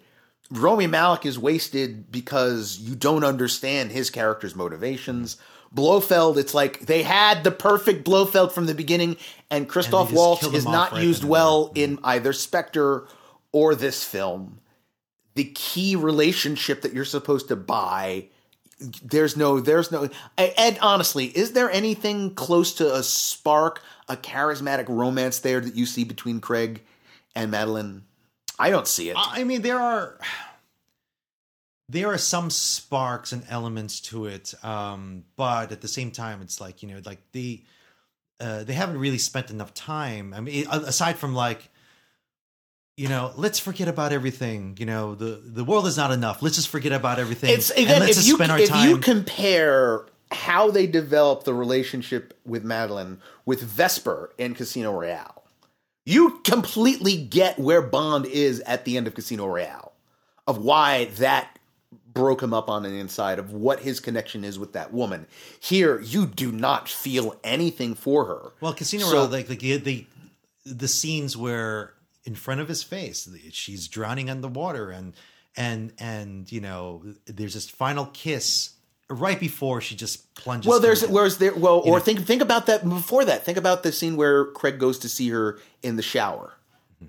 Rami 0.50 0.88
Malek 0.88 1.26
is 1.26 1.38
wasted 1.38 2.12
because 2.12 2.80
you 2.80 2.96
don't 2.96 3.24
understand 3.24 3.92
his 3.92 4.10
character's 4.10 4.56
motivations. 4.56 5.38
Blofeld, 5.72 6.40
it's 6.40 6.56
like 6.56 6.80
they 6.82 7.04
had 7.04 7.44
the 7.44 7.52
perfect 7.52 8.04
Blofeld 8.04 8.52
from 8.52 8.66
the 8.66 8.74
beginning, 8.74 9.18
and 9.52 9.70
Christoph 9.70 10.08
just 10.08 10.18
Waltz 10.18 10.44
is 10.48 10.66
not 10.66 10.94
right 10.94 11.04
used 11.04 11.22
and 11.22 11.30
well 11.30 11.72
in 11.76 12.00
either 12.04 12.34
Spectre 12.34 13.08
or 13.52 13.76
this 13.76 14.04
film. 14.04 14.60
The 15.36 15.46
key 15.56 15.96
relationship 15.96 16.82
that 16.82 16.94
you're 16.94 17.06
supposed 17.06 17.48
to 17.48 17.56
buy, 17.56 18.26
there's 19.04 19.38
no, 19.38 19.60
there's 19.60 19.92
no. 19.92 20.10
And 20.38 20.78
honestly, 20.82 21.26
is 21.26 21.54
there 21.54 21.70
anything 21.70 22.34
close 22.36 22.74
to 22.76 22.94
a 22.94 23.04
spark, 23.04 23.82
a 24.08 24.18
charismatic 24.18 24.90
romance 24.90 25.40
there 25.40 25.62
that 25.62 25.76
you 25.76 25.86
see 25.86 26.04
between 26.04 26.42
Craig 26.42 26.82
and 27.36 27.52
Madeline? 27.52 28.04
I 28.58 28.70
don't 28.70 28.88
see 28.88 29.10
it. 29.10 29.16
I 29.18 29.44
mean, 29.46 29.62
there 29.62 29.80
are 29.80 30.20
there 31.88 32.08
are 32.08 32.18
some 32.18 32.50
sparks 32.50 33.32
and 33.32 33.44
elements 33.50 34.00
to 34.02 34.28
it, 34.28 34.54
um, 34.64 35.24
but 35.36 35.72
at 35.72 35.82
the 35.82 35.88
same 35.88 36.12
time, 36.12 36.42
it's 36.42 36.60
like 36.60 36.84
you 36.84 36.90
know, 36.90 37.02
like 37.06 37.20
the 37.32 37.64
uh, 38.40 38.64
they 38.64 38.74
haven't 38.74 39.00
really 39.00 39.18
spent 39.18 39.50
enough 39.50 39.74
time. 39.74 40.34
I 40.34 40.40
mean, 40.42 40.68
aside 40.70 41.18
from 41.18 41.34
like 41.34 41.70
you 43.00 43.08
know, 43.08 43.32
let's 43.38 43.60
forget 43.60 43.88
about 43.88 44.12
everything. 44.12 44.76
You 44.78 44.86
know, 44.86 45.16
the 45.16 45.42
the 45.42 45.64
world 45.64 45.88
is 45.88 45.96
not 45.96 46.12
enough. 46.12 46.42
Let's 46.42 46.58
just 46.58 46.68
forget 46.68 46.92
about 46.92 47.18
everything. 47.18 47.52
It's 47.52 47.70
and 47.70 47.86
again, 47.86 48.02
if 48.02 48.10
just 48.10 48.28
you 48.28 48.36
spend 48.36 48.52
our 48.52 48.60
if 48.60 48.68
time. 48.68 48.90
you 48.90 48.98
compare 48.98 50.06
how 50.34 50.70
they 50.70 50.86
develop 50.86 51.46
the 51.46 51.54
relationship 51.54 52.38
with 52.46 52.66
Madeline 52.66 53.22
with 53.46 53.62
Vesper 53.62 54.34
in 54.38 54.54
Casino 54.54 54.92
Royale, 54.92 55.46
you 56.06 56.42
completely 56.44 57.16
get 57.16 57.58
where 57.58 57.82
Bond 57.82 58.26
is 58.26 58.60
at 58.62 58.84
the 58.84 58.98
end 58.98 59.08
of 59.08 59.16
Casino 59.16 59.48
Royale, 59.48 59.94
of 60.46 60.58
why 60.58 61.06
that 61.20 61.58
broke 62.14 62.44
him 62.44 62.54
up 62.54 62.70
on 62.70 62.84
the 62.84 62.90
inside, 62.90 63.40
of 63.40 63.54
what 63.54 63.80
his 63.80 64.02
connection 64.02 64.44
is 64.44 64.60
with 64.60 64.74
that 64.74 64.92
woman. 64.92 65.26
Here, 65.62 66.02
you 66.02 66.26
do 66.26 66.52
not 66.52 66.90
feel 66.90 67.40
anything 67.46 67.96
for 67.96 68.26
her. 68.26 68.52
Well, 68.60 68.74
Casino 68.74 69.06
So- 69.06 69.14
Royale, 69.14 69.30
like 69.30 69.48
like 69.48 69.60
the, 69.60 69.78
the 69.78 70.06
the 70.66 70.90
scenes 70.90 71.38
where 71.38 71.94
in 72.26 72.36
front 72.36 72.62
of 72.62 72.68
his 72.68 72.84
face 72.84 73.28
she's 73.52 73.88
drowning 73.88 74.28
in 74.28 74.42
the 74.42 74.48
water, 74.48 74.92
and 74.92 75.14
and 75.56 75.94
and 76.00 76.52
you 76.52 76.62
know 76.62 77.04
there's 77.26 77.54
this 77.54 77.70
final 77.70 78.06
kiss 78.08 78.72
right 79.10 79.40
before 79.40 79.82
she 79.82 79.96
just 79.96 80.34
plunges. 80.36 80.70
Well, 80.70 80.80
there's 80.80 81.06
where's 81.08 81.38
there 81.38 81.56
well, 81.56 81.82
or 81.86 81.98
know- 81.98 82.04
think 82.04 82.22
think 82.22 82.42
about 82.42 82.68
that 82.68 82.88
before 82.88 83.26
that. 83.26 83.44
Think 83.44 83.58
about 83.58 83.84
the 83.84 83.92
scene 83.92 84.16
where 84.16 84.46
Craig 84.46 84.80
goes 84.80 85.00
to 85.00 85.10
see 85.10 85.30
her 85.30 85.60
in 85.82 85.96
the 85.96 86.02
shower 86.04 86.54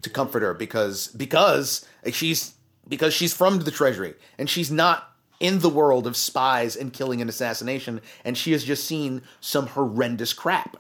to 0.02 0.11
comfort 0.11 0.42
her 0.42 0.54
because 0.54 1.08
because 1.08 1.86
she's 2.12 2.54
because 2.88 3.12
she's 3.14 3.34
from 3.34 3.61
the 3.61 3.70
Treasury 3.70 4.14
and 4.38 4.48
she's 4.48 4.70
not 4.70 5.06
in 5.40 5.61
the 5.61 5.70
world 5.70 6.06
of 6.06 6.16
spies 6.16 6.76
and 6.76 6.92
killing 6.92 7.20
and 7.20 7.30
assassination, 7.30 8.00
and 8.24 8.36
she 8.36 8.52
has 8.52 8.62
just 8.62 8.84
seen 8.84 9.22
some 9.40 9.66
horrendous 9.68 10.32
crap. 10.32 10.76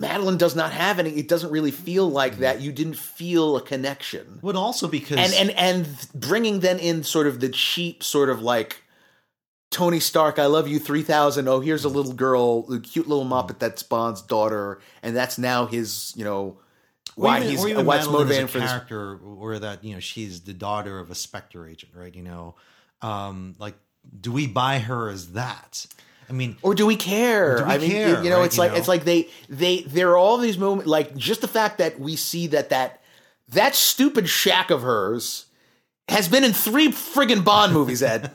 Madeline 0.00 0.36
does 0.36 0.54
not 0.54 0.72
have 0.72 0.98
any. 1.00 1.10
It 1.10 1.26
doesn't 1.26 1.50
really 1.50 1.72
feel 1.72 2.08
like 2.08 2.38
that. 2.38 2.60
You 2.60 2.70
didn't 2.72 2.96
feel 2.96 3.56
a 3.56 3.60
connection 3.62 4.38
but 4.42 4.54
also 4.54 4.86
because 4.86 5.18
and 5.18 5.50
and 5.50 5.58
and 5.58 6.08
bringing 6.14 6.60
then 6.60 6.78
in 6.78 7.02
sort 7.02 7.26
of 7.26 7.40
the 7.40 7.48
cheap 7.48 8.04
sort 8.04 8.28
of 8.30 8.40
like 8.40 8.84
Tony 9.70 10.00
Stark, 10.00 10.38
I 10.38 10.46
love 10.46 10.66
you 10.68 10.78
three 10.78 11.02
thousand. 11.02 11.48
Oh, 11.48 11.60
here's 11.60 11.84
a 11.84 11.88
little 11.88 12.12
girl, 12.14 12.62
the 12.62 12.80
cute 12.80 13.06
little 13.08 13.24
muppet 13.26 13.58
that's 13.58 13.82
Bond's 13.82 14.22
daughter, 14.22 14.80
and 15.02 15.14
that's 15.14 15.36
now 15.36 15.66
his, 15.66 16.14
you 16.16 16.24
know, 16.24 16.58
why 17.16 17.38
even- 17.38 17.50
he's 17.50 17.64
or 17.64 17.68
even 17.68 17.84
what's 17.84 18.06
Madeline 18.06 18.28
motivating 18.28 18.44
as 18.44 18.48
a 18.48 18.52
for 18.52 18.58
this. 18.60 18.70
character, 18.70 19.18
or 19.18 19.58
that 19.58 19.84
you 19.84 19.94
know 19.94 20.00
she's 20.00 20.42
the 20.42 20.54
daughter 20.54 20.98
of 21.00 21.10
a 21.10 21.14
Spectre 21.14 21.66
agent, 21.68 21.92
right? 21.94 22.14
You 22.14 22.22
know, 22.22 22.54
um, 23.02 23.56
like 23.58 23.74
do 24.18 24.32
we 24.32 24.46
buy 24.46 24.78
her 24.78 25.10
as 25.10 25.32
that? 25.32 25.86
I 26.28 26.32
mean, 26.32 26.56
Or 26.62 26.74
do 26.74 26.86
we 26.86 26.96
care? 26.96 27.58
Do 27.58 27.64
we 27.64 27.70
I 27.70 27.78
mean, 27.78 27.90
care, 27.90 28.22
you 28.22 28.30
know, 28.30 28.38
right, 28.38 28.46
it's 28.46 28.56
you 28.56 28.62
like 28.62 28.72
know? 28.72 28.78
it's 28.78 28.88
like 28.88 29.04
they 29.04 29.28
they 29.48 29.80
there 29.82 30.10
are 30.10 30.16
all 30.16 30.36
these 30.38 30.58
moments, 30.58 30.86
like 30.86 31.16
just 31.16 31.40
the 31.40 31.48
fact 31.48 31.78
that 31.78 31.98
we 31.98 32.16
see 32.16 32.46
that 32.48 32.68
that 32.70 33.00
that 33.48 33.74
stupid 33.74 34.28
shack 34.28 34.70
of 34.70 34.82
hers 34.82 35.46
has 36.08 36.28
been 36.28 36.44
in 36.44 36.52
three 36.52 36.88
friggin' 36.88 37.44
Bond 37.44 37.72
movies, 37.72 38.02
Ed. 38.02 38.30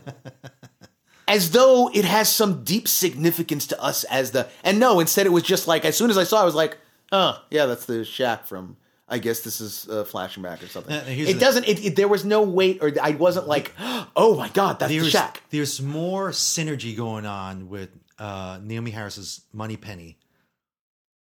as 1.27 1.51
though 1.51 1.89
it 1.93 2.05
has 2.05 2.29
some 2.29 2.63
deep 2.63 2.87
significance 2.87 3.67
to 3.67 3.81
us 3.81 4.03
as 4.05 4.31
the 4.31 4.47
and 4.63 4.79
no, 4.79 4.99
instead 4.99 5.25
it 5.25 5.31
was 5.31 5.43
just 5.43 5.67
like 5.67 5.85
as 5.85 5.95
soon 5.97 6.09
as 6.09 6.17
I 6.17 6.23
saw, 6.23 6.39
it, 6.39 6.41
I 6.43 6.45
was 6.45 6.55
like, 6.55 6.77
oh 7.11 7.41
yeah, 7.49 7.65
that's 7.65 7.85
the 7.85 8.03
shack 8.03 8.45
from. 8.47 8.77
I 9.07 9.19
guess 9.19 9.41
this 9.41 9.59
is 9.61 9.87
uh, 9.89 10.05
flashing 10.05 10.43
back 10.43 10.63
or 10.63 10.67
something. 10.67 10.93
Uh, 10.95 11.03
it 11.07 11.33
the- 11.33 11.39
doesn't. 11.39 11.67
It, 11.67 11.85
it, 11.85 11.95
there 11.95 12.07
was 12.07 12.23
no 12.23 12.41
weight, 12.43 12.79
or 12.81 12.91
I 13.01 13.11
wasn't 13.11 13.47
like, 13.47 13.73
oh 14.15 14.35
my 14.37 14.49
god, 14.49 14.79
that's 14.79 14.91
the 14.91 14.99
there's 14.99 15.11
shack. 15.11 15.41
there's 15.49 15.81
more 15.81 16.29
synergy 16.29 16.95
going 16.95 17.25
on 17.25 17.69
with 17.69 17.89
uh, 18.19 18.57
Naomie 18.59 18.91
Harris's 18.93 19.41
Moneypenny 19.51 20.17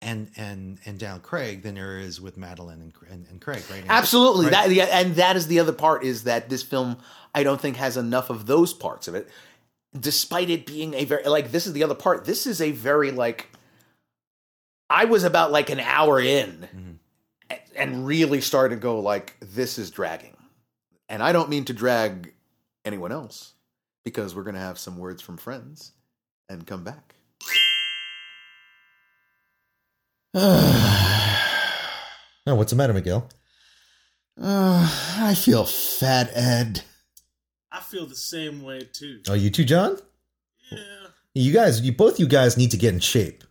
and 0.03 0.31
and 0.37 0.79
and 0.85 0.99
Daniel 0.99 1.21
Craig 1.21 1.63
than 1.63 1.75
there 1.75 1.99
is 1.99 2.21
with 2.21 2.37
Madeline 2.37 2.81
and 2.81 2.93
and, 3.11 3.27
and 3.31 3.41
Craig, 3.41 3.63
right? 3.71 3.85
Absolutely. 3.89 4.47
Right. 4.47 4.53
That 4.53 4.71
yeah, 4.71 4.85
and 4.85 5.15
that 5.17 5.37
is 5.37 5.47
the 5.47 5.61
other 5.61 5.73
part 5.73 6.05
is 6.05 6.25
that 6.25 6.49
this 6.49 6.63
film 6.63 6.99
I 7.35 7.43
don't 7.43 7.61
think 7.61 7.77
has 7.77 7.97
enough 7.97 8.31
of 8.31 8.47
those 8.47 8.73
parts 8.73 9.09
of 9.09 9.15
it. 9.15 9.29
Despite 9.99 10.51
it 10.51 10.67
being 10.67 10.95
a 10.95 11.05
very 11.05 11.25
like 11.25 11.51
this 11.51 11.67
is 11.67 11.73
the 11.73 11.83
other 11.83 11.95
part. 11.95 12.25
This 12.25 12.47
is 12.47 12.61
a 12.61 12.71
very 12.71 13.11
like 13.11 13.49
I 14.89 15.05
was 15.05 15.25
about 15.25 15.53
like 15.53 15.71
an 15.71 15.81
hour 15.81 16.21
in 16.21 16.69
a- 16.73 16.90
and 17.77 18.07
really 18.07 18.41
started 18.41 18.77
to 18.77 18.81
go 18.81 19.01
like 19.01 19.37
this 19.41 19.79
is 19.79 19.91
dragging. 19.91 20.37
And 21.09 21.23
I 21.23 21.33
don't 21.33 21.49
mean 21.49 21.65
to 21.67 21.73
drag 21.73 22.33
anyone 22.85 23.13
else 23.13 23.55
because 24.05 24.35
we're 24.35 24.45
going 24.45 24.55
to 24.55 24.61
have 24.61 24.79
some 24.79 24.99
words 24.99 25.23
from 25.23 25.37
friends 25.37 25.93
and 26.49 26.67
come 26.67 26.85
back. 26.85 27.15
Oh, 32.47 32.55
what's 32.55 32.71
the 32.71 32.77
matter, 32.77 32.95
Miguel? 32.95 33.29
Uh, 34.41 34.89
I 35.19 35.35
feel 35.35 35.67
fat, 35.67 36.31
Ed. 36.35 36.83
I 37.71 37.81
feel 37.81 38.07
the 38.07 38.17
same 38.17 38.63
way 38.63 38.89
too. 38.93 39.21
Oh, 39.29 39.35
you 39.35 39.51
too, 39.51 39.65
John? 39.65 39.99
Yeah. 40.73 40.79
You 41.35 41.53
guys, 41.53 41.83
you 41.83 41.93
both 41.93 42.19
you 42.19 42.27
guys 42.27 42.57
need 42.57 42.71
to 42.71 42.77
get 42.77 42.95
in 42.95 43.01
shape. 43.01 43.45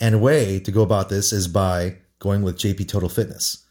And 0.00 0.14
a 0.14 0.18
way 0.18 0.58
to 0.60 0.72
go 0.72 0.82
about 0.82 1.10
this 1.10 1.32
is 1.32 1.46
by 1.46 1.98
going 2.20 2.42
with 2.42 2.56
JP 2.56 2.86
Total 2.86 3.08
Fitness. 3.08 3.66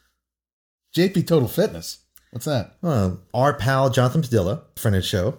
JP 0.95 1.27
Total 1.27 1.47
Fitness. 1.47 1.99
What's 2.31 2.45
that? 2.45 2.75
Uh, 2.83 3.11
our 3.33 3.53
pal 3.53 3.89
Jonathan 3.89 4.21
Padilla, 4.21 4.63
friend 4.75 4.95
of 4.95 5.01
the 5.01 5.07
show, 5.07 5.37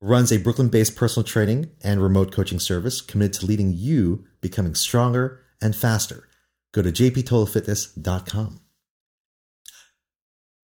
runs 0.00 0.32
a 0.32 0.38
Brooklyn-based 0.38 0.96
personal 0.96 1.24
training 1.24 1.70
and 1.82 2.02
remote 2.02 2.32
coaching 2.32 2.58
service 2.58 3.00
committed 3.00 3.40
to 3.40 3.46
leading 3.46 3.72
you 3.72 4.24
becoming 4.40 4.74
stronger 4.74 5.40
and 5.62 5.74
faster. 5.74 6.28
Go 6.72 6.82
to 6.82 6.92
jptotalfitness.com. 6.92 8.60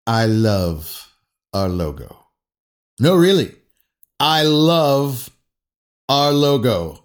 I 0.08 0.26
love 0.26 1.14
our 1.54 1.70
logo. 1.70 2.26
No, 3.00 3.16
really. 3.16 3.54
I 4.20 4.44
love 4.44 5.30
our 6.08 6.32
logo. 6.32 7.04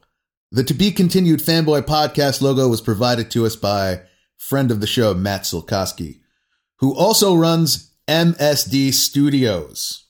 The 0.52 0.64
To 0.64 0.74
Be 0.74 0.92
Continued 0.92 1.40
Fanboy 1.40 1.82
Podcast 1.82 2.40
logo 2.40 2.68
was 2.68 2.80
provided 2.80 3.30
to 3.32 3.44
us 3.46 3.56
by 3.56 4.00
friend 4.38 4.70
of 4.70 4.80
the 4.80 4.86
show, 4.86 5.14
Matt 5.14 5.42
Silkowski, 5.42 6.20
who 6.78 6.94
also 6.94 7.34
runs 7.34 7.94
MSD 8.08 8.92
Studios. 8.92 10.04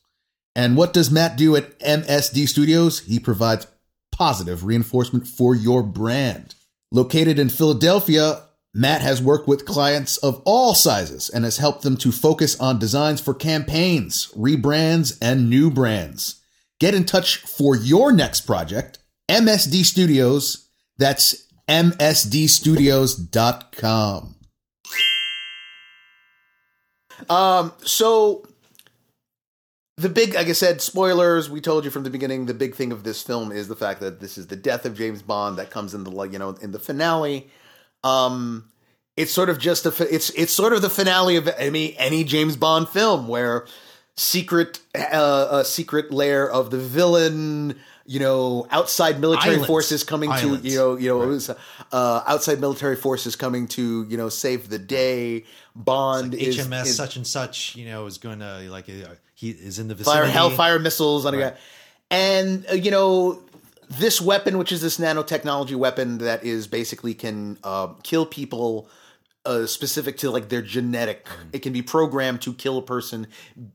And 0.57 0.77
what 0.77 0.93
does 0.93 1.11
Matt 1.11 1.37
do 1.37 1.57
at 1.57 1.79
MSD 1.81 2.49
Studios? 2.49 3.01
He 3.01 3.18
provides 3.18 3.66
positive 4.12 4.64
reinforcement 4.64 5.27
for 5.27 5.55
your 5.55 5.83
brand. 5.83 6.55
Located 6.93 7.39
in 7.39 7.49
Philadelphia, 7.49 8.43
Matt 8.72 9.03
has 9.03 9.22
worked 9.22 9.47
with 9.47 9.66
clients 9.66 10.16
of 10.18 10.43
all 10.45 10.75
sizes 10.75 11.29
and 11.29 11.45
has 11.45 11.59
helped 11.59 11.83
them 11.83 11.97
to 11.99 12.11
focus 12.11 12.59
on 12.59 12.79
designs 12.79 13.20
for 13.20 13.35
campaigns, 13.35 14.33
rebrands, 14.37 15.16
and 15.22 15.49
new 15.49 15.70
brands. 15.70 16.41
Get 16.81 16.95
in 16.95 17.05
touch 17.05 17.39
for 17.39 17.77
your 17.77 18.12
next 18.12 18.43
project. 18.43 18.99
MSD 19.29 19.85
Studios. 19.85 20.68
That's 20.99 21.43
msdstudios.com. 21.69 24.35
Um, 27.29 27.73
so 27.83 28.47
the 29.97 30.09
big, 30.09 30.35
like 30.35 30.49
I 30.49 30.53
said, 30.53 30.81
spoilers. 30.81 31.49
We 31.49 31.61
told 31.61 31.85
you 31.85 31.91
from 31.91 32.03
the 32.03 32.11
beginning. 32.11 32.47
The 32.47 32.55
big 32.55 32.75
thing 32.75 32.93
of 32.93 33.05
this 33.05 33.23
film 33.23 33.53
is 33.53 33.69
the 33.69 33.77
fact 33.77 34.01
that 34.01 34.21
this 34.21 34.37
is 34.37 34.49
the 34.49 34.57
death 34.57 34.85
of 34.85 34.97
James 34.97 35.23
Bond 35.23 35.59
that 35.59 35.71
comes 35.71 35.95
in 35.95 36.05
the 36.05 36.23
you 36.25 36.39
know 36.39 36.51
in 36.61 36.73
the 36.73 36.79
finale. 36.79 37.49
Um, 38.03 38.69
it's 39.17 39.33
sort 39.33 39.49
of 39.49 39.59
just 39.59 39.87
a. 39.87 39.95
It's 40.12 40.31
it's 40.31 40.53
sort 40.53 40.73
of 40.73 40.83
the 40.83 40.91
finale 40.91 41.37
of 41.37 41.49
any 41.57 41.97
any 41.97 42.25
James 42.25 42.57
Bond 42.57 42.89
film 42.89 43.29
where 43.29 43.67
secret 44.17 44.81
uh, 44.95 45.49
a 45.51 45.65
secret 45.65 46.12
lair 46.12 46.51
of 46.51 46.71
the 46.71 46.79
villain. 46.79 47.79
You 48.07 48.20
know, 48.20 48.66
outside 48.70 49.18
military 49.18 49.55
Islands. 49.55 49.66
forces 49.66 50.05
coming 50.05 50.30
Islands. 50.30 50.62
to 50.62 50.68
you 50.68 50.76
know 50.76 50.96
you 50.96 51.09
know 51.09 51.22
it 51.22 51.26
was 51.26 51.50
uh, 51.50 52.22
outside 52.26 52.61
military 52.61 52.96
forces 52.96 53.34
coming 53.34 53.66
to 53.68 54.05
you 54.09 54.16
know 54.16 54.28
save 54.28 54.68
the 54.68 54.78
day. 54.78 55.44
Bond 55.74 56.34
is, 56.34 56.59
HMS 56.59 56.86
is 56.86 56.96
such 56.96 57.16
and 57.16 57.26
such, 57.26 57.74
you 57.74 57.86
know, 57.86 58.07
is 58.07 58.18
going 58.18 58.40
to 58.40 58.66
like 58.70 58.88
uh, 58.88 59.14
he 59.34 59.50
is 59.50 59.78
in 59.78 59.88
the 59.88 59.94
vicinity. 59.94 60.22
fire 60.22 60.30
hellfire 60.30 60.78
missiles 60.78 61.24
on 61.24 61.34
a 61.34 61.38
guy. 61.38 61.55
And 62.11 62.66
uh, 62.70 62.74
you 62.74 62.90
know 62.90 63.42
this 63.88 64.20
weapon, 64.20 64.59
which 64.59 64.72
is 64.72 64.82
this 64.82 64.98
nanotechnology 64.98 65.74
weapon 65.74 66.18
that 66.18 66.44
is 66.44 66.66
basically 66.66 67.14
can 67.14 67.59
uh, 67.64 67.88
kill 68.02 68.26
people. 68.26 68.88
Uh, 69.46 69.66
specific 69.66 70.16
to 70.16 70.30
like 70.30 70.48
their 70.48 70.62
genetic, 70.62 71.26
it 71.52 71.59
can 71.59 71.70
be 71.70 71.82
programmed 71.82 72.40
to 72.40 72.55
kill 72.55 72.78
a 72.78 72.82
person, 72.82 73.26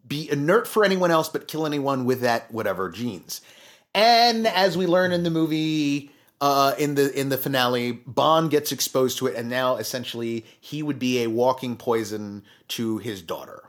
be 0.07 0.27
inert 0.32 0.67
for 0.67 0.84
anyone 0.84 1.11
else, 1.11 1.30
but 1.30 1.47
kill 1.47 1.63
anyone 1.63 2.05
with 2.05 2.21
that 2.21 2.51
whatever 2.51 2.89
genes. 2.89 3.41
And 3.94 4.48
as 4.48 4.78
we 4.78 4.86
learn 4.88 5.12
in 5.12 5.24
the 5.24 5.30
movie, 5.30 6.12
uh, 6.42 6.74
in 6.78 6.96
the 6.96 7.12
in 7.20 7.30
the 7.30 7.38
finale, 7.38 7.92
Bond 7.92 8.52
gets 8.52 8.72
exposed 8.72 9.18
to 9.20 9.28
it, 9.28 9.36
and 9.36 9.50
now 9.50 9.76
essentially 9.78 10.46
he 10.60 10.84
would 10.84 11.00
be 11.00 11.24
a 11.24 11.28
walking 11.28 11.76
poison 11.76 12.44
to 12.70 12.98
his 13.00 13.22
daughter 13.22 13.64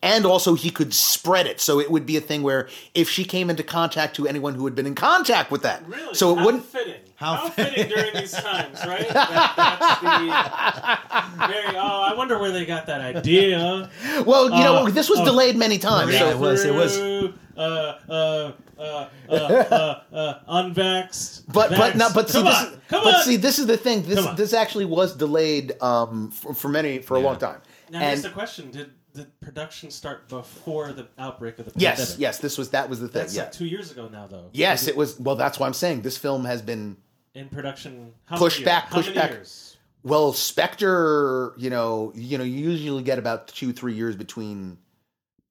and 0.00 0.24
also 0.24 0.54
he 0.54 0.70
could 0.70 0.94
spread 0.94 1.44
it 1.46 1.60
so 1.60 1.80
it 1.80 1.90
would 1.90 2.06
be 2.06 2.16
a 2.16 2.20
thing 2.20 2.42
where 2.42 2.68
if 2.94 3.08
she 3.10 3.24
came 3.24 3.50
into 3.50 3.64
contact 3.64 4.14
to 4.14 4.28
anyone 4.28 4.54
who 4.54 4.64
had 4.64 4.74
been 4.74 4.86
in 4.86 4.94
contact 4.94 5.50
with 5.50 5.62
that 5.62 5.84
Really? 5.88 6.14
so 6.14 6.32
it 6.32 6.38
How 6.38 6.44
wouldn't 6.44 6.64
fitting. 6.64 7.00
How 7.16 7.34
How, 7.34 7.48
fitting 7.48 7.88
during 7.88 8.14
these 8.14 8.30
times, 8.30 8.78
right? 8.86 9.08
That, 9.08 9.52
that's 9.56 10.00
the 10.00 11.46
very. 11.48 11.76
Oh, 11.76 12.02
I 12.02 12.14
wonder 12.14 12.38
where 12.38 12.52
they 12.52 12.64
got 12.64 12.86
that 12.86 13.00
idea. 13.00 13.90
well 14.24 14.44
you 14.44 14.62
know 14.62 14.86
Uh, 14.86 14.90
this 14.90 15.10
was 15.10 15.18
uh, 15.18 15.24
delayed 15.24 15.56
many 15.56 15.78
times 15.78 16.12
Yeah, 16.12 16.20
so 16.20 16.28
it 16.30 16.38
was, 16.38 16.64
it 16.64 16.74
was. 16.74 16.96
Through, 16.96 17.34
Uh, 17.58 17.98
uh, 18.08 18.52
uh, 18.78 19.08
uh, 19.28 19.32
uh, 19.32 20.00
uh, 20.12 20.62
unvaxxed. 20.62 21.42
but 21.52 21.70
but 21.70 21.94
vaxxed. 21.94 21.96
no 21.96 22.08
but 22.14 22.28
see 22.30 22.38
Come 22.38 22.44
this 22.44 22.54
on, 22.56 22.80
come 22.88 23.04
but 23.04 23.14
on. 23.16 23.22
see 23.24 23.36
this 23.36 23.58
is 23.58 23.66
the 23.66 23.76
thing 23.76 24.02
this 24.02 24.14
Come 24.18 24.28
on. 24.28 24.36
this 24.36 24.52
actually 24.52 24.84
was 24.84 25.16
delayed 25.16 25.72
um 25.82 26.30
for, 26.30 26.54
for 26.54 26.68
many 26.68 27.00
for 27.00 27.16
a 27.16 27.20
long 27.20 27.36
time 27.38 27.60
now 27.90 27.98
and 27.98 28.08
here's 28.10 28.22
the 28.22 28.30
question: 28.30 28.70
Did 28.70 28.90
the 29.12 29.24
production 29.40 29.90
start 29.90 30.28
before 30.28 30.92
the 30.92 31.08
outbreak 31.18 31.58
of 31.58 31.64
the 31.64 31.72
pandemic? 31.72 31.98
yes 31.98 32.16
yes. 32.18 32.38
this 32.38 32.56
was 32.56 32.70
that 32.70 32.88
was 32.88 33.00
the 33.00 33.08
thing 33.08 33.22
That's 33.22 33.34
yeah 33.34 33.42
like 33.44 33.52
two 33.52 33.66
years 33.66 33.90
ago 33.90 34.08
now, 34.08 34.26
though. 34.28 34.50
yes 34.52 34.86
it 34.86 34.96
was 34.96 35.18
well 35.18 35.34
that's 35.34 35.58
why 35.58 35.66
i'm 35.66 35.74
saying 35.74 36.02
this 36.02 36.16
film 36.16 36.44
has 36.44 36.62
been 36.62 36.96
in 37.34 37.48
production. 37.48 38.12
How 38.24 38.36
Pushed 38.36 38.58
many 38.60 38.64
back, 38.66 38.84
years? 38.84 38.94
pushed 38.94 39.08
How 39.10 39.14
many 39.14 39.28
back. 39.28 39.36
Years? 39.38 39.76
Well, 40.02 40.32
Spectre, 40.32 41.54
you 41.56 41.70
know, 41.70 42.12
you 42.14 42.36
know, 42.38 42.42
you 42.44 42.70
usually 42.70 43.02
get 43.02 43.18
about 43.18 43.48
two, 43.48 43.72
three 43.72 43.94
years 43.94 44.16
between. 44.16 44.78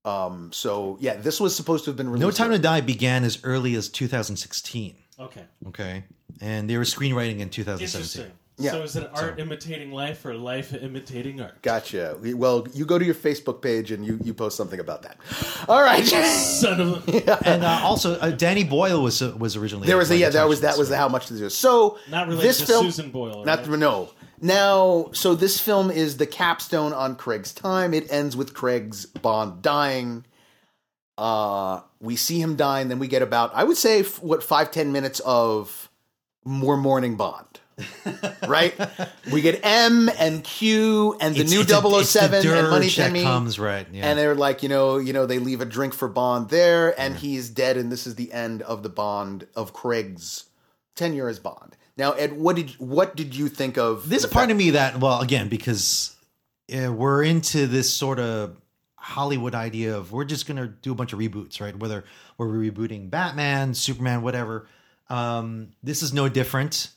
Um. 0.07 0.51
So 0.53 0.97
yeah, 0.99 1.15
this 1.15 1.39
was 1.39 1.55
supposed 1.55 1.83
to 1.85 1.89
have 1.91 1.97
been 1.97 2.09
released. 2.09 2.21
No 2.21 2.31
Time 2.31 2.51
to 2.51 2.59
Die 2.59 2.81
began 2.81 3.23
as 3.23 3.39
early 3.43 3.75
as 3.75 3.89
2016. 3.89 4.95
Okay, 5.19 5.43
Okay, 5.67 6.03
and 6.41 6.69
they 6.69 6.77
were 6.77 6.83
screenwriting 6.83 7.39
in 7.39 7.49
2017. 7.49 7.83
interesting. 7.83 8.31
Yeah. 8.59 8.71
So 8.71 8.81
is 8.81 8.95
it 8.95 9.07
art 9.13 9.39
imitating 9.39 9.91
life 9.91 10.25
or 10.25 10.33
life 10.33 10.73
imitating 10.73 11.39
art? 11.41 11.61
Gotcha. 11.61 12.17
Well, 12.19 12.65
you 12.73 12.85
go 12.85 12.97
to 12.97 13.05
your 13.05 13.13
Facebook 13.13 13.61
page 13.61 13.91
and 13.91 14.03
you 14.03 14.19
you 14.23 14.33
post 14.33 14.57
something 14.57 14.79
about 14.79 15.03
that. 15.03 15.17
All 15.69 15.83
right. 15.83 16.03
Son 16.05 16.81
of 16.81 17.07
a. 17.07 17.47
And 17.47 17.63
uh, 17.63 17.81
also, 17.83 18.15
uh, 18.19 18.31
Danny 18.31 18.63
Boyle 18.63 19.03
was 19.03 19.21
uh, 19.21 19.35
was 19.37 19.55
originally 19.55 19.85
there 19.85 19.97
was 19.97 20.09
a 20.09 20.17
yeah. 20.17 20.29
That 20.29 20.47
was 20.49 20.61
that 20.61 20.73
to 20.73 20.79
was 20.79 20.89
the 20.89 20.97
how 20.97 21.07
much 21.07 21.27
to 21.27 21.37
do. 21.37 21.49
So 21.49 21.99
Not 22.09 22.27
related 22.27 22.49
this 22.49 22.57
to 22.61 22.65
film. 22.65 22.85
Susan 22.85 23.11
Boyle. 23.11 23.45
Not 23.45 23.67
right? 23.67 23.77
no. 23.79 24.09
Now, 24.39 25.09
so 25.13 25.33
this 25.35 25.59
film 25.59 25.89
is 25.89 26.17
the 26.17 26.27
capstone 26.27 26.93
on 26.93 27.15
Craig's 27.15 27.51
time. 27.53 27.93
It 27.93 28.11
ends 28.11 28.35
with 28.37 28.53
Craig's 28.53 29.05
Bond 29.05 29.61
dying. 29.61 30.25
Uh, 31.17 31.81
we 31.99 32.15
see 32.15 32.39
him 32.39 32.55
die, 32.55 32.81
and 32.81 32.91
then 32.91 32.99
we 32.99 33.07
get 33.07 33.23
about 33.23 33.51
I 33.55 33.63
would 33.63 33.77
say 33.77 34.03
what 34.03 34.43
five 34.43 34.69
ten 34.71 34.91
minutes 34.91 35.19
of 35.21 35.89
more 36.45 36.77
morning 36.77 37.15
Bond. 37.17 37.45
right? 38.47 38.73
We 39.31 39.41
get 39.41 39.59
M 39.63 40.09
and 40.17 40.43
Q 40.43 41.15
and 41.21 41.35
the 41.35 41.41
It's- 41.41 41.51
new 41.53 41.61
it's 41.61 41.71
a- 41.71 41.77
it's 41.77 42.13
the 42.13 42.21
007 42.41 42.47
and 42.57 42.69
Moneypenny. 42.71 43.21
comes 43.21 43.59
right. 43.59 43.85
Yeah. 43.91 44.07
And 44.09 44.17
they're 44.17 44.33
like, 44.33 44.63
you 44.63 44.69
know, 44.69 44.97
you 44.97 45.13
know, 45.13 45.27
they 45.27 45.37
leave 45.37 45.61
a 45.61 45.65
drink 45.65 45.93
for 45.93 46.07
Bond 46.07 46.49
there, 46.49 46.99
and 46.99 47.15
he's 47.15 47.51
dead, 47.51 47.77
and 47.77 47.91
this 47.91 48.07
is 48.07 48.15
the 48.15 48.33
end 48.33 48.63
of 48.63 48.81
the 48.81 48.89
Bond 48.89 49.45
of 49.55 49.73
Craig's 49.73 50.45
tenure 50.95 51.27
as 51.29 51.37
Bond. 51.37 51.76
Now, 51.97 52.11
Ed, 52.11 52.33
what 52.33 52.55
did 52.55 52.71
what 52.71 53.15
did 53.15 53.35
you 53.35 53.49
think 53.49 53.77
of? 53.77 54.07
There's 54.07 54.23
a 54.23 54.29
part 54.29 54.51
of 54.51 54.57
me 54.57 54.71
that, 54.71 54.99
well, 54.99 55.21
again, 55.21 55.49
because 55.49 56.15
uh, 56.71 56.91
we're 56.93 57.23
into 57.23 57.67
this 57.67 57.91
sort 57.91 58.19
of 58.19 58.57
Hollywood 58.95 59.55
idea 59.55 59.97
of 59.97 60.11
we're 60.11 60.25
just 60.25 60.47
going 60.47 60.57
to 60.57 60.67
do 60.67 60.91
a 60.91 60.95
bunch 60.95 61.13
of 61.13 61.19
reboots, 61.19 61.59
right? 61.59 61.75
Whether 61.75 62.03
we're 62.37 62.47
rebooting 62.47 63.09
Batman, 63.09 63.73
Superman, 63.73 64.21
whatever. 64.21 64.67
Um, 65.09 65.69
this 65.81 66.03
is 66.03 66.13
no 66.13 66.29
different. 66.29 66.89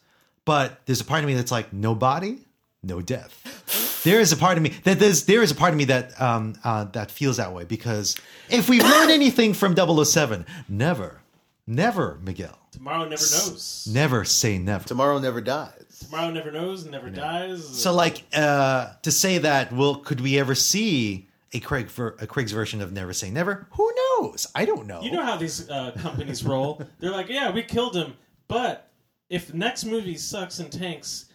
But 0.44 0.80
there's 0.86 1.00
a 1.00 1.04
part 1.04 1.22
of 1.22 1.28
me 1.28 1.34
that's 1.34 1.52
like, 1.52 1.72
no 1.72 1.94
body, 1.94 2.38
no 2.82 3.00
death. 3.00 4.00
There 4.04 4.20
is 4.20 4.32
a 4.32 4.36
part 4.36 4.56
of 4.56 4.62
me 4.62 4.70
that 4.84 4.98
there's 4.98 5.26
there 5.26 5.42
is 5.42 5.50
a 5.50 5.54
part 5.54 5.72
of 5.72 5.76
me 5.76 5.84
that 5.84 6.20
um, 6.20 6.54
uh, 6.64 6.84
that 6.84 7.10
feels 7.10 7.36
that 7.36 7.52
way 7.52 7.64
because 7.64 8.16
if 8.48 8.68
we 8.68 8.80
learn 8.80 9.10
anything 9.10 9.52
from 9.52 9.76
007, 9.76 10.46
never, 10.68 11.20
never, 11.66 12.18
Miguel, 12.22 12.58
Tomorrow 12.80 13.02
never 13.02 13.10
knows. 13.10 13.86
never 13.92 14.24
say 14.24 14.56
never. 14.56 14.84
Tomorrow 14.88 15.18
Never 15.18 15.42
Dies. 15.42 15.98
Tomorrow 16.06 16.30
never 16.30 16.50
knows, 16.50 16.86
never 16.86 17.10
dies. 17.10 17.62
So, 17.62 17.92
like, 17.92 18.22
uh, 18.34 18.92
to 19.02 19.10
say 19.10 19.36
that, 19.36 19.70
well, 19.70 19.96
could 19.96 20.22
we 20.22 20.38
ever 20.38 20.54
see 20.54 21.28
a 21.52 21.60
Craig 21.60 21.88
ver- 21.90 22.16
a 22.20 22.26
Craig's 22.26 22.52
version 22.52 22.80
of 22.80 22.90
Never 22.90 23.12
Say 23.12 23.30
Never? 23.30 23.66
Who 23.72 23.92
knows? 24.18 24.46
I 24.54 24.64
don't 24.64 24.86
know. 24.86 25.02
You 25.02 25.12
know 25.12 25.22
how 25.22 25.36
these 25.36 25.68
uh, 25.68 25.90
companies 25.98 26.42
roll. 26.42 26.80
They're 27.00 27.10
like, 27.10 27.28
yeah, 27.28 27.50
we 27.50 27.62
killed 27.64 27.94
him, 27.94 28.14
but 28.48 28.90
if 29.28 29.48
the 29.48 29.58
next 29.58 29.84
movie 29.84 30.16
sucks 30.16 30.58
and 30.58 30.72
tanks, 30.72 31.26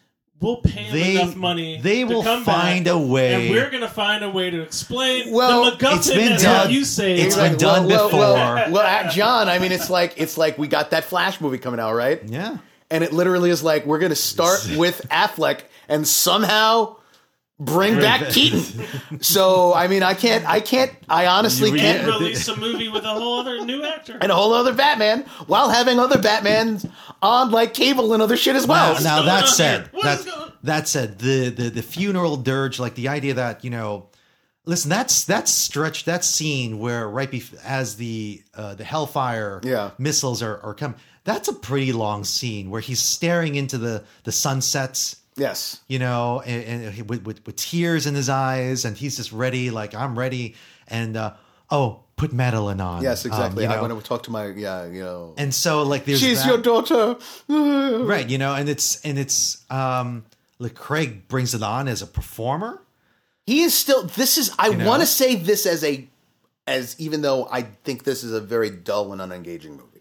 we'll 0.41 0.57
pay 0.57 0.83
him 0.83 0.93
They- 0.93 1.21
enough 1.21 1.35
money. 1.35 1.79
they 1.81 1.99
to 1.99 2.03
will 2.05 2.23
come 2.23 2.43
find 2.43 2.85
back, 2.85 2.93
a 2.93 2.97
way. 2.97 3.33
and 3.33 3.49
we're 3.49 3.69
gonna 3.69 3.87
find 3.87 4.23
a 4.23 4.29
way 4.29 4.49
to 4.49 4.61
explain 4.61 5.31
Well, 5.31 5.65
the 5.65 5.71
MacGuffin 5.77 5.97
it's 5.97 6.07
been 6.13 6.39
done. 6.39 6.71
you 6.71 6.85
say. 6.85 7.15
It's 7.15 7.35
Right, 7.37 7.49
been 7.49 7.57
done 7.59 7.87
well, 7.87 8.05
before. 8.07 8.19
Well, 8.19 8.35
well, 8.55 8.71
well, 8.71 9.05
uh, 9.07 9.09
John, 9.11 9.49
I 9.49 9.59
mean, 9.59 9.71
it's 9.71 9.89
like 9.89 10.13
it's 10.17 10.37
like 10.37 10.57
we 10.57 10.67
got 10.67 10.91
that 10.91 11.03
Flash 11.05 11.39
movie 11.41 11.57
coming 11.57 11.79
out, 11.79 11.93
right? 11.93 12.21
yeah. 12.27 12.57
And 12.91 13.03
it 13.03 13.11
literally 13.11 13.49
is 13.49 13.63
like 13.63 13.85
we're 13.87 13.97
going 13.97 14.11
to 14.11 14.15
start 14.15 14.59
with 14.77 15.01
Affleck 15.09 15.61
and 15.89 16.07
somehow 16.07 16.97
bring 17.59 17.95
back 17.97 18.29
Keaton. 18.29 18.85
So, 19.21 19.73
I 19.73 19.87
mean, 19.87 20.03
I 20.03 20.13
can't, 20.13 20.45
I 20.47 20.59
can't, 20.59 20.91
I 21.07 21.27
honestly 21.27 21.71
we 21.71 21.79
can't. 21.79 22.05
release 22.19 22.47
a 22.47 22.55
movie 22.57 22.89
with 22.89 23.03
a 23.05 23.07
whole 23.13 23.39
other 23.39 23.63
new 23.63 23.83
actor. 23.83 24.17
and 24.19 24.31
a 24.31 24.35
whole 24.35 24.53
other 24.53 24.73
Batman 24.73 25.21
while 25.47 25.69
having 25.69 25.99
other 25.99 26.17
Batmans 26.17 26.89
on 27.21 27.51
like 27.51 27.73
cable 27.73 28.13
and 28.13 28.21
other 28.21 28.35
shit 28.35 28.55
as 28.55 28.67
well. 28.67 28.95
Now, 28.95 29.19
now 29.19 29.21
that 29.23 29.47
said, 29.47 29.81
here? 29.83 29.89
What 29.93 30.03
that, 30.03 30.19
is 30.19 30.25
going- 30.25 30.51
that 30.63 30.87
said, 30.87 31.19
the, 31.19 31.49
the 31.49 31.69
the 31.69 31.81
funeral 31.81 32.35
dirge, 32.37 32.77
like 32.79 32.95
the 32.95 33.07
idea 33.07 33.35
that 33.35 33.63
you 33.63 33.69
know, 33.69 34.09
listen, 34.65 34.89
that's 34.89 35.23
that's 35.23 35.51
stretched 35.51 36.07
that 36.07 36.25
scene 36.25 36.77
where 36.79 37.07
right 37.07 37.31
bef- 37.31 37.55
as 37.63 37.95
the 37.95 38.43
uh, 38.55 38.75
the 38.75 38.83
Hellfire 38.83 39.61
Yeah. 39.63 39.91
missiles 39.97 40.41
are 40.43 40.59
are 40.61 40.73
coming. 40.73 40.97
That's 41.23 41.47
a 41.47 41.53
pretty 41.53 41.93
long 41.93 42.23
scene 42.25 42.69
where 42.69 42.81
he's 42.81 42.99
staring 43.01 43.55
into 43.55 43.77
the 43.77 44.03
the 44.23 44.31
sunsets. 44.31 45.17
Yes. 45.37 45.81
you 45.87 45.99
know, 45.99 46.41
and, 46.45 46.85
and 46.85 47.09
with, 47.09 47.23
with 47.25 47.45
with 47.45 47.55
tears 47.55 48.05
in 48.05 48.15
his 48.15 48.29
eyes, 48.29 48.85
and 48.85 48.97
he's 48.97 49.17
just 49.17 49.31
ready, 49.31 49.71
like 49.71 49.93
I'm 49.95 50.17
ready, 50.17 50.55
and 50.87 51.15
uh, 51.17 51.33
oh, 51.69 52.01
put 52.15 52.33
Madeline 52.33 52.81
on. 52.81 53.03
Yes, 53.03 53.25
um, 53.25 53.31
exactly. 53.31 53.63
you 53.63 53.69
I 53.69 53.81
want 53.81 53.97
to 53.97 54.07
talk 54.07 54.23
to 54.23 54.31
my, 54.31 54.47
yeah, 54.47 54.85
you 54.85 55.01
know. 55.01 55.33
and 55.37 55.53
so 55.53 55.83
like 55.83 56.05
there's 56.05 56.19
She's 56.19 56.43
that- 56.43 56.47
your 56.47 56.57
daughter. 56.61 57.17
right, 58.05 58.27
you 58.29 58.37
know, 58.37 58.53
and 58.53 58.69
it's 58.69 59.01
and 59.05 59.17
it's 59.19 59.63
um, 59.71 60.25
like 60.59 60.75
Craig 60.75 61.27
brings 61.27 61.53
it 61.53 61.63
on 61.63 61.87
as 61.87 62.01
a 62.01 62.07
performer. 62.07 62.81
he 63.45 63.61
is 63.61 63.73
still 63.73 64.03
this 64.03 64.37
is 64.37 64.51
i 64.57 64.69
know? 64.69 64.87
want 64.87 65.01
to 65.01 65.05
say 65.05 65.35
this 65.35 65.65
as 65.65 65.83
a 65.83 66.07
as 66.65 66.95
even 66.99 67.21
though 67.21 67.47
i 67.51 67.61
think 67.61 68.03
this 68.03 68.23
is 68.23 68.31
a 68.31 68.41
very 68.41 68.71
dull 68.71 69.11
and 69.13 69.21
unengaging 69.21 69.77
movie 69.77 69.94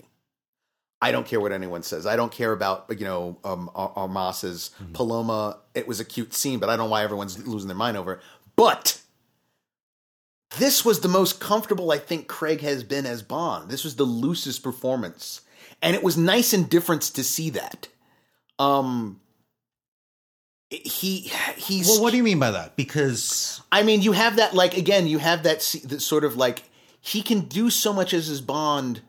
i 1.04 1.12
don't 1.12 1.26
care 1.26 1.40
what 1.40 1.52
anyone 1.52 1.82
says 1.82 2.06
i 2.06 2.16
don't 2.16 2.32
care 2.32 2.52
about 2.52 2.86
you 2.98 3.04
know 3.04 3.38
um 3.44 3.70
Ar- 3.74 3.92
armas's 3.96 4.70
paloma 4.92 5.58
it 5.74 5.86
was 5.86 6.00
a 6.00 6.04
cute 6.04 6.34
scene 6.34 6.58
but 6.58 6.68
i 6.68 6.76
don't 6.76 6.86
know 6.86 6.90
why 6.90 7.04
everyone's 7.04 7.46
losing 7.46 7.68
their 7.68 7.76
mind 7.76 7.96
over 7.96 8.14
it 8.14 8.20
but 8.56 9.00
this 10.58 10.84
was 10.84 11.00
the 11.00 11.08
most 11.08 11.40
comfortable 11.40 11.90
I 11.90 11.98
think 11.98 12.28
Craig 12.28 12.60
has 12.60 12.84
been 12.84 13.06
as 13.06 13.22
Bond. 13.22 13.70
This 13.70 13.84
was 13.84 13.96
the 13.96 14.04
loosest 14.04 14.62
performance, 14.62 15.40
and 15.82 15.96
it 15.96 16.02
was 16.02 16.16
nice 16.16 16.52
and 16.52 16.68
different 16.68 17.02
to 17.02 17.24
see 17.24 17.50
that. 17.50 17.88
Um, 18.58 19.20
he 20.70 21.32
he's 21.56 21.88
Well, 21.88 22.02
what 22.02 22.10
do 22.10 22.16
you 22.16 22.22
mean 22.22 22.38
by 22.38 22.52
that? 22.52 22.76
Because 22.76 23.60
I 23.72 23.82
mean, 23.82 24.02
you 24.02 24.12
have 24.12 24.36
that 24.36 24.54
like 24.54 24.76
again, 24.76 25.06
you 25.06 25.18
have 25.18 25.42
that, 25.42 25.58
that 25.84 26.00
sort 26.00 26.24
of 26.24 26.36
like 26.36 26.62
he 27.00 27.22
can 27.22 27.40
do 27.40 27.70
so 27.70 27.92
much 27.92 28.14
as 28.14 28.28
his 28.28 28.40
Bond 28.40 29.00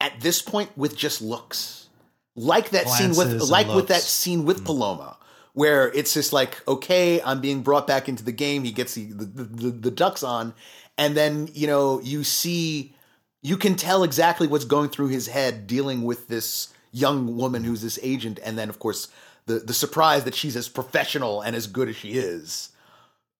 at 0.00 0.20
this 0.20 0.42
point 0.42 0.76
with 0.76 0.96
just 0.96 1.22
looks, 1.22 1.88
like 2.34 2.70
that 2.70 2.88
scene 2.88 3.16
with 3.16 3.40
like 3.50 3.68
with 3.68 3.88
that 3.88 4.02
scene 4.02 4.44
with 4.44 4.64
Paloma, 4.64 5.16
where 5.54 5.90
it's 5.92 6.14
just 6.14 6.32
like 6.32 6.66
okay, 6.68 7.20
I'm 7.22 7.40
being 7.40 7.62
brought 7.62 7.86
back 7.86 8.08
into 8.08 8.24
the 8.24 8.32
game. 8.32 8.64
He 8.64 8.72
gets 8.72 8.94
the 8.94 9.04
the, 9.04 9.44
the, 9.44 9.70
the 9.70 9.90
ducks 9.90 10.22
on, 10.22 10.54
and 10.98 11.16
then 11.16 11.48
you 11.54 11.66
know 11.66 12.00
you 12.00 12.24
see 12.24 12.94
you 13.42 13.56
can 13.56 13.76
tell 13.76 14.02
exactly 14.02 14.46
what's 14.46 14.64
going 14.64 14.90
through 14.90 15.08
his 15.08 15.28
head 15.28 15.66
dealing 15.66 16.02
with 16.02 16.28
this 16.28 16.72
young 16.92 17.36
woman 17.36 17.64
who's 17.64 17.82
this 17.82 17.98
agent, 18.02 18.38
and 18.44 18.58
then 18.58 18.68
of 18.68 18.78
course 18.78 19.08
the 19.46 19.60
the 19.60 19.74
surprise 19.74 20.24
that 20.24 20.34
she's 20.34 20.56
as 20.56 20.68
professional 20.68 21.40
and 21.40 21.56
as 21.56 21.66
good 21.66 21.88
as 21.88 21.96
she 21.96 22.12
is 22.12 22.70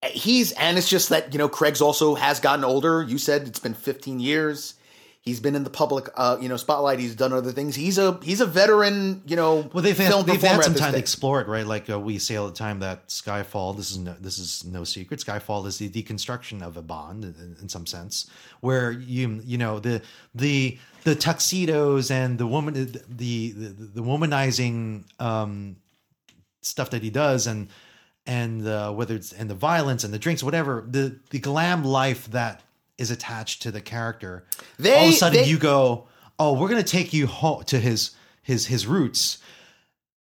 he's 0.05 0.51
and 0.53 0.77
it's 0.77 0.89
just 0.89 1.09
that 1.09 1.33
you 1.33 1.39
know 1.39 1.49
Craig's 1.49 1.81
also 1.81 2.15
has 2.15 2.39
gotten 2.39 2.63
older. 2.63 3.03
You 3.03 3.17
said 3.17 3.47
it's 3.47 3.59
been 3.59 3.73
15 3.73 4.19
years. 4.19 4.75
He's 5.27 5.41
been 5.41 5.55
in 5.55 5.65
the 5.65 5.69
public, 5.69 6.07
uh, 6.15 6.37
you 6.39 6.47
know, 6.47 6.55
spotlight. 6.55 6.99
He's 6.99 7.15
done 7.15 7.33
other 7.33 7.51
things. 7.51 7.75
He's 7.75 7.97
a 7.97 8.17
he's 8.23 8.39
a 8.39 8.45
veteran, 8.45 9.21
you 9.27 9.35
know. 9.35 9.69
well, 9.73 9.83
they've 9.83 9.97
had, 9.97 10.25
they've 10.25 10.41
had 10.41 10.63
some 10.63 10.73
time 10.73 10.93
to 10.93 10.97
explore 10.97 11.41
it, 11.41 11.47
right? 11.47 11.65
Like 11.65 11.89
uh, 11.89 11.99
we 11.99 12.17
say 12.17 12.37
all 12.37 12.47
the 12.47 12.53
time 12.53 12.79
that 12.79 13.09
Skyfall. 13.09 13.75
This 13.75 13.91
is 13.91 13.97
no, 13.97 14.15
this 14.21 14.39
is 14.39 14.63
no 14.63 14.85
secret. 14.85 15.19
Skyfall 15.19 15.67
is 15.67 15.77
the 15.77 15.89
deconstruction 15.89 16.61
of 16.61 16.77
a 16.77 16.81
Bond 16.81 17.25
in, 17.25 17.57
in 17.61 17.67
some 17.67 17.85
sense, 17.85 18.29
where 18.61 18.91
you 18.91 19.41
you 19.45 19.57
know 19.57 19.79
the 19.79 20.01
the 20.33 20.77
the 21.03 21.15
tuxedos 21.15 22.09
and 22.09 22.37
the 22.37 22.47
woman 22.47 22.73
the 22.73 23.01
the, 23.09 23.51
the 23.51 24.01
womanizing 24.01 25.03
um, 25.21 25.75
stuff 26.61 26.89
that 26.91 27.03
he 27.03 27.09
does 27.09 27.47
and 27.47 27.67
and 28.25 28.67
uh, 28.67 28.91
whether 28.91 29.15
it's 29.15 29.31
and 29.31 29.49
the 29.49 29.55
violence 29.55 30.03
and 30.03 30.13
the 30.13 30.19
drinks 30.19 30.43
whatever 30.43 30.85
the 30.87 31.19
the 31.31 31.39
glam 31.39 31.83
life 31.83 32.29
that 32.31 32.61
is 32.97 33.11
attached 33.11 33.61
to 33.63 33.71
the 33.71 33.81
character 33.81 34.43
They- 34.79 34.95
all 34.97 35.03
of 35.07 35.09
a 35.13 35.13
sudden 35.17 35.41
they- 35.43 35.49
you 35.49 35.57
go 35.57 36.07
oh 36.39 36.53
we're 36.53 36.69
gonna 36.69 36.83
take 36.83 37.13
you 37.13 37.27
home 37.27 37.63
to 37.65 37.79
his 37.79 38.11
his 38.41 38.65
his 38.67 38.87
roots 38.87 39.37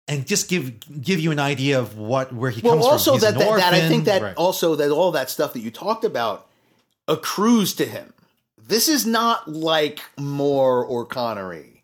and 0.08 0.26
just 0.26 0.48
give 0.50 0.74
give 1.02 1.20
you 1.20 1.32
an 1.32 1.40
idea 1.40 1.80
of 1.80 1.98
what 1.98 2.34
where 2.34 2.50
he 2.52 2.62
Well, 2.62 2.74
comes 2.76 2.86
also 2.86 3.12
from 3.14 3.22
that, 3.22 3.38
that, 3.38 3.56
that 3.58 3.74
I 3.74 3.88
think 3.88 4.06
that 4.06 4.22
Right. 4.22 4.36
also 4.36 4.76
that 4.76 4.90
all 4.92 5.12
that 5.12 5.30
stuff 5.30 5.54
that 5.54 5.60
you 5.62 5.72
talked 5.72 6.04
about 6.04 6.48
accrues 7.08 7.74
to 7.76 7.86
him. 7.86 8.14
This 8.58 8.88
is 8.88 9.06
not 9.06 9.52
like 9.52 10.00
Moore 10.18 10.84
or 10.86 11.06
Connery. 11.06 11.84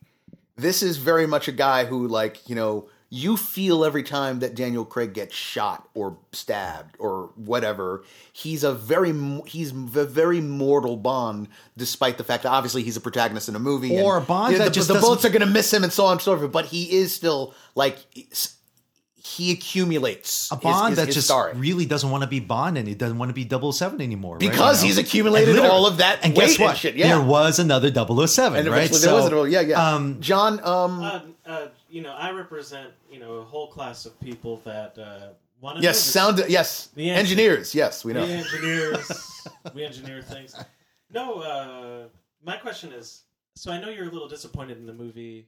This 0.55 0.81
is 0.81 0.97
very 0.97 1.27
much 1.27 1.47
a 1.47 1.51
guy 1.51 1.85
who, 1.85 2.07
like, 2.07 2.47
you 2.49 2.55
know, 2.55 2.87
you 3.09 3.37
feel 3.37 3.85
every 3.85 4.03
time 4.03 4.39
that 4.39 4.53
Daniel 4.53 4.83
Craig 4.83 5.13
gets 5.13 5.33
shot 5.33 5.87
or 5.93 6.17
stabbed 6.33 6.95
or 6.99 7.31
whatever. 7.35 8.03
He's 8.33 8.63
a 8.63 8.73
very 8.73 9.13
he's 9.45 9.71
a 9.71 10.05
very 10.05 10.41
mortal 10.41 10.97
Bond, 10.97 11.47
despite 11.77 12.17
the 12.17 12.23
fact 12.23 12.43
that 12.43 12.49
obviously 12.49 12.83
he's 12.83 12.97
a 12.97 13.01
protagonist 13.01 13.47
in 13.47 13.55
a 13.55 13.59
movie. 13.59 13.99
Or 14.01 14.17
and 14.17 14.23
a 14.23 14.27
Bond 14.27 14.55
the, 14.55 14.57
that 14.59 14.65
the, 14.65 14.71
just 14.71 14.87
the 14.89 14.99
bullets 14.99 15.23
are 15.23 15.29
going 15.29 15.41
to 15.41 15.45
miss 15.47 15.73
him 15.73 15.83
and 15.83 15.93
so 15.93 16.05
on 16.05 16.13
and 16.13 16.21
so 16.21 16.37
forth. 16.37 16.51
But 16.51 16.65
he 16.65 16.97
is 16.97 17.13
still 17.15 17.53
like 17.75 17.97
he 19.27 19.51
accumulates 19.51 20.49
a 20.51 20.55
Bond 20.55 20.89
his, 20.89 20.97
that 20.97 21.05
his 21.07 21.15
just 21.15 21.27
star. 21.27 21.51
really 21.55 21.85
doesn't 21.85 22.09
want 22.09 22.23
to 22.23 22.27
be 22.27 22.39
Bond 22.39 22.77
and 22.77 22.87
he 22.87 22.95
doesn't 22.95 23.17
want 23.17 23.29
to 23.29 23.33
be 23.33 23.47
007 23.71 24.01
anymore? 24.01 24.37
Because 24.37 24.81
You 24.81 24.89
know? 24.89 24.95
he's 24.95 24.97
accumulated 24.97 25.59
all 25.59 25.85
of 25.85 25.97
that 25.97 26.19
and 26.23 26.35
weight 26.35 26.47
guess 26.47 26.57
and 26.57 26.65
what 26.65 26.77
shit, 26.77 26.95
yeah. 26.95 27.07
there 27.09 27.21
was 27.21 27.59
another 27.59 27.89
007 27.93 28.59
and 28.59 28.67
right 28.69 28.85
eventually 28.85 28.99
there 29.01 29.13
was 29.13 29.29
So, 29.29 29.43
yeah 29.43 29.61
yeah. 29.61 29.95
um, 29.95 30.21
John, 30.21 30.59
um, 30.63 31.01
Uh, 31.01 31.19
uh, 31.45 31.67
you 31.89 32.01
know, 32.01 32.13
I 32.13 32.31
represent 32.31 32.91
you 33.11 33.19
know 33.19 33.35
a 33.35 33.43
whole 33.43 33.67
class 33.67 34.05
of 34.05 34.19
people 34.19 34.61
that 34.65 34.97
uh, 34.97 35.33
want 35.61 35.77
to. 35.77 35.83
yes, 35.83 35.99
sound 35.99 36.43
yes, 36.47 36.87
The 36.95 37.09
answer. 37.09 37.19
engineers, 37.19 37.73
yes, 37.75 38.03
we 38.05 38.13
know. 38.13 38.25
We 38.25 38.31
engineers, 38.33 39.47
we 39.73 39.85
engineer 39.85 40.21
things. 40.21 40.55
No, 41.11 41.39
uh, 41.39 42.07
my 42.43 42.57
question 42.57 42.91
is: 42.91 43.23
so 43.55 43.71
I 43.71 43.79
know 43.79 43.89
you're 43.89 44.07
a 44.07 44.11
little 44.11 44.27
disappointed 44.27 44.77
in 44.77 44.85
the 44.85 44.93
movie. 44.93 45.47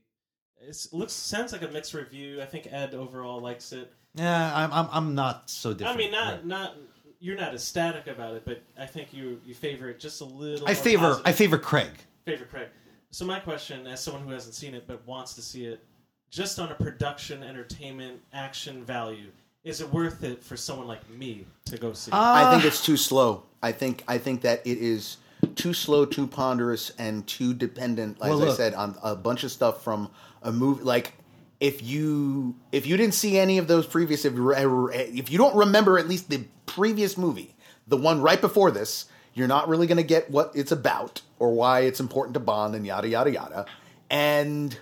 It 0.61 0.87
looks 0.91 1.13
sounds 1.13 1.51
like 1.53 1.61
a 1.61 1.67
mixed 1.69 1.93
review. 1.93 2.41
I 2.41 2.45
think 2.45 2.67
Ed 2.71 2.93
overall 2.93 3.39
likes 3.39 3.71
it. 3.71 3.91
yeah 4.15 4.51
I'm, 4.55 4.73
I'm 4.73 4.87
i'm 4.91 5.15
not 5.15 5.49
so 5.49 5.73
different 5.73 5.95
I 5.95 5.97
mean, 5.97 6.11
not 6.11 6.33
right. 6.33 6.45
not 6.45 6.75
you're 7.21 7.37
not 7.37 7.53
ecstatic 7.53 8.07
about 8.07 8.33
it, 8.35 8.43
but 8.45 8.61
I 8.77 8.85
think 8.85 9.13
you 9.13 9.39
you 9.45 9.53
favor 9.53 9.89
it 9.89 9.99
just 9.99 10.19
a 10.21 10.25
little. 10.25 10.67
i 10.67 10.73
more 10.73 10.83
favor 10.83 11.01
positive. 11.09 11.27
i 11.27 11.31
favor 11.31 11.57
craig 11.57 11.91
favor 12.25 12.45
Craig. 12.45 12.67
So 13.11 13.25
my 13.25 13.39
question, 13.39 13.87
as 13.87 14.01
someone 14.03 14.23
who 14.23 14.31
hasn't 14.31 14.53
seen 14.55 14.73
it 14.75 14.85
but 14.87 15.05
wants 15.07 15.33
to 15.35 15.41
see 15.41 15.65
it, 15.65 15.83
just 16.29 16.59
on 16.59 16.71
a 16.71 16.75
production, 16.75 17.43
entertainment, 17.43 18.21
action 18.33 18.83
value, 18.83 19.31
is 19.63 19.81
it 19.81 19.91
worth 19.91 20.23
it 20.23 20.43
for 20.43 20.55
someone 20.55 20.87
like 20.87 21.07
me 21.09 21.45
to 21.65 21.77
go 21.77 21.93
see? 21.93 22.11
it? 22.11 22.15
I 22.15 22.51
think 22.51 22.65
it's 22.65 22.83
too 22.83 22.97
slow. 22.97 23.43
I 23.61 23.71
think 23.71 24.03
I 24.07 24.17
think 24.17 24.41
that 24.41 24.65
it 24.65 24.77
is 24.77 25.17
too 25.55 25.73
slow, 25.73 26.05
too 26.05 26.27
ponderous, 26.27 26.91
and 26.97 27.25
too 27.27 27.53
dependent. 27.53 28.17
As 28.21 28.29
Well, 28.29 28.51
I 28.51 28.53
said, 28.53 28.73
on 28.73 28.95
a 29.03 29.15
bunch 29.15 29.43
of 29.43 29.51
stuff 29.51 29.83
from 29.83 30.09
a 30.41 30.51
movie. 30.51 30.83
Like 30.83 31.13
if 31.59 31.83
you 31.83 32.55
if 32.71 32.87
you 32.87 32.95
didn't 32.97 33.15
see 33.15 33.37
any 33.37 33.57
of 33.57 33.67
those 33.67 33.85
previous, 33.85 34.23
if, 34.25 34.33
you 34.33 34.89
if 34.93 35.31
you 35.31 35.37
don't 35.37 35.55
remember 35.55 35.99
at 35.99 36.07
least 36.07 36.29
the 36.29 36.45
previous 36.65 37.17
movie, 37.17 37.55
the 37.87 37.97
one 37.97 38.21
right 38.21 38.39
before 38.39 38.71
this, 38.71 39.05
you're 39.33 39.47
not 39.47 39.67
really 39.67 39.87
going 39.87 39.97
to 39.97 40.03
get 40.03 40.29
what 40.29 40.51
it's 40.55 40.71
about 40.71 41.21
or 41.37 41.51
why 41.53 41.81
it's 41.81 41.99
important 41.99 42.33
to 42.35 42.39
Bond 42.39 42.75
and 42.75 42.85
yada 42.85 43.09
yada 43.09 43.31
yada. 43.31 43.65
And 44.09 44.77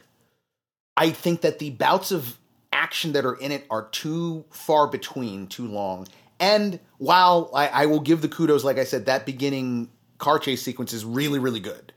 I 0.98 1.12
think 1.12 1.42
that 1.42 1.60
the 1.60 1.70
bouts 1.70 2.12
of 2.12 2.38
action 2.74 3.14
that 3.14 3.24
are 3.26 3.36
in 3.36 3.52
it 3.54 3.66
are 3.70 3.88
too 3.90 4.44
far 4.52 4.88
between, 4.88 5.48
too 5.48 5.68
long. 5.68 6.08
And 6.40 6.80
while 6.98 7.50
I, 7.56 7.68
I 7.68 7.86
will 7.86 8.02
give 8.02 8.22
the 8.22 8.28
kudos, 8.28 8.64
like 8.66 8.78
I 8.78 8.84
said, 8.84 9.06
that 9.06 9.26
beginning 9.26 9.90
car 10.18 10.40
chase 10.40 10.62
sequence 10.64 10.92
is 10.94 11.06
really, 11.06 11.40
really 11.40 11.60
good. 11.62 11.94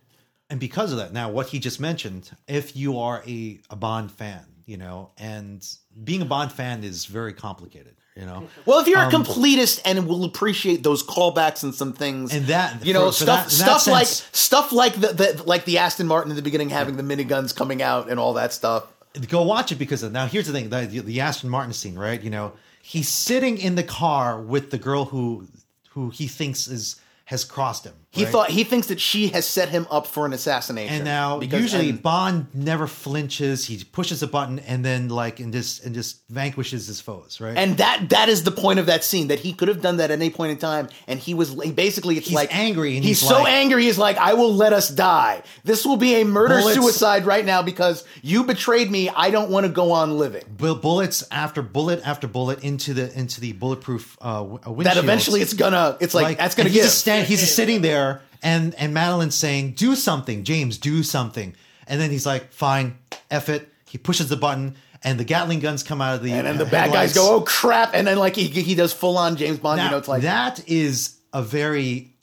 and 0.51 0.61
because 0.61 0.92
of 0.92 0.98
that 0.98 1.12
now 1.12 1.30
what 1.30 1.46
he 1.48 1.59
just 1.59 1.80
mentioned 1.80 2.30
if 2.48 2.76
you 2.76 2.98
are 2.98 3.22
a, 3.26 3.61
a 3.70 3.76
bond 3.76 4.11
fan 4.11 4.44
you 4.66 4.76
know 4.76 5.11
and 5.16 5.66
being 6.05 6.22
a 6.22 6.24
bond 6.24 6.53
fan 6.53 6.82
is 6.84 7.07
very 7.07 7.32
complicated 7.32 7.94
you 8.20 8.26
know? 8.26 8.46
Well, 8.66 8.78
if 8.80 8.86
you're 8.86 8.98
Um, 9.00 9.08
a 9.14 9.18
completist 9.18 9.80
and 9.84 10.06
will 10.06 10.24
appreciate 10.24 10.82
those 10.82 11.02
callbacks 11.02 11.62
and 11.62 11.74
some 11.74 11.92
things, 11.92 12.32
And 12.34 12.46
that- 12.48 12.84
you 12.84 12.92
know 12.92 13.06
for- 13.06 13.12
for 13.18 13.24
stuff 13.24 13.44
that- 13.48 13.52
in 13.52 13.58
that 13.58 13.64
stuff 13.80 13.86
like 13.86 14.06
sense- 14.06 14.24
stuff 14.32 14.72
like 14.72 14.94
the, 15.00 15.08
the 15.08 15.42
like 15.46 15.64
the 15.64 15.78
Aston 15.78 16.06
Martin 16.06 16.30
in 16.30 16.36
the 16.36 16.42
beginning 16.42 16.68
having 16.70 16.96
the 16.96 17.02
miniguns 17.02 17.54
coming 17.54 17.80
out 17.82 18.10
and 18.10 18.20
all 18.20 18.34
that 18.34 18.52
stuff. 18.52 18.84
go 19.28 19.42
watch 19.42 19.72
it 19.72 19.76
because 19.76 20.02
of, 20.04 20.12
now 20.12 20.26
here's 20.26 20.46
the 20.46 20.52
thing 20.52 20.68
the, 20.70 21.00
the 21.00 21.20
aston 21.20 21.50
martin 21.50 21.72
scene 21.72 21.96
right? 21.98 22.22
You 22.22 22.30
know 22.30 22.52
he's 22.80 23.08
sitting 23.08 23.58
in 23.58 23.74
the 23.74 23.82
car 23.82 24.40
with 24.40 24.70
the 24.70 24.78
girl 24.78 25.06
who 25.06 25.48
who 25.94 26.10
he 26.10 26.28
thinks 26.28 26.68
is 26.68 26.96
has 27.24 27.44
crossed 27.44 27.84
him 27.84 27.94
He 28.12 28.24
right? 28.24 28.32
thought 28.32 28.50
he 28.50 28.64
thinks 28.64 28.88
that 28.88 28.98
she 29.00 29.28
has 29.28 29.46
set 29.46 29.68
him 29.68 29.86
up 29.88 30.04
for 30.04 30.26
an 30.26 30.32
assassination. 30.32 30.96
and 30.96 31.04
now 31.04 31.38
because- 31.38 31.61
usually 31.61 31.90
and- 31.90 32.02
bond 32.02 32.46
never 32.52 32.88
flinches 32.88 33.64
he 33.66 33.84
pushes 33.84 34.20
a 34.20 34.26
button 34.26 34.58
and 34.61 34.84
then 34.84 35.08
like 35.08 35.38
and 35.38 35.52
just 35.52 35.84
and 35.84 35.94
just 35.94 36.18
vanquishes 36.28 36.88
his 36.88 37.00
foes 37.00 37.40
right 37.40 37.56
And 37.56 37.76
that 37.76 38.08
that 38.11 38.28
is 38.28 38.42
the 38.42 38.50
point 38.50 38.80
of 38.80 38.86
that 38.86 39.04
scene 39.04 39.28
that 39.28 39.38
he 39.38 39.52
could 39.52 39.68
have 39.68 39.80
done 39.80 39.98
that 39.98 40.11
at 40.11 40.18
any 40.18 40.30
point 40.30 40.50
in 40.50 40.58
time, 40.58 40.88
and 41.06 41.20
he 41.20 41.34
was 41.34 41.50
he 41.62 41.70
basically 41.70 42.16
it's 42.16 42.26
He's 42.26 42.34
like 42.34 42.52
angry 42.52 42.96
and 42.96 43.04
he's, 43.04 43.20
he's 43.20 43.28
so 43.28 43.42
like- 43.42 43.52
angry. 43.52 43.84
He's 43.84 43.96
like, 43.98 44.16
I 44.16 44.34
will 44.34 44.54
let 44.54 44.72
us 44.72 44.88
die. 44.88 45.42
This 45.62 45.86
will 45.86 45.96
be 45.96 46.20
a 46.20 46.24
murder 46.24 46.58
Bullets- 46.58 46.74
suicide 46.80 47.26
right 47.26 47.44
now 47.44 47.62
because 47.62 48.02
you 48.22 48.42
betrayed 48.42 48.90
me. 48.90 49.08
I 49.08 49.30
don't 49.30 49.50
want 49.50 49.66
to 49.66 49.72
go 49.72 49.92
on 49.92 50.18
living. 50.18 50.42
Bullets 50.56 51.22
after 51.30 51.62
bullet 51.62 52.00
after 52.04 52.26
bullet 52.26 52.64
into 52.64 52.92
the 52.92 53.16
into 53.16 53.40
the 53.40 53.52
bulletproof 53.52 54.18
uh, 54.20 54.42
uh. 54.66 54.72
That 54.82 54.96
eventually 54.96 55.42
it's 55.42 55.54
gonna 55.54 55.96
it's 56.00 56.12
like, 56.12 56.38
that's 56.38 56.56
gonna 56.56 56.66
and 56.66 56.74
he's 56.74 56.84
just 56.86 56.98
stand, 56.98 57.28
he's 57.28 57.38
just 57.38 57.54
sitting 57.54 57.82
there 57.82 57.99
and 58.43 58.74
and 58.74 58.95
Madeline's 58.95 59.34
saying 59.34 59.72
do 59.72 59.95
something 59.95 60.45
James 60.45 60.78
do 60.78 61.03
something 61.03 61.55
and 61.86 62.01
then 62.01 62.11
he's 62.11 62.26
like 62.26 62.53
fine 62.53 62.99
F 63.30 63.49
it 63.49 63.68
he 63.86 63.99
pushes 63.99 64.28
the 64.28 64.36
button 64.36 64.76
and 65.03 65.18
the 65.18 65.24
Gatling 65.24 65.61
guns 65.61 65.82
come 65.82 66.01
out 66.01 66.16
of 66.16 66.22
the 66.22 66.32
and 66.32 66.47
then 66.47 66.59
the 66.59 66.66
bad 66.66 66.93
guys 66.93 67.14
go, 67.14 67.36
oh 67.36 67.41
crap! 67.41 67.95
And 67.95 68.07
then 68.07 68.18
like 68.18 68.36
he 68.36 68.49
he 68.49 68.74
does 68.74 68.93
full 68.93 69.16
on 69.16 69.36
James 69.36 69.59
Bond. 69.59 69.78
Now, 69.78 69.84
you 69.86 69.91
know, 69.93 69.99
it's 69.99 70.09
like 70.09 70.22
that 70.22 70.68
is 70.68 71.16
a 71.32 71.43
very 71.43 72.14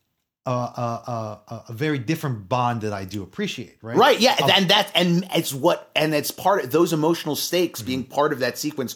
uh, 0.45 0.49
uh, 0.49 1.37
uh, 1.49 1.61
a 1.67 1.73
very 1.73 1.99
different 1.99 2.47
bond 2.47 2.81
that 2.81 2.93
I 2.93 3.03
do 3.03 3.23
appreciate 3.23 3.77
right 3.81 3.97
Right, 3.97 4.19
yeah, 4.19 4.35
and 4.55 4.69
that 4.69 4.91
and 4.95 5.27
it's 5.35 5.53
what 5.53 5.89
and 5.95 6.13
it's 6.13 6.31
part 6.31 6.63
of 6.63 6.71
those 6.71 6.93
emotional 6.93 7.35
stakes 7.35 7.81
being 7.81 8.03
part 8.03 8.31
of 8.31 8.39
that 8.39 8.57
sequence. 8.57 8.95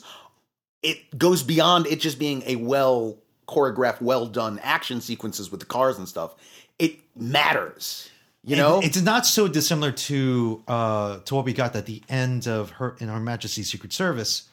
It 0.84 1.18
goes 1.18 1.44
beyond 1.44 1.88
it 1.88 2.00
just 2.00 2.20
being 2.20 2.44
a 2.46 2.56
well 2.56 3.18
choreographed, 3.48 4.02
well 4.02 4.28
done 4.28 4.60
action 4.64 5.02
sequences 5.02 5.52
with 5.52 5.60
the 5.60 5.66
cars 5.66 5.98
and 5.98 6.08
stuff. 6.08 6.36
It 6.82 7.00
matters, 7.16 8.10
you 8.44 8.56
know. 8.56 8.80
It's 8.82 9.02
not 9.02 9.26
so 9.26 9.48
dissimilar 9.48 9.92
to 10.10 10.64
uh 10.68 11.20
to 11.26 11.36
what 11.36 11.46
we 11.46 11.54
got 11.54 11.76
at 11.76 11.86
the 11.86 12.02
end 12.10 12.48
of 12.48 12.72
her 12.72 12.96
in 13.00 13.08
Her 13.08 13.20
Majesty's 13.20 13.70
Secret 13.72 13.94
Service, 13.94 14.50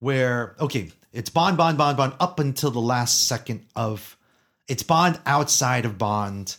where 0.00 0.54
okay, 0.60 0.90
it's 1.12 1.30
Bond, 1.30 1.56
Bond, 1.56 1.78
Bond, 1.78 1.96
Bond 1.96 2.12
up 2.20 2.38
until 2.40 2.70
the 2.70 2.80
last 2.80 3.26
second 3.26 3.64
of 3.74 4.16
It's 4.68 4.82
Bond 4.82 5.18
outside 5.26 5.84
of 5.84 5.96
Bond. 5.98 6.56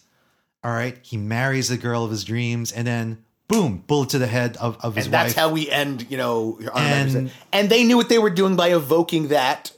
All 0.64 0.72
right, 0.72 0.97
he 1.01 1.18
marries 1.18 1.68
the 1.70 1.78
girl 1.78 2.03
of 2.05 2.11
his 2.11 2.24
dreams, 2.24 2.72
and 2.72 2.88
then 2.88 3.24
boom, 3.49 3.84
bullet 3.86 4.09
to 4.09 4.18
the 4.18 4.28
head 4.28 4.55
of, 4.57 4.78
of 4.82 4.95
his 4.95 5.05
and 5.05 5.14
that's 5.14 5.34
how 5.34 5.49
we 5.51 5.70
end. 5.70 6.07
You 6.09 6.18
know, 6.18 6.57
And- 6.74 7.32
and 7.51 7.70
they 7.70 7.84
knew 7.84 7.97
what 7.97 8.07
they 8.09 8.18
were 8.18 8.30
doing 8.30 8.55
by 8.55 8.74
evoking 8.74 9.28
that 9.28 9.72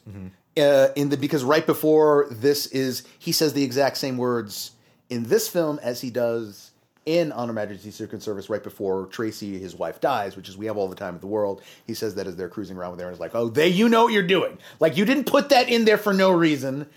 uh, 0.57 0.87
in 0.95 1.09
the 1.09 1.17
because 1.17 1.43
right 1.43 1.65
before 1.65 2.27
this 2.31 2.67
is 2.67 3.03
he 3.19 3.31
says 3.33 3.51
the 3.53 3.63
exact 3.63 3.97
same 3.97 4.15
words 4.17 4.71
in 5.09 5.23
this 5.23 5.47
film 5.47 5.79
as 5.81 6.01
he 6.01 6.09
does 6.09 6.71
in 7.05 7.31
On 7.31 7.47
Her 7.47 7.53
Majesty's 7.53 7.95
Secret 7.95 8.23
Service 8.23 8.49
right 8.49 8.63
before 8.63 9.05
Tracy, 9.07 9.59
his 9.59 9.75
wife, 9.75 10.01
dies, 10.01 10.35
which 10.35 10.49
is 10.49 10.57
we 10.57 10.65
have 10.65 10.77
all 10.77 10.87
the 10.87 10.95
time 10.95 11.15
in 11.15 11.21
the 11.21 11.27
world. 11.27 11.61
He 11.85 11.93
says 11.93 12.15
that 12.15 12.27
as 12.27 12.35
they're 12.35 12.49
cruising 12.49 12.77
around 12.77 12.91
with 12.91 13.01
and 13.01 13.11
it's 13.11 13.19
like, 13.19 13.35
oh, 13.35 13.49
they, 13.49 13.67
you 13.67 13.89
know 13.89 14.05
what 14.05 14.13
you're 14.13 14.23
doing. 14.23 14.57
Like 14.79 14.97
you 14.97 15.05
didn't 15.05 15.25
put 15.25 15.49
that 15.49 15.69
in 15.69 15.85
there 15.85 15.97
for 15.97 16.13
no 16.13 16.31
reason. 16.31 16.87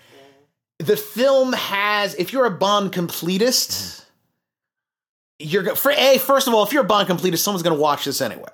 The 0.78 0.96
film 0.96 1.52
has, 1.52 2.14
if 2.14 2.32
you're 2.32 2.46
a 2.46 2.50
Bond 2.50 2.92
completist, 2.92 4.04
you're 5.38 5.76
for 5.76 5.92
a 5.92 6.18
first 6.18 6.48
of 6.48 6.54
all, 6.54 6.64
if 6.64 6.72
you're 6.72 6.84
a 6.84 6.86
Bond 6.86 7.08
completist, 7.08 7.38
someone's 7.38 7.62
going 7.62 7.76
to 7.76 7.80
watch 7.80 8.04
this 8.04 8.20
anyway. 8.20 8.52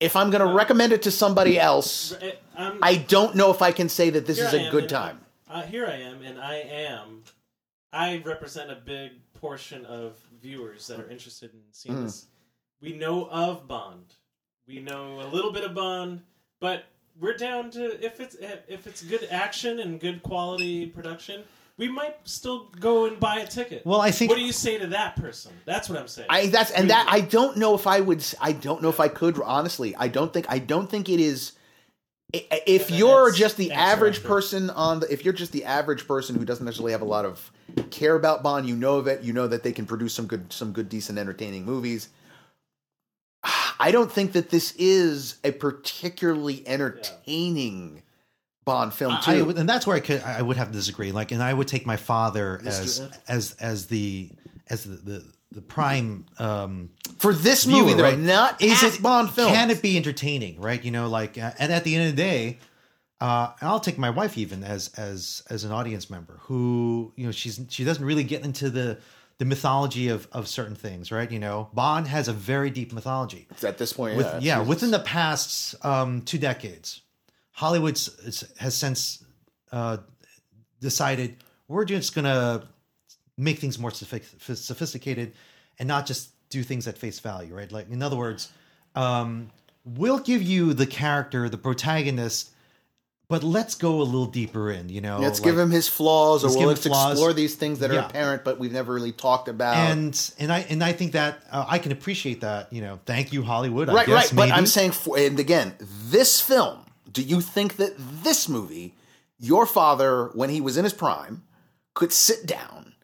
If 0.00 0.14
I'm 0.14 0.30
going 0.30 0.46
to 0.46 0.52
recommend 0.52 0.92
it 0.92 1.02
to 1.02 1.10
somebody 1.10 1.58
else, 1.58 2.16
I 2.56 2.96
don't 2.96 3.34
know 3.34 3.50
if 3.50 3.62
I 3.62 3.72
can 3.72 3.88
say 3.88 4.10
that 4.10 4.26
this 4.26 4.38
is 4.38 4.52
a 4.52 4.60
am, 4.60 4.70
good 4.70 4.88
time. 4.88 5.20
Uh, 5.50 5.62
here 5.62 5.86
I 5.86 5.94
am, 5.94 6.22
and 6.22 6.38
I 6.38 6.56
am. 6.56 7.22
I 7.92 8.22
represent 8.24 8.70
a 8.70 8.76
big 8.76 9.12
portion 9.34 9.84
of 9.86 10.16
viewers 10.40 10.86
that 10.88 11.00
are 11.00 11.08
interested 11.08 11.52
in 11.52 11.60
seeing 11.72 11.96
Mm. 11.96 12.04
this. 12.04 12.26
We 12.80 12.92
know 12.92 13.28
of 13.30 13.66
Bond. 13.66 14.14
We 14.66 14.80
know 14.80 15.20
a 15.20 15.28
little 15.28 15.52
bit 15.52 15.64
of 15.64 15.74
Bond, 15.74 16.22
but 16.60 16.84
we're 17.18 17.36
down 17.36 17.70
to 17.72 18.04
if 18.04 18.20
it's 18.20 18.36
if 18.36 18.86
it's 18.86 19.02
good 19.02 19.26
action 19.30 19.80
and 19.80 19.98
good 19.98 20.22
quality 20.22 20.86
production, 20.86 21.44
we 21.78 21.88
might 21.88 22.16
still 22.28 22.66
go 22.78 23.06
and 23.06 23.18
buy 23.18 23.38
a 23.40 23.46
ticket. 23.46 23.84
Well, 23.86 24.00
I 24.00 24.10
think- 24.10 24.28
What 24.30 24.36
do 24.38 24.44
you 24.44 24.52
say 24.52 24.78
to 24.78 24.86
that 24.88 25.16
person? 25.16 25.52
That's 25.64 25.88
what 25.88 25.98
I'm 25.98 26.08
saying. 26.08 26.26
I 26.30 26.46
that's 26.48 26.70
and 26.70 26.90
that 26.90 27.06
I 27.08 27.20
don't 27.22 27.56
know 27.56 27.74
if 27.74 27.86
I 27.86 28.00
would. 28.00 28.24
I 28.40 28.52
don't 28.52 28.82
know 28.82 28.90
if 28.90 29.00
I 29.00 29.08
could 29.08 29.40
honestly. 29.40 29.96
I 29.96 30.08
don't 30.08 30.32
think. 30.32 30.46
I 30.48 30.58
don't 30.58 30.90
think 30.90 31.08
it 31.08 31.20
is. 31.20 31.52
I- 32.34 32.62
If 32.66 32.90
you're 32.90 33.30
just 33.32 33.56
the 33.56 33.72
average 33.72 34.22
person 34.22 34.70
on 34.70 35.00
the, 35.00 35.12
if 35.12 35.24
you're 35.24 35.32
just 35.34 35.52
the 35.52 35.64
average 35.64 36.06
person 36.06 36.36
who 36.36 36.44
doesn't 36.44 36.64
necessarily 36.64 36.92
have 36.92 37.02
a 37.02 37.06
lot 37.06 37.24
of 37.24 37.50
care 37.90 38.14
about 38.14 38.42
Bond, 38.42 38.68
you 38.68 38.76
know 38.76 38.96
of 38.96 39.06
it. 39.06 39.22
You 39.22 39.32
know 39.32 39.46
that 39.46 39.62
they 39.62 39.72
can 39.72 39.86
produce 39.86 40.12
some 40.14 40.26
good, 40.26 40.52
some 40.52 40.72
good, 40.72 40.88
decent, 40.88 41.18
entertaining 41.18 41.64
movies. 41.64 42.08
I 43.80 43.90
don't 43.92 44.10
think 44.10 44.32
that 44.32 44.50
this 44.50 44.74
is 44.76 45.36
a 45.44 45.52
particularly 45.52 46.66
entertaining 46.66 48.02
Bond 48.64 48.92
film. 48.92 49.16
Too. 49.22 49.30
I, 49.30 49.42
would- 49.42 49.56
and 49.56 49.68
that's 49.68 49.86
where 49.86 49.96
I 49.96 50.00
could 50.00 50.22
I 50.22 50.42
would 50.42 50.56
have 50.56 50.68
to 50.68 50.72
disagree. 50.74 51.12
Like, 51.12 51.32
and 51.32 51.42
I 51.42 51.54
would 51.54 51.68
take 51.68 51.86
my 51.86 51.96
father 51.96 52.60
as 52.66 53.00
as 53.28 53.52
as 53.60 53.86
the 53.86 54.30
as 54.68 54.84
the 54.84 54.96
the, 54.96 55.32
the 55.52 55.62
prime 55.62 56.26
um, 56.38 56.90
For 57.18 57.32
this 57.32 57.66
movie, 57.66 57.84
viewer, 57.86 57.96
though, 57.96 58.02
right? 58.02 58.18
not 58.18 58.60
is 58.62 58.82
it 58.82 59.02
Bond 59.02 59.30
films. 59.30 59.52
Can 59.54 59.70
it 59.70 59.80
be 59.82 59.96
entertaining? 59.96 60.60
Right? 60.60 60.82
You 60.84 60.90
know, 60.90 61.08
like, 61.08 61.38
uh, 61.38 61.52
and 61.58 61.72
at 61.72 61.84
the 61.84 61.94
end 61.94 62.08
of 62.10 62.16
the 62.16 62.22
day, 62.22 62.58
uh, 63.20 63.52
and 63.60 63.68
I'll 63.68 63.80
take 63.80 63.98
my 63.98 64.10
wife 64.10 64.36
even 64.38 64.62
as 64.62 64.88
as 64.96 65.42
as 65.50 65.64
an 65.64 65.72
audience 65.72 66.10
member 66.10 66.34
who 66.42 67.12
you 67.16 67.24
know 67.26 67.32
she's 67.32 67.60
she 67.68 67.82
doesn't 67.84 68.04
really 68.04 68.24
get 68.24 68.44
into 68.44 68.68
the 68.70 68.98
the 69.38 69.44
mythology 69.44 70.08
of 70.08 70.28
of 70.32 70.46
certain 70.48 70.74
things, 70.76 71.10
right? 71.10 71.30
You 71.30 71.38
know, 71.38 71.70
Bond 71.72 72.06
has 72.08 72.28
a 72.28 72.32
very 72.32 72.70
deep 72.70 72.92
mythology. 72.92 73.46
at 73.62 73.78
this 73.78 73.92
point? 73.94 74.16
With, 74.16 74.26
yeah, 74.26 74.58
yeah, 74.58 74.62
within 74.62 74.90
the 74.90 74.98
past 75.00 75.74
um, 75.84 76.22
two 76.22 76.38
decades, 76.38 77.00
Hollywood 77.52 77.94
s- 77.94 78.10
s- 78.26 78.44
has 78.58 78.74
since 78.74 79.24
uh, 79.72 79.98
decided 80.80 81.36
we're 81.68 81.84
just 81.84 82.14
going 82.14 82.24
to 82.24 82.66
make 83.38 83.58
things 83.58 83.78
more 83.78 83.90
sophisticated 83.92 85.32
and 85.78 85.86
not 85.88 86.06
just 86.06 86.30
do 86.50 86.62
things 86.62 86.86
at 86.88 86.98
face 86.98 87.20
value, 87.20 87.54
right? 87.54 87.70
Like, 87.70 87.90
in 87.90 88.02
other 88.02 88.16
words, 88.16 88.50
um, 88.94 89.50
we'll 89.84 90.18
give 90.18 90.42
you 90.42 90.74
the 90.74 90.86
character, 90.86 91.48
the 91.48 91.58
protagonist, 91.58 92.50
but 93.28 93.44
let's 93.44 93.74
go 93.74 94.00
a 94.00 94.02
little 94.02 94.26
deeper 94.26 94.70
in, 94.70 94.88
you 94.88 95.00
know? 95.02 95.18
Let's 95.18 95.38
like- 95.38 95.44
give 95.44 95.58
him 95.58 95.70
his 95.70 95.86
flaws, 95.86 96.42
or 96.42 96.48
let's 96.48 96.58
we'll 96.58 96.68
let's 96.68 96.86
flaws. 96.86 97.12
explore 97.12 97.32
these 97.34 97.54
things 97.54 97.78
that 97.80 97.90
are 97.90 97.94
Yeah. 97.94 98.06
apparent, 98.06 98.42
but 98.42 98.58
we've 98.58 98.72
never 98.72 98.92
really 98.92 99.12
talked 99.12 99.48
about. 99.48 99.76
and 99.76 100.18
and 100.38 100.50
I 100.50 100.60
and 100.60 100.82
I 100.82 100.92
think 100.92 101.12
that 101.12 101.40
uh, 101.50 101.64
I 101.68 101.78
can 101.78 101.92
appreciate 101.92 102.40
that. 102.40 102.72
You 102.72 102.80
know, 102.80 102.98
thank 103.04 103.32
you 103.32 103.42
Hollywood. 103.42 103.90
I 103.90 103.94
right, 103.94 104.06
guess, 104.06 104.32
right. 104.32 104.48
But. 104.48 104.52
I'm 104.56 104.66
saying, 104.66 104.92
for, 104.92 105.18
and 105.18 105.38
again, 105.38 105.74
this 106.06 106.40
film. 106.40 106.78
Do 107.12 107.22
you 107.22 107.40
think 107.40 107.76
that 107.76 107.94
this 107.98 108.48
movie, 108.48 108.94
your 109.38 109.66
father, 109.66 110.30
when 110.34 110.50
he 110.50 110.60
was 110.60 110.76
in 110.76 110.84
his 110.84 110.92
prime, 110.92 111.42
could 111.94 112.12
sit 112.12 112.46
down 112.46 112.94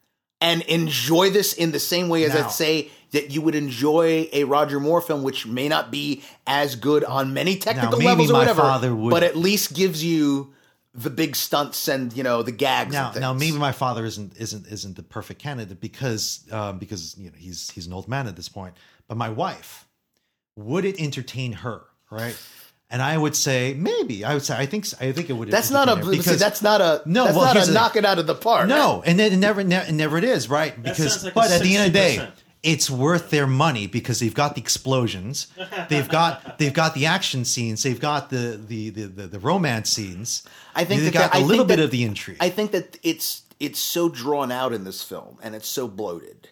and 0.41 0.63
enjoy 0.63 1.31
this 1.31 1.53
in 1.53 1.73
the 1.73 1.81
same 1.81 2.09
way 2.09 2.25
as 2.25 2.35
Now- 2.35 2.47
I'd 2.47 2.51
say 2.53 2.91
that 3.13 3.31
you 3.31 3.41
would 3.43 3.55
enjoy 3.55 4.29
a 4.33 4.45
Roger 4.45 4.81
Moore 4.81 5.01
film, 5.01 5.23
which 5.23 5.47
may 5.47 5.69
not 5.69 5.91
be 5.93 6.23
as 6.47 6.75
good 6.77 7.05
on 7.05 7.33
many 7.33 7.57
technical 7.57 7.99
maybe 7.99 8.27
levels 8.27 8.31
or 8.31 8.35
whatever, 8.35 8.95
would- 8.95 9.11
but 9.11 9.23
at 9.23 9.37
least 9.37 9.73
gives 9.75 10.03
you 10.05 10.53
the 10.97 11.11
big 11.11 11.35
stunts 11.35 11.89
and 11.89 12.13
you 12.17 12.23
know 12.23 12.43
the 12.43 12.53
gags. 12.53 12.93
now, 12.93 13.11
now 13.13 13.33
maybe 13.33 13.57
my 13.59 13.73
father 13.73 14.05
isn't 14.05 14.37
isn't 14.37 14.67
isn't 14.69 14.95
the 14.97 15.03
perfect 15.03 15.41
candidate 15.41 15.81
because 15.81 16.45
um, 16.53 16.79
because 16.79 17.17
you 17.19 17.27
know 17.31 17.37
he's 17.37 17.71
he's 17.71 17.87
an 17.87 17.93
old 17.93 18.07
man 18.09 18.27
at 18.29 18.37
this 18.37 18.49
point. 18.49 18.75
But 19.09 19.17
my 19.17 19.29
wife, 19.29 19.87
would 20.57 20.85
it 20.85 21.01
entertain 21.01 21.53
her? 21.53 21.83
Right, 22.11 22.37
and 22.91 23.03
I 23.03 23.17
would 23.19 23.35
say 23.35 23.75
maybe. 23.75 24.25
I 24.25 24.35
would 24.35 24.43
say 24.45 24.57
I 24.57 24.67
think 24.67 24.87
I 25.01 25.13
think 25.13 25.31
it 25.31 25.33
would. 25.33 25.51
That's 25.51 25.71
not 25.71 25.89
a 25.89 25.93
entertain 25.93 26.17
her 26.19 26.23
see, 26.23 26.35
that's 26.37 26.63
not 26.63 26.81
a 26.81 27.03
No, 27.07 27.25
That's 27.25 27.37
well, 27.37 27.47
not 27.47 27.57
here's 27.57 27.69
a 27.69 27.73
knock 27.73 27.97
it 27.97 28.05
out 28.05 28.19
of 28.19 28.27
the 28.27 28.35
park. 28.35 28.69
no, 28.69 29.03
and 29.07 29.19
then 29.19 29.33
it 29.33 29.37
never 29.37 29.65
ne- 29.65 29.91
never 29.93 30.19
it 30.19 30.25
is 30.25 30.49
right 30.49 30.81
because 30.83 31.25
like 31.25 31.35
but 31.35 31.51
at 31.51 31.63
the 31.63 31.77
end 31.77 31.87
of 31.89 31.93
the 31.93 31.99
day. 31.99 32.29
It's 32.63 32.89
worth 32.89 33.29
their 33.29 33.47
money 33.47 33.87
because 33.87 34.21
they've 34.21 34.33
got 34.33 34.55
the 34.55 34.63
explosions, 34.63 35.49
they've 35.91 36.09
got 36.09 36.57
they've 36.59 36.73
got 36.73 36.95
the 36.95 37.05
action 37.05 37.45
scenes, 37.45 37.83
they've 37.83 38.01
got 38.01 38.31
the 38.31 38.59
the 38.67 38.89
the, 38.89 39.03
the, 39.05 39.27
the 39.27 39.39
romance 39.39 39.91
scenes. 39.91 40.45
I 40.75 40.87
think 40.87 41.03
they've 41.03 41.13
got 41.13 41.33
that- 41.33 41.41
a 41.41 41.43
I 41.45 41.47
little 41.47 41.67
think 41.67 41.69
bit 41.69 41.77
that- 41.77 41.85
of 41.85 41.91
the 41.91 42.05
intrigue. 42.05 42.39
I 42.41 42.49
think 42.49 42.71
that 42.71 42.99
it's 43.03 43.43
it's 43.61 43.79
so 43.79 44.09
drawn 44.09 44.51
out 44.51 44.73
in 44.73 44.85
this 44.85 45.03
film 45.03 45.37
and 45.43 45.55
it's 45.55 45.69
so 45.69 45.87
bloated. 45.87 46.49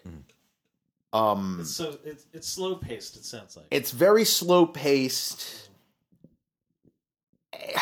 Um, 1.13 1.57
It's 1.61 1.71
so 1.71 1.97
it's, 2.05 2.25
it's 2.31 2.47
slow 2.47 2.75
paced. 2.75 3.15
It 3.17 3.25
sounds 3.25 3.55
like. 3.57 3.65
it's 3.71 3.89
very 3.91 4.25
slow 4.25 4.67
paced. 4.67 5.62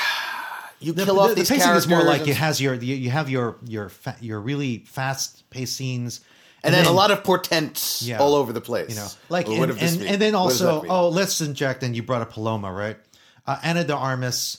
You 0.83 0.93
the, 0.93 1.05
kill 1.05 1.13
the- 1.15 1.21
off 1.21 1.29
the 1.29 1.35
these 1.35 1.49
pacing 1.49 1.61
characters, 1.63 1.83
is 1.83 1.89
more 1.89 2.01
like 2.03 2.27
it 2.27 2.35
has 2.37 2.59
your 2.59 2.73
you, 2.73 2.95
you 2.95 3.11
have 3.11 3.29
your 3.29 3.57
your 3.67 3.89
fa- 3.89 4.17
your 4.19 4.39
really 4.39 4.79
fast 4.87 5.47
paced 5.51 5.75
scenes, 5.75 6.21
and 6.63 6.73
then, 6.73 6.87
a 6.87 6.91
lot 6.91 7.11
of 7.11 7.23
portents 7.23 8.01
Yeah. 8.01 8.17
all 8.17 8.33
over 8.33 8.51
the 8.51 8.61
place. 8.61 8.89
you 8.89 8.95
know, 8.95 9.07
like 9.29 9.47
Well, 9.47 9.61
and, 9.61 9.71
and, 9.73 10.01
and 10.01 10.19
then 10.19 10.33
What 10.33 10.49
does 10.49 10.59
that 10.59 10.67
also 10.71 10.87
oh 10.89 11.09
let's 11.09 11.39
inject 11.39 11.83
and 11.83 11.95
you 11.95 12.01
brought 12.01 12.23
up 12.23 12.31
Paloma 12.33 12.71
right, 12.73 12.97
uh, 13.45 13.59
Ana 13.63 13.83
de 13.83 13.95
Armas, 13.95 14.57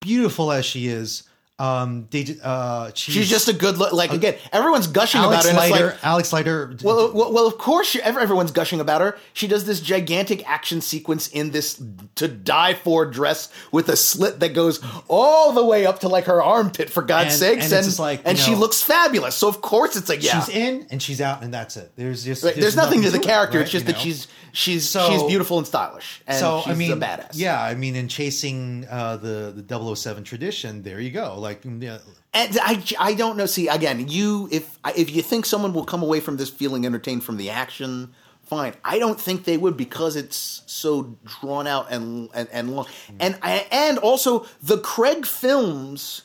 beautiful 0.00 0.50
as 0.50 0.66
she 0.66 0.88
is, 0.88 1.22
um, 1.58 2.08
they 2.10 2.26
uh 2.42 2.90
she's, 2.94 3.14
she's 3.14 3.30
just 3.30 3.48
a 3.48 3.52
good 3.52 3.78
look. 3.78 3.92
Like 3.92 4.12
again, 4.12 4.34
everyone's 4.52 4.88
gushing 4.88 5.20
Alex 5.20 5.44
about 5.44 5.54
her. 5.68 5.70
Leiter. 5.70 5.86
like, 5.86 6.04
Alex 6.04 6.32
Leiter. 6.32 6.76
Well, 6.82 7.12
well, 7.12 7.32
well, 7.32 7.46
of 7.46 7.58
course, 7.58 7.86
she, 7.86 8.02
everyone's 8.02 8.50
gushing 8.50 8.80
about 8.80 9.00
her. 9.00 9.16
She 9.34 9.46
does 9.46 9.64
this 9.64 9.80
gigantic 9.80 10.48
action 10.50 10.80
sequence 10.80 11.28
in 11.28 11.52
this 11.52 11.80
to 12.16 12.26
die 12.26 12.74
for 12.74 13.06
dress 13.06 13.52
with 13.70 13.88
a 13.88 13.96
slit 13.96 14.40
that 14.40 14.52
goes 14.52 14.80
all 15.06 15.52
the 15.52 15.64
way 15.64 15.86
up 15.86 16.00
to 16.00 16.08
like 16.08 16.24
her 16.24 16.42
armpit, 16.42 16.90
for 16.90 17.02
God's 17.02 17.34
And- 17.34 17.38
sakes, 17.60 17.64
and 17.66 17.72
it's 17.74 17.86
just 17.86 17.98
like, 18.00 18.22
and 18.24 18.36
she 18.36 18.56
looks 18.56 18.82
fabulous. 18.82 19.36
So 19.36 19.46
of 19.48 19.60
course, 19.60 19.94
it's 19.94 20.08
like 20.08 20.24
yeah, 20.24 20.40
she's 20.44 20.54
in 20.56 20.88
and 20.90 21.00
she's 21.00 21.20
out 21.20 21.44
and 21.44 21.54
that's 21.54 21.76
it. 21.76 21.92
There's 21.94 22.24
just 22.24 22.42
Right, 22.42 22.54
there's, 22.56 22.74
nothing, 22.74 23.02
to 23.02 23.10
the 23.10 23.18
it, 23.18 23.22
character. 23.22 23.58
right, 23.58 23.62
it's 23.62 23.70
just 23.70 23.86
you 23.86 23.92
that 23.92 23.98
know? 23.98 24.02
she's 24.04 24.26
she's 24.54 24.88
So- 24.88 25.10
she's 25.10 25.22
beautiful 25.24 25.58
and 25.58 25.66
stylish, 25.66 26.22
and 26.26 26.38
so 26.38 26.62
she's 26.64 26.72
I 26.72 26.76
mean, 26.76 26.92
a 26.92 26.96
badass. 26.96 27.32
yeah, 27.34 27.60
I 27.62 27.74
mean, 27.74 27.94
in 27.96 28.08
chasing 28.08 28.86
uh, 28.90 29.16
the 29.18 29.52
the 29.54 29.94
007 29.96 30.24
tradition, 30.24 30.82
there 30.82 30.98
you 31.00 31.10
go. 31.10 31.38
Like, 31.38 31.60
yeah, 31.64 31.98
And 32.32 32.58
I, 32.62 32.82
I 32.98 33.14
don't 33.14 33.36
know. 33.36 33.46
See, 33.46 33.68
again, 33.68 34.08
you 34.08 34.48
if 34.50 34.78
if 34.96 35.14
you 35.14 35.20
think 35.22 35.44
someone 35.44 35.72
will 35.74 35.84
come 35.84 36.02
away 36.02 36.20
from 36.20 36.36
this 36.38 36.48
feeling 36.50 36.86
entertained 36.86 37.22
from 37.24 37.36
the 37.36 37.50
action, 37.50 38.14
fine. 38.42 38.74
I 38.84 38.98
don't 38.98 39.20
think 39.20 39.44
they 39.44 39.56
would 39.56 39.76
because 39.76 40.16
it's 40.16 40.62
so 40.66 41.16
drawn 41.24 41.66
out 41.66 41.90
and 41.90 42.28
and, 42.34 42.48
and 42.50 42.74
long. 42.74 42.86
And 43.20 43.38
and 43.42 43.98
also 43.98 44.46
the 44.62 44.78
Craig 44.78 45.26
films 45.26 46.22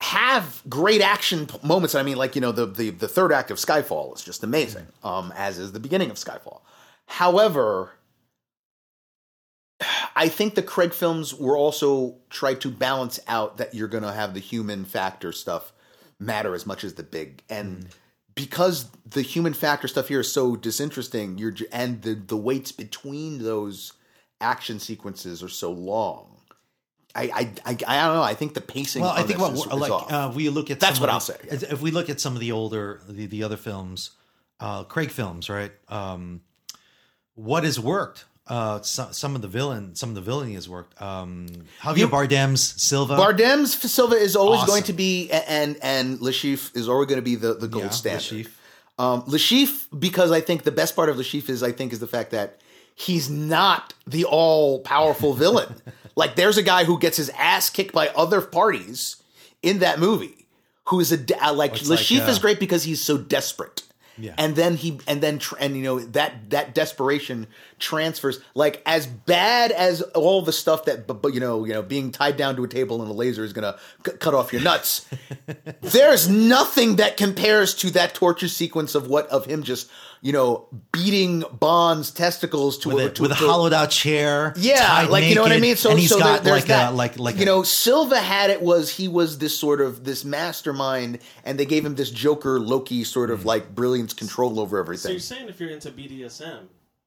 have 0.00 0.62
great 0.68 1.00
action 1.00 1.48
moments. 1.62 1.94
I 1.94 2.02
mean, 2.02 2.16
like 2.16 2.34
you 2.34 2.40
know, 2.40 2.52
the 2.52 2.66
the 2.66 2.90
the 2.90 3.08
third 3.08 3.32
act 3.32 3.50
of 3.50 3.58
Skyfall 3.58 4.14
is 4.14 4.22
just 4.22 4.44
amazing, 4.44 4.86
um, 5.02 5.32
as 5.36 5.58
is 5.58 5.72
the 5.72 5.80
beginning 5.80 6.10
of 6.10 6.16
Skyfall. 6.16 6.60
However. 7.08 7.92
I 10.16 10.28
think 10.28 10.56
the 10.56 10.62
Craig 10.64 10.92
films 10.92 11.32
were 11.32 11.56
also 11.56 12.16
tried 12.30 12.60
to 12.62 12.70
balance 12.70 13.20
out 13.28 13.58
that 13.58 13.74
you're 13.76 13.86
going 13.86 14.02
to 14.02 14.12
have 14.12 14.34
the 14.34 14.40
human 14.40 14.84
factor 14.84 15.30
stuff 15.30 15.72
matter 16.18 16.54
as 16.54 16.66
much 16.66 16.82
as 16.82 16.94
the 16.94 17.04
big 17.04 17.42
and 17.48 17.86
because 18.34 18.90
the 19.06 19.22
human 19.22 19.54
factor 19.54 19.86
stuff 19.86 20.08
here 20.08 20.20
is 20.20 20.32
so 20.32 20.56
disinteresting 20.56 21.38
you're 21.38 21.54
and 21.72 22.02
the 22.02 22.14
the 22.14 22.36
weights 22.36 22.72
between 22.72 23.38
those 23.38 23.92
action 24.40 24.80
sequences 24.80 25.42
are 25.42 25.48
so 25.48 25.70
long 25.70 26.34
I, 27.14 27.22
I, 27.22 27.40
I, 27.64 27.70
I 27.70 28.06
don't 28.06 28.16
know. 28.16 28.22
I 28.22 28.34
think 28.34 28.54
the 28.54 28.60
pacing. 28.60 29.02
Well, 29.02 29.10
I 29.10 29.22
think 29.24 29.40
what 29.40 29.54
is, 29.54 29.60
is 29.60 29.66
like 29.66 29.90
off. 29.90 30.12
uh, 30.12 30.32
we 30.32 30.50
look 30.50 30.70
at 30.70 30.78
That's 30.78 31.00
what 31.00 31.08
I'll 31.08 31.18
say, 31.18 31.36
yeah. 31.44 31.54
If 31.70 31.80
we 31.80 31.90
look 31.90 32.10
at 32.10 32.20
some 32.20 32.34
of 32.34 32.40
the 32.40 32.52
older 32.52 33.00
the, 33.08 33.26
the 33.26 33.42
other 33.42 33.56
films, 33.56 34.10
uh, 34.60 34.84
Craig 34.84 35.10
films, 35.10 35.48
right? 35.48 35.72
Um, 35.88 36.42
what 37.38 37.64
has 37.64 37.78
worked? 37.78 38.24
Uh, 38.46 38.80
some, 38.80 39.12
some 39.12 39.36
of 39.36 39.42
the 39.42 39.48
villain, 39.48 39.94
some 39.94 40.08
of 40.08 40.14
the 40.14 40.20
villainy 40.22 40.54
has 40.54 40.68
worked. 40.68 41.00
Um, 41.02 41.48
Javier 41.82 41.98
You- 41.98 42.08
Bardem's 42.08 42.80
Silva. 42.82 43.14
Bardem's 43.16 43.74
Silva 43.92 44.16
is 44.16 44.34
always 44.36 44.60
Awesome. 44.60 44.68
going 44.68 44.82
to 44.84 44.92
be, 44.94 45.30
and 45.30 45.76
and 45.82 46.20
Le 46.22 46.30
Chiffre 46.32 46.74
is 46.74 46.88
always 46.88 47.06
going 47.08 47.18
to 47.18 47.22
be 47.22 47.34
the, 47.34 47.54
the 47.54 47.68
gold 47.68 47.84
Yeah, 47.84 47.90
standard. 47.90 48.32
Le 48.32 48.44
Chiffre. 48.44 48.50
Um, 48.98 49.22
Le 49.26 49.38
Chiffre, 49.38 49.86
because 50.00 50.32
I 50.32 50.40
think 50.40 50.62
the 50.64 50.72
best 50.72 50.96
part 50.96 51.08
of 51.10 51.16
Le 51.18 51.22
Chiffre 51.24 51.50
is, 51.50 51.62
I 51.62 51.72
think, 51.72 51.92
is 51.92 52.00
the 52.00 52.06
fact 52.08 52.30
that 52.30 52.58
he's 52.94 53.28
not 53.30 53.92
the 54.06 54.24
all 54.24 54.80
powerful 54.80 55.34
villain. 55.34 55.74
like, 56.16 56.34
there's 56.34 56.56
a 56.56 56.62
guy 56.62 56.84
who 56.84 56.98
gets 56.98 57.18
his 57.18 57.28
ass 57.38 57.68
kicked 57.70 57.92
by 57.92 58.08
other 58.08 58.40
parties 58.40 59.16
in 59.62 59.80
that 59.80 59.98
movie, 60.00 60.46
who 60.86 60.98
is 61.00 61.12
a 61.12 61.18
uh, 61.44 61.52
like 61.52 61.72
It's 61.74 61.88
like, 61.88 61.98
Le 61.98 62.04
Chiffre 62.04 62.28
is 62.28 62.38
uh, 62.38 62.40
great 62.40 62.58
because 62.58 62.84
he's 62.84 63.02
so 63.02 63.18
desperate. 63.18 63.82
Yeah. 64.18 64.34
And 64.36 64.56
then 64.56 64.76
he 64.76 65.00
and 65.06 65.20
then 65.20 65.38
tr- 65.38 65.56
and 65.60 65.76
you 65.76 65.82
know 65.82 66.00
that 66.00 66.50
that 66.50 66.74
desperation 66.74 67.46
transfers 67.78 68.40
like 68.54 68.82
as 68.84 69.06
bad 69.06 69.70
as 69.70 70.02
all 70.02 70.42
the 70.42 70.52
stuff 70.52 70.86
that 70.86 71.06
but, 71.06 71.22
but 71.22 71.34
you 71.34 71.40
know 71.40 71.64
you 71.64 71.72
know 71.72 71.82
being 71.82 72.10
tied 72.10 72.36
down 72.36 72.56
to 72.56 72.64
a 72.64 72.68
table 72.68 73.00
and 73.00 73.10
a 73.10 73.14
laser 73.14 73.44
is 73.44 73.52
gonna 73.52 73.78
c- 74.04 74.12
cut 74.12 74.34
off 74.34 74.52
your 74.52 74.62
nuts. 74.62 75.06
There's 75.80 76.28
nothing 76.28 76.96
that 76.96 77.16
compares 77.16 77.74
to 77.76 77.90
that 77.90 78.14
torture 78.14 78.48
sequence 78.48 78.94
of 78.94 79.06
what 79.08 79.26
of 79.28 79.46
him 79.46 79.62
just 79.62 79.88
you 80.22 80.32
know 80.32 80.68
beating 80.92 81.44
Bond's 81.58 82.10
testicles 82.10 82.78
to 82.78 82.88
with, 82.90 83.04
a, 83.04 83.06
a, 83.08 83.10
to, 83.12 83.22
with 83.22 83.32
a 83.32 83.34
to- 83.34 83.46
hollowed 83.46 83.72
out 83.72 83.90
chair. 83.90 84.52
yeah, 84.56 84.78
tied 84.86 85.10
like 85.10 85.24
you 85.24 85.34
know 85.34 85.42
what 85.42 85.52
I 85.52 85.60
mean. 85.60 85.76
So, 85.76 85.90
and 85.90 85.98
he's 85.98 86.10
so 86.10 86.18
got 86.18 86.42
there- 86.42 86.52
there's 86.54 86.62
like 86.62 86.68
that. 86.68 86.92
a 86.92 86.96
like 86.96 87.18
like 87.18 87.36
you 87.36 87.42
a- 87.42 87.46
know, 87.46 87.62
Silva 87.62 88.18
had 88.18 88.50
it 88.50 88.62
was 88.62 88.90
he 88.90 89.08
was 89.08 89.38
this 89.38 89.56
sort 89.58 89.80
of 89.80 90.04
this 90.04 90.24
mastermind, 90.24 91.18
and 91.44 91.58
they 91.58 91.66
gave 91.66 91.84
him 91.84 91.94
this 91.94 92.10
Joker 92.10 92.58
Loki 92.60 93.04
sort 93.04 93.28
Hmm. 93.30 93.34
of 93.34 93.44
like 93.44 93.74
brilliance 93.74 94.12
control 94.12 94.58
over 94.60 94.78
everything. 94.78 95.00
So 95.02 95.08
everything. 95.10 95.12
you're 95.14 95.20
saying 95.20 95.48
if 95.48 95.60
you're 95.60 95.70
into 95.70 95.90
BDSM, 95.90 96.64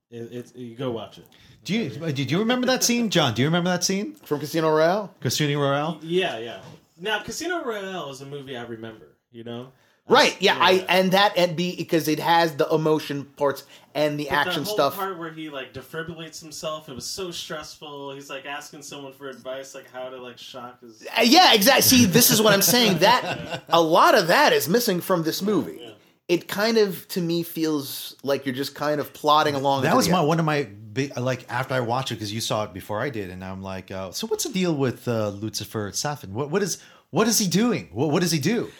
it, 0.09 0.30
it's 0.32 0.55
you 0.55 0.76
go 0.76 0.91
watch 0.91 1.18
it. 1.18 1.26
Do 1.64 1.76
you 1.76 1.89
did 2.12 2.32
you 2.32 2.39
remember 2.39 2.66
that 2.68 2.84
scene, 2.84 3.09
John? 3.16 3.34
Do 3.34 3.41
you 3.41 3.47
remember 3.47 3.70
that 3.70 3.84
scene? 3.84 4.16
From 4.16 4.39
Casino 4.39 4.70
Royale, 4.72 5.14
Casino 5.20 5.59
Royale. 5.62 5.99
Yeah, 6.01 6.38
yeah. 6.39 6.62
Now, 6.99 7.22
Casino 7.24 7.64
Royale 7.64 8.09
is 8.12 8.22
a 8.22 8.26
movie 8.26 8.55
I 8.57 8.64
remember. 8.64 9.07
You 9.32 9.43
know, 9.43 9.72
right? 10.12 10.36
Yeah, 10.39 10.57
I 10.59 10.86
and 10.89 11.12
that 11.14 11.38
and 11.38 11.55
be 11.55 11.76
because 11.76 12.07
it 12.07 12.20
has 12.20 12.55
the 12.55 12.68
emotion 12.70 13.26
parts 13.26 13.64
and 13.93 14.20
the 14.20 14.26
But 14.30 14.34
action 14.34 14.64
that 14.64 14.68
whole 14.68 14.76
stuff. 14.76 14.95
part 14.95 15.18
where 15.18 15.32
he 15.32 15.49
like 15.49 15.74
defibrillates 15.74 16.41
himself, 16.41 16.89
it 16.89 16.93
was 16.93 17.05
so 17.05 17.32
stressful. 17.32 18.14
He's 18.14 18.30
like 18.30 18.45
asking 18.45 18.82
someone 18.84 19.14
for 19.14 19.30
advice, 19.30 19.74
like 19.76 19.89
how 19.91 20.09
to 20.09 20.18
like 20.22 20.38
shock 20.38 20.82
his. 20.82 21.05
Uh, 21.18 21.22
yeah, 21.24 21.53
exactly. 21.53 21.82
See, 21.84 22.05
this 22.05 22.30
is 22.32 22.41
what 22.41 22.53
I'm 22.53 22.62
saying. 22.62 22.99
That 22.99 23.64
a 23.70 23.82
lot 23.82 24.16
of 24.18 24.28
that 24.28 24.53
is 24.53 24.70
missing 24.70 25.01
from 25.01 25.24
this 25.24 25.41
movie. 25.41 25.80
It 26.28 26.47
kind 26.47 26.78
of, 26.78 27.05
to 27.09 27.20
me, 27.20 27.43
feels 27.43 28.16
like 28.24 28.45
you're 28.45 28.55
just 28.55 28.74
kind 28.74 29.01
of 29.01 29.12
plodding 29.12 29.53
along. 29.53 29.84
That 29.84 29.97
was 29.97 30.07
my 30.07 30.20
end. 30.20 30.28
one 30.30 30.39
of 30.39 30.45
my 30.45 30.64
big 30.64 31.18
like 31.18 31.45
after 31.49 31.74
I 31.74 31.82
watched 31.82 32.12
it 32.12 32.16
because 32.16 32.32
you 32.32 32.39
saw 32.39 32.64
it 32.64 32.74
before 32.74 33.01
I 33.01 33.09
did, 33.09 33.30
and 33.30 33.43
I'm 33.43 33.62
like, 33.62 33.91
uh, 33.91 34.12
so 34.12 34.28
what's 34.28 34.45
the 34.45 34.53
deal 34.53 34.74
with 34.74 35.07
uh, 35.09 35.30
Lucifer 35.30 35.91
Safin? 35.91 36.30
What 36.30 36.49
what 36.49 36.62
is 36.62 36.82
what 37.09 37.28
is 37.28 37.38
he 37.38 37.47
doing? 37.47 37.89
What 37.91 38.12
what 38.12 38.22
does 38.22 38.32
he 38.32 38.39
do? 38.39 38.72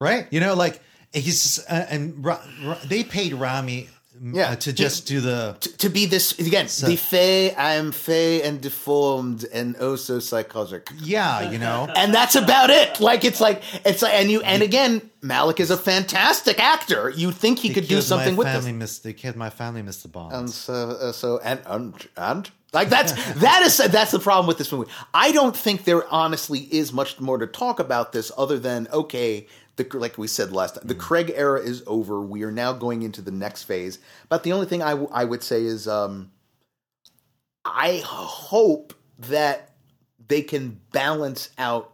Right? 0.00 0.26
You 0.30 0.40
know, 0.40 0.54
like 0.54 0.80
he's 1.12 1.58
uh, 1.68 1.86
and 1.90 2.24
Ra- 2.24 2.40
Ra- 2.64 2.78
they 2.86 3.02
paid 3.04 3.32
Rami 3.34 3.88
Yeah. 4.20 4.50
uh, 4.50 4.56
to 4.56 4.72
just 4.72 5.06
do 5.06 5.20
the 5.20 5.56
to 5.78 5.88
be 5.88 6.06
this 6.06 6.38
again, 6.38 6.66
the 6.66 6.96
fey. 6.96 7.52
I 7.54 7.74
am 7.74 7.92
fey 7.92 8.42
and 8.42 8.60
deformed 8.60 9.44
and 9.52 9.76
oh 9.80 9.96
so 9.96 10.18
psychotic. 10.20 10.90
yeah, 11.00 11.50
you 11.50 11.58
know. 11.58 11.88
and 11.96 12.12
that's 12.14 12.34
about 12.36 12.70
it. 12.70 13.00
Like 13.00 13.24
it's 13.24 13.40
like 13.40 13.62
it's 13.84 14.02
like, 14.02 14.14
and 14.14 14.30
you 14.30 14.40
and 14.42 14.62
again, 14.62 15.10
Malek 15.22 15.58
is 15.60 15.70
a 15.70 15.76
fantastic 15.76 16.60
actor. 16.60 17.10
You 17.10 17.32
think 17.32 17.58
he 17.58 17.70
could 17.74 17.88
do 17.88 18.00
something 18.00 18.34
my 18.34 18.38
with 18.38 18.46
family, 18.48 18.72
this, 18.72 18.78
Miss, 18.78 18.98
they 19.00 19.12
killed 19.12 19.36
my 19.36 19.50
family, 19.50 19.82
Mr. 19.82 20.10
Bond. 20.10 20.32
and 20.32 20.50
so 20.50 20.90
uh, 20.90 21.12
so 21.12 21.38
and 21.42 21.60
and 21.66 22.08
and 22.16 22.50
like 22.72 22.88
that's 22.88 23.12
that 23.40 23.62
is 23.62 23.78
that's 23.78 24.10
the 24.12 24.18
problem 24.20 24.46
with 24.46 24.58
this 24.58 24.70
movie. 24.72 24.90
I 25.14 25.32
don't 25.32 25.56
think 25.56 25.84
there 25.84 26.06
honestly 26.12 26.60
is 26.70 26.92
much 26.92 27.18
more 27.20 27.38
to 27.38 27.46
talk 27.46 27.80
about 27.80 28.12
this 28.12 28.30
other 28.36 28.58
than 28.60 28.86
okay. 28.92 29.46
The, 29.78 29.98
like 29.98 30.18
we 30.18 30.26
said 30.26 30.52
last 30.52 30.74
time, 30.74 30.84
the 30.86 30.94
Craig 30.94 31.32
era 31.34 31.60
is 31.60 31.82
over. 31.86 32.20
We 32.20 32.42
are 32.42 32.52
now 32.52 32.72
going 32.74 33.02
into 33.02 33.22
the 33.22 33.30
next 33.30 33.62
phase. 33.62 33.98
But 34.28 34.42
the 34.42 34.52
only 34.52 34.66
thing 34.66 34.82
I, 34.82 34.90
w- 34.90 35.08
I 35.12 35.24
would 35.24 35.42
say 35.42 35.62
is, 35.64 35.88
um, 35.88 36.30
I 37.64 38.02
hope 38.04 38.92
that 39.20 39.70
they 40.26 40.42
can 40.42 40.80
balance 40.92 41.48
out 41.58 41.92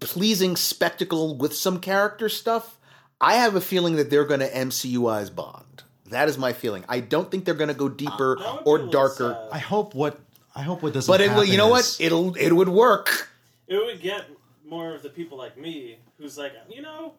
pleasing 0.00 0.56
spectacle 0.56 1.36
with 1.36 1.54
some 1.54 1.78
character 1.80 2.28
stuff. 2.28 2.78
I 3.20 3.34
have 3.34 3.54
a 3.54 3.60
feeling 3.60 3.96
that 3.96 4.10
they're 4.10 4.24
going 4.24 4.40
to 4.40 4.50
MCUize 4.50 5.34
Bond. 5.34 5.82
That 6.06 6.28
is 6.28 6.36
my 6.38 6.52
feeling. 6.52 6.84
I 6.88 7.00
don't 7.00 7.30
think 7.30 7.44
they're 7.44 7.54
going 7.54 7.68
to 7.68 7.74
go 7.74 7.88
deeper 7.88 8.36
That 8.38 8.64
would 8.66 8.78
be 8.78 8.84
a 8.84 8.86
or 8.88 8.90
darker. 8.90 9.38
sad. 9.40 9.48
I 9.52 9.58
hope 9.58 9.94
what 9.94 10.18
I 10.54 10.62
hope 10.62 10.82
what 10.82 10.92
doesn't. 10.92 11.10
But 11.10 11.20
it, 11.20 11.30
will- 11.34 11.44
you 11.44 11.56
know 11.56 11.68
what? 11.68 11.96
It'll 12.00 12.34
it 12.36 12.52
would 12.52 12.68
work. 12.68 13.28
It 13.68 13.76
would 13.84 14.00
get 14.02 14.26
more 14.66 14.94
of 14.94 15.02
the 15.02 15.08
people 15.08 15.38
like 15.38 15.56
me, 15.56 15.98
who's 16.22 16.38
like, 16.38 16.52
you 16.70 16.80
know, 16.80 17.12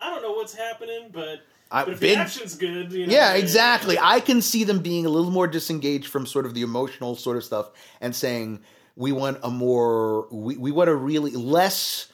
I 0.00 0.10
don't 0.10 0.22
know 0.22 0.32
what's 0.32 0.54
happening, 0.54 1.10
but 1.12 1.40
I- 1.70 1.84
but 1.84 1.94
if 1.94 2.00
big- 2.00 2.14
the 2.16 2.22
action's 2.22 2.54
good, 2.54 2.92
you 2.92 3.06
know, 3.06 3.12
Yeah, 3.12 3.34
exactly. 3.34 3.98
I 4.00 4.20
can 4.20 4.40
see 4.40 4.62
them 4.64 4.78
being 4.80 5.04
a 5.04 5.08
little 5.08 5.30
more 5.32 5.46
disengaged 5.48 6.06
from 6.06 6.26
sort 6.26 6.46
of 6.46 6.54
the 6.54 6.62
emotional 6.62 7.16
sort 7.16 7.36
of 7.36 7.44
stuff 7.44 7.70
and 8.00 8.14
saying 8.14 8.60
we 8.94 9.12
want 9.12 9.38
a 9.42 9.50
more 9.50 10.26
we, 10.30 10.56
we 10.56 10.70
want 10.72 10.88
a 10.88 10.94
really 10.94 11.32
less 11.32 12.08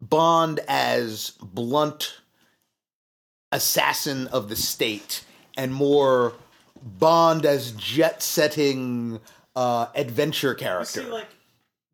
Bond 0.00 0.60
as 0.68 1.30
blunt 1.42 2.18
assassin 3.52 4.26
of 4.28 4.48
the 4.48 4.56
state 4.56 5.24
and 5.56 5.72
more 5.72 6.34
Bond 6.82 7.46
as 7.46 7.72
jet 7.72 8.22
setting 8.22 9.18
uh, 9.56 9.86
adventure 9.94 10.50
You 10.50 10.54
character. 10.56 11.02
see, 11.02 11.06
like 11.08 11.28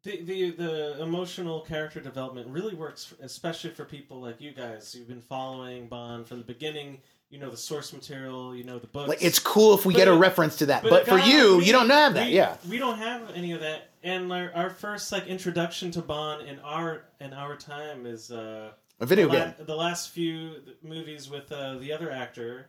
the, 0.03 0.23
the 0.23 0.51
the 0.51 1.03
emotional 1.03 1.61
character 1.61 2.01
development 2.01 2.49
really 2.49 2.75
works, 2.75 3.15
especially 3.21 3.71
for 3.71 3.85
people 3.85 4.21
like 4.21 4.41
you 4.41 4.53
guys. 4.53 4.95
You've 4.95 5.09
been 5.09 5.21
following 5.21 5.89
Bond 5.89 6.27
from 6.27 6.39
the 6.39 6.45
beginning. 6.45 7.01
You 7.29 7.39
know 7.39 7.51
the 7.51 7.57
source 7.57 7.93
material. 7.93 8.55
You 8.57 8.65
know 8.65 8.79
the 8.79 8.87
books. 8.89 9.09
like 9.09 9.23
it's 9.23 9.39
cool 9.39 9.75
if 9.75 9.87
we 9.87 9.93
But 9.95 9.99
get 9.99 10.09
a 10.09 10.13
a- 10.13 10.19
reference 10.19 10.57
to 10.57 10.67
that, 10.67 10.83
But 10.83 10.91
but, 10.91 11.05
for 11.07 11.19
guy 11.19 11.27
you, 11.31 11.51
like 11.53 11.61
me, 11.61 11.67
you 11.67 11.73
don't 11.73 11.91
have 11.91 12.15
that. 12.15 12.27
we- 12.29 12.33
yeah, 12.35 12.57
we 12.69 12.79
don't 12.79 12.99
have 12.99 13.31
any 13.35 13.53
of 13.53 13.61
that. 13.61 13.91
And 14.03 14.33
our, 14.33 14.51
our 14.55 14.71
first 14.71 15.13
like 15.13 15.27
introduction 15.27 15.91
to 15.93 16.01
Bond 16.03 16.49
in 16.49 16.59
our 16.61 17.05
in 17.21 17.33
our 17.35 17.55
time 17.57 18.07
is 18.07 18.31
uh, 18.33 18.71
a 19.01 19.07
video 19.07 19.29
the, 19.29 19.39
la- 19.39 19.45
game. 19.45 19.55
the 19.67 19.77
last 19.77 20.11
few 20.11 20.55
movies 20.83 21.29
with 21.31 21.53
uh, 21.53 21.77
the 21.79 21.93
other 21.93 22.11
actor, 22.11 22.67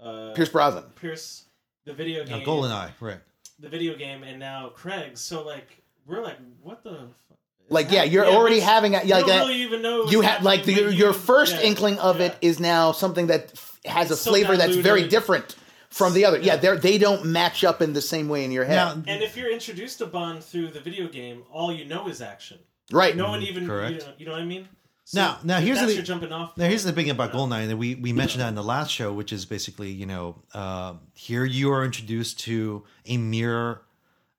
uh, 0.00 0.32
Pierce 0.34 0.50
Brosnan. 0.50 0.84
Pierce, 0.94 1.46
the 1.86 1.92
video 1.94 2.20
No, 2.24 2.36
game, 2.38 2.46
GoldenEye, 2.46 2.92
right? 3.00 3.18
the 3.58 3.68
video 3.68 3.96
game, 3.96 4.22
and 4.22 4.38
now 4.38 4.68
Craig. 4.68 5.16
So 5.18 5.44
like 5.44 5.82
we're 6.08 6.22
like, 6.22 6.38
what 6.62 6.82
the? 6.82 6.90
F- 6.90 7.36
Like, 7.70 7.92
yeah, 7.92 8.02
you're 8.04 8.24
Yeah, 8.24 8.36
already 8.36 8.60
having 8.60 8.94
a, 8.94 9.02
you 9.04 9.10
like 9.14 9.26
don't 9.26 9.36
a, 9.36 9.40
really 9.46 9.62
even 9.62 9.82
know 9.82 10.04
you 10.06 10.22
have 10.22 10.42
like 10.42 10.64
the, 10.64 10.72
your, 10.72 10.90
your 10.90 11.12
first 11.12 11.54
yeah, 11.56 11.62
inkling 11.68 11.98
of 11.98 12.18
yeah. 12.18 12.26
it 12.26 12.36
is 12.40 12.58
now 12.58 12.92
something 12.92 13.26
that 13.28 13.50
f- 13.54 13.78
has 13.84 14.10
It's 14.10 14.20
a 14.20 14.24
so 14.24 14.30
flavor 14.30 14.56
that's 14.56 14.76
very 14.76 15.06
different 15.06 15.54
from 15.90 16.14
the 16.14 16.24
other. 16.24 16.38
Yeah, 16.38 16.56
they 16.56 16.76
they 16.78 16.98
don't 16.98 17.26
match 17.26 17.64
up 17.64 17.82
in 17.82 17.92
the 17.92 18.00
same 18.02 18.28
way 18.28 18.44
in 18.44 18.50
your 18.52 18.64
head. 18.64 18.76
Now, 18.76 18.92
And 19.06 19.22
if 19.22 19.36
you're 19.36 19.52
introduced 19.52 19.98
to 19.98 20.06
Bond 20.06 20.42
through 20.42 20.68
the 20.68 20.80
video 20.80 21.08
game, 21.08 21.42
all 21.52 21.70
you 21.72 21.84
know 21.84 22.08
is 22.08 22.20
action. 22.22 22.58
right. 22.90 23.14
No 23.16 23.28
one 23.28 23.42
even, 23.42 23.66
correct. 23.66 23.92
You, 23.92 23.98
know, 24.00 24.12
you 24.18 24.26
know 24.26 24.32
what 24.32 24.40
I 24.42 24.44
mean? 24.46 24.68
So 25.04 25.20
Now- 25.20 25.38
now 25.42 25.58
here's 25.60 25.78
that's 25.78 25.88
the- 25.92 25.94
your 25.96 26.04
jumping 26.04 26.32
off. 26.32 26.54
Now, 26.58 26.66
here's 26.68 26.84
the 26.84 26.92
thing 26.92 27.08
about 27.08 27.32
you 27.32 27.38
know, 27.38 27.46
Goldeneye, 27.46 27.68
and 27.70 27.78
we, 27.78 27.94
we 27.94 28.12
mentioned 28.12 28.42
that 28.42 28.48
in 28.48 28.54
the 28.54 28.62
last 28.62 28.90
show, 28.90 29.10
which 29.12 29.32
is 29.32 29.46
basically, 29.46 29.90
you 29.90 30.04
know, 30.04 30.36
uh, 30.52 30.94
here 31.14 31.44
you 31.46 31.70
are 31.72 31.82
introduced 31.84 32.40
to 32.40 32.84
a 33.06 33.16
mirror, 33.16 33.80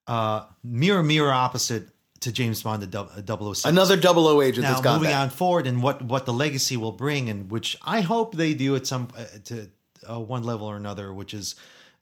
uh, 0.09 0.45
mirror, 0.63 1.03
mirror 1.03 1.31
opposite 1.31 1.87
to 2.21 2.31
James 2.33 2.61
Bond, 2.63 2.81
the 2.81 2.87
dou- 2.87 2.99
uh, 3.45 3.53
006. 3.53 3.63
Another 3.65 3.95
double 3.95 4.27
O 4.27 4.41
agent 4.41 4.63
now 4.63 4.71
that's 4.71 4.81
got 4.81 4.95
moving 4.95 5.11
that. 5.11 5.21
on 5.21 5.29
forward 5.29 5.67
and 5.67 5.81
what, 5.81 6.01
what 6.01 6.25
the 6.25 6.33
legacy 6.33 6.75
will 6.75 6.91
bring, 6.91 7.29
and 7.29 7.49
which 7.49 7.77
I 7.85 8.01
hope 8.01 8.35
they 8.35 8.53
do 8.53 8.75
at 8.75 8.85
some 8.87 9.07
uh, 9.17 9.23
to 9.45 9.69
uh, 10.09 10.19
one 10.19 10.43
level 10.43 10.67
or 10.67 10.75
another, 10.75 11.13
which 11.13 11.33
is, 11.33 11.55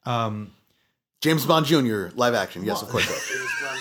um, 0.05 0.51
James 1.21 1.45
Bond 1.45 1.65
Jr. 1.65 2.07
live 2.15 2.33
action. 2.35 2.63
Yes, 2.63 2.81
of 2.83 2.89
course. 2.89 3.07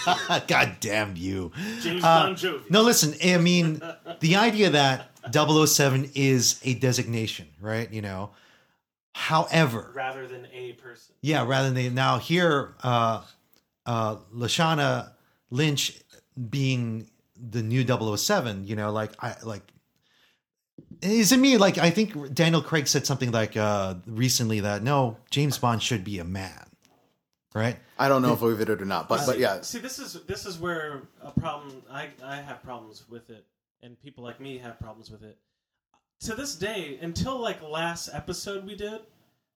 God 0.49 0.77
damn 0.81 1.17
you. 1.17 1.53
James 1.81 2.03
Uh, 2.03 2.25
Bon 2.27 2.35
Jovi. 2.35 2.71
No, 2.71 2.83
listen, 2.83 3.15
I 3.25 3.39
mean, 3.39 3.81
the 4.21 4.37
idea 4.37 4.71
that 4.71 5.11
007 5.33 6.11
is 6.15 6.61
a 6.65 6.75
designation, 6.75 7.47
right? 7.61 7.93
You 7.93 8.01
know, 8.03 8.31
however, 9.15 9.91
rather 9.95 10.27
than 10.27 10.47
a 10.53 10.73
person. 10.75 11.15
yeah, 11.21 11.45
rather 11.47 11.71
than 11.71 11.79
a, 11.87 11.91
now 11.91 12.19
here, 12.19 12.75
uh, 12.83 13.23
uh, 13.87 14.17
Lashana 14.35 15.13
Lynch 15.51 15.99
being 16.51 17.09
the 17.37 17.63
new 17.63 17.85
007, 18.17 18.67
you 18.67 18.77
know, 18.77 18.91
like, 18.93 19.13
I 19.23 19.37
like, 19.43 19.63
is 21.03 21.33
it 21.33 21.39
me? 21.39 21.57
Like, 21.57 21.79
I 21.79 21.91
think 21.91 22.35
Daniel 22.35 22.61
Craig 22.63 22.87
said 22.89 23.07
something 23.07 23.31
like 23.31 23.57
uh, 23.57 23.95
recently 24.07 24.61
that 24.61 24.83
no, 24.83 25.19
James 25.31 25.59
Bond 25.59 25.83
should 25.83 26.05
be 26.05 26.19
a 26.19 26.25
man. 26.25 26.67
right? 27.55 27.77
I 27.99 28.09
don't 28.09 28.23
know 28.23 28.33
if 28.35 28.41
we 28.43 28.55
did 28.57 28.69
it 28.69 28.83
or 28.83 28.85
not, 28.85 29.09
but 29.09 29.25
but 29.27 29.39
yeah, 29.39 29.61
See, 29.63 29.79
this 29.79 29.99
is 29.99 30.15
this 30.27 30.45
is 30.45 30.59
where 30.59 31.03
a 31.23 31.31
problem. 31.31 31.83
I 31.91 32.09
I 32.23 32.37
have 32.37 32.63
problems 32.63 33.05
with 33.09 33.31
it, 33.31 33.47
and 33.83 34.01
people 34.03 34.23
like 34.25 34.41
me 34.41 34.59
have 34.59 34.79
problems 34.79 35.11
with 35.11 35.23
it. 35.23 35.39
To 36.21 36.35
this 36.35 36.55
day, 36.57 36.99
until 37.01 37.39
like 37.39 37.63
last 37.63 38.11
episode 38.13 38.67
we 38.67 38.75
did, 38.77 39.01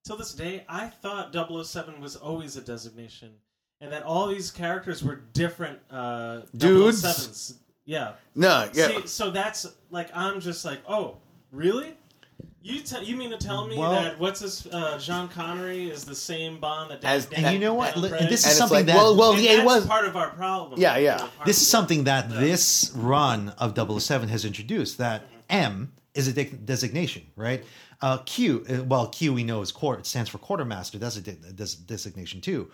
till 0.05 0.17
this 0.17 0.33
day, 0.33 0.65
I 0.69 0.87
thought 0.89 1.35
007 1.35 2.01
was 2.01 2.17
always 2.17 2.57
a 2.57 2.63
designation, 2.63 3.33
and 3.81 3.93
that 3.93 4.03
all 4.03 4.29
these 4.29 4.51
characters 4.51 5.03
were 5.03 5.17
different 5.33 5.79
uh, 5.91 6.43
Dudes. 6.57 7.03
007s. 7.03 7.55
Yeah. 7.87 8.13
no, 8.35 8.69
yeah. 8.73 8.89
See, 8.89 9.07
so 9.07 9.31
that's 9.31 9.67
like 9.91 10.11
I'm 10.15 10.41
just 10.41 10.65
like, 10.65 10.81
oh, 10.89 11.17
really? 11.51 11.97
You 12.63 12.81
te- 12.83 13.05
you 13.05 13.17
mean 13.17 13.31
to 13.31 13.39
tell 13.39 13.67
me 13.67 13.79
Well- 13.79 13.93
that 13.93 14.19
what's 14.21 14.39
this 14.41 14.67
uh, 14.67 14.99
John 14.99 15.29
Connery 15.29 15.89
is 15.91 16.05
the 16.05 16.15
same 16.15 16.61
Bond 16.61 16.91
that 16.91 17.03
As- 17.03 17.25
Dan- 17.27 17.47
And 17.47 17.55
you 17.55 17.59
know 17.61 17.73
what? 17.75 17.95
Dan 17.95 18.03
Li- 18.03 18.09
this 18.29 18.41
is 18.45 18.47
it's 18.49 18.57
something 18.59 18.77
like, 18.79 18.87
that 18.87 18.97
well, 18.97 19.17
well, 19.17 19.33
And 19.33 19.41
yeah, 19.43 19.53
it 19.61 19.65
was. 19.65 19.87
part 19.87 20.05
of 20.05 20.15
our 20.15 20.29
problem. 20.31 20.79
Yeah, 20.79 20.99
yeah. 20.99 21.17
You 21.17 21.23
know, 21.23 21.29
part 21.37 21.47
this 21.47 21.61
is 21.61 21.67
something 21.67 22.05
that 22.05 22.29
this 22.31 22.93
run 22.95 23.49
of 23.59 23.75
007 23.75 24.29
has 24.29 24.45
introduced 24.45 24.99
that 24.99 25.23
M 25.49 25.91
is 26.15 26.29
a 26.29 26.33
de- 26.35 26.45
designation, 26.45 27.23
right? 27.35 27.65
Uh, 28.03 28.19
Q, 28.19 28.65
uh, 28.69 28.85
well, 28.85 29.09
Q 29.09 29.33
we 29.33 29.43
know 29.43 29.63
is 29.63 29.73
court, 29.73 29.99
it 30.01 30.07
stands 30.07 30.29
for 30.31 30.37
quartermaster. 30.39 30.99
That's 30.99 31.17
a 31.17 31.23
de- 31.23 31.33
des- 31.33 31.77
designation 31.87 32.41
too. 32.43 32.71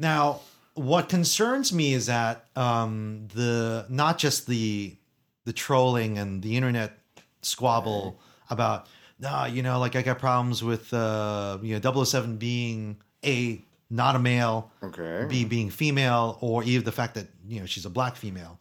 Now, 0.00 0.40
what 0.74 1.08
concerns 1.10 1.72
me 1.72 1.92
is 1.92 2.06
that 2.06 2.46
um, 2.56 3.28
the 3.34 3.86
not 3.88 4.18
just 4.18 4.46
the 4.46 4.96
the 5.44 5.52
trolling 5.52 6.18
and 6.18 6.42
the 6.42 6.56
internet 6.56 6.98
squabble 7.42 8.18
about 8.48 8.86
nah, 9.18 9.44
you 9.44 9.62
know, 9.62 9.78
like 9.78 9.94
I 9.96 10.02
got 10.02 10.18
problems 10.18 10.64
with 10.64 10.92
uh, 10.94 11.58
you 11.62 11.78
know 11.78 12.04
007 12.04 12.36
being 12.38 12.96
a 13.24 13.62
not 13.90 14.16
a 14.16 14.18
male, 14.18 14.70
Okay. 14.82 15.26
B 15.28 15.44
being 15.44 15.68
female, 15.68 16.38
or 16.40 16.62
even 16.64 16.84
the 16.84 16.92
fact 16.92 17.14
that 17.16 17.26
you 17.46 17.60
know 17.60 17.66
she's 17.66 17.84
a 17.84 17.90
black 17.90 18.16
female. 18.16 18.58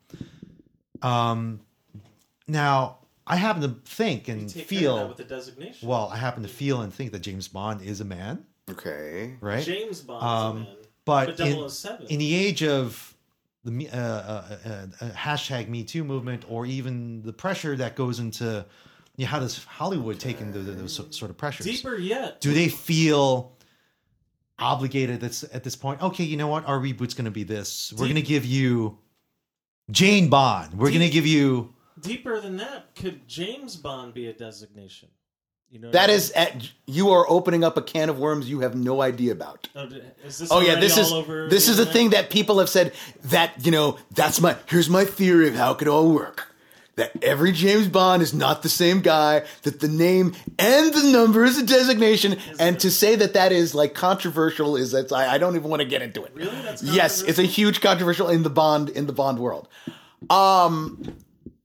Um, 1.01 1.61
now 2.47 2.97
I 3.25 3.35
happen 3.37 3.61
to 3.61 3.75
think 3.85 4.27
and 4.27 4.49
Take 4.49 4.53
care 4.53 4.61
of 4.63 4.67
that 4.67 4.75
feel 4.75 5.07
with 5.07 5.17
the 5.17 5.23
designation. 5.23 5.87
well. 5.87 6.09
I 6.11 6.17
happen 6.17 6.43
to 6.43 6.49
feel 6.49 6.81
and 6.81 6.93
think 6.93 7.11
that 7.13 7.19
James 7.19 7.47
Bond 7.47 7.81
is 7.81 8.01
a 8.01 8.05
man, 8.05 8.43
Okay. 8.69 9.35
right? 9.39 9.63
James 9.63 10.01
Bond, 10.01 10.23
Um, 10.25 10.57
is 10.63 10.67
a 10.67 10.69
man, 10.71 10.77
but 11.09 11.39
in, 11.39 11.69
in 12.09 12.19
the 12.19 12.35
age 12.35 12.63
of 12.63 13.15
the 13.63 13.89
uh, 13.89 13.97
uh, 13.97 14.57
uh, 14.65 14.69
uh, 15.01 15.09
hashtag 15.11 15.67
Me 15.67 15.83
Too 15.83 16.03
movement, 16.03 16.45
or 16.47 16.65
even 16.65 17.21
the 17.21 17.33
pressure 17.33 17.75
that 17.75 17.95
goes 17.95 18.19
into 18.19 18.65
you 19.17 19.25
know, 19.25 19.31
how 19.31 19.39
does 19.39 19.63
Hollywood 19.65 20.19
take 20.19 20.39
into 20.39 20.59
those 20.59 20.95
sort 21.15 21.29
of 21.29 21.37
pressures? 21.37 21.65
deeper 21.65 21.95
yet. 21.95 22.39
Do 22.39 22.53
they 22.53 22.69
feel 22.69 23.57
obligated 24.57 25.23
at, 25.23 25.43
at 25.53 25.63
this 25.63 25.75
point? 25.75 26.01
Okay, 26.01 26.23
you 26.23 26.37
know 26.37 26.47
what? 26.47 26.65
Our 26.65 26.79
reboot's 26.79 27.13
going 27.13 27.25
to 27.25 27.31
be 27.31 27.43
this. 27.43 27.91
We're 27.93 28.05
going 28.05 28.15
to 28.15 28.21
give 28.21 28.45
you 28.45 28.97
Jane 29.91 30.29
Bond. 30.29 30.73
We're 30.73 30.89
going 30.89 31.01
to 31.01 31.09
give 31.09 31.25
you. 31.25 31.73
Deeper 31.99 32.39
than 32.39 32.55
that, 32.57 32.95
could 32.95 33.27
James 33.27 33.75
Bond 33.75 34.13
be 34.13 34.27
a 34.27 34.33
designation? 34.33 35.09
You 35.71 35.79
know, 35.79 35.91
That 35.91 36.09
is, 36.09 36.31
at, 36.31 36.67
you 36.87 37.11
are 37.11 37.29
opening 37.29 37.63
up 37.63 37.77
a 37.77 37.81
can 37.83 38.09
of 38.09 38.17
worms 38.17 38.49
you 38.49 38.61
have 38.61 38.73
no 38.75 39.01
idea 39.03 39.31
about. 39.33 39.69
Oh, 39.75 39.87
is 40.25 40.39
this 40.39 40.51
Oh 40.51 40.61
yeah, 40.61 40.71
already 40.71 40.81
this 40.81 40.97
is 40.97 41.11
over 41.11 41.47
this 41.47 41.65
the 41.67 41.71
is 41.71 41.77
the 41.77 41.83
internet? 41.83 41.93
thing 41.93 42.09
that 42.09 42.29
people 42.31 42.57
have 42.57 42.69
said 42.69 42.91
that 43.25 43.63
you 43.63 43.71
know 43.71 43.97
that's 44.15 44.41
my 44.41 44.55
here's 44.67 44.89
my 44.89 45.05
theory 45.05 45.47
of 45.47 45.53
how 45.55 45.71
it 45.73 45.77
could 45.77 45.87
all 45.87 46.11
work. 46.11 46.47
That 46.95 47.11
every 47.23 47.51
James 47.53 47.87
Bond 47.87 48.21
is 48.21 48.33
not 48.33 48.61
the 48.63 48.67
same 48.67 48.99
guy. 49.01 49.43
That 49.61 49.79
the 49.79 49.87
name 49.87 50.33
and 50.57 50.91
the 50.93 51.11
number 51.11 51.45
is 51.45 51.57
a 51.59 51.65
designation, 51.65 52.37
and 52.59 52.77
to 52.79 52.89
say 52.91 53.15
that 53.15 53.35
that 53.35 53.51
is 53.51 53.75
like 53.75 53.93
controversial 53.93 54.75
is 54.75 54.91
that 54.91 55.11
I, 55.13 55.35
I 55.35 55.37
don't 55.37 55.55
even 55.55 55.69
want 55.69 55.81
to 55.81 55.87
get 55.87 56.01
into 56.01 56.23
it. 56.25 56.31
Really? 56.33 56.49
That's 56.63 56.81
yes, 56.83 57.21
it's 57.21 57.37
a 57.39 57.43
huge 57.43 57.79
controversial 57.79 58.27
in 58.27 58.41
the 58.43 58.49
Bond 58.49 58.89
in 58.89 59.05
the 59.05 59.13
Bond 59.13 59.37
world. 59.39 59.67
Um, 60.29 61.15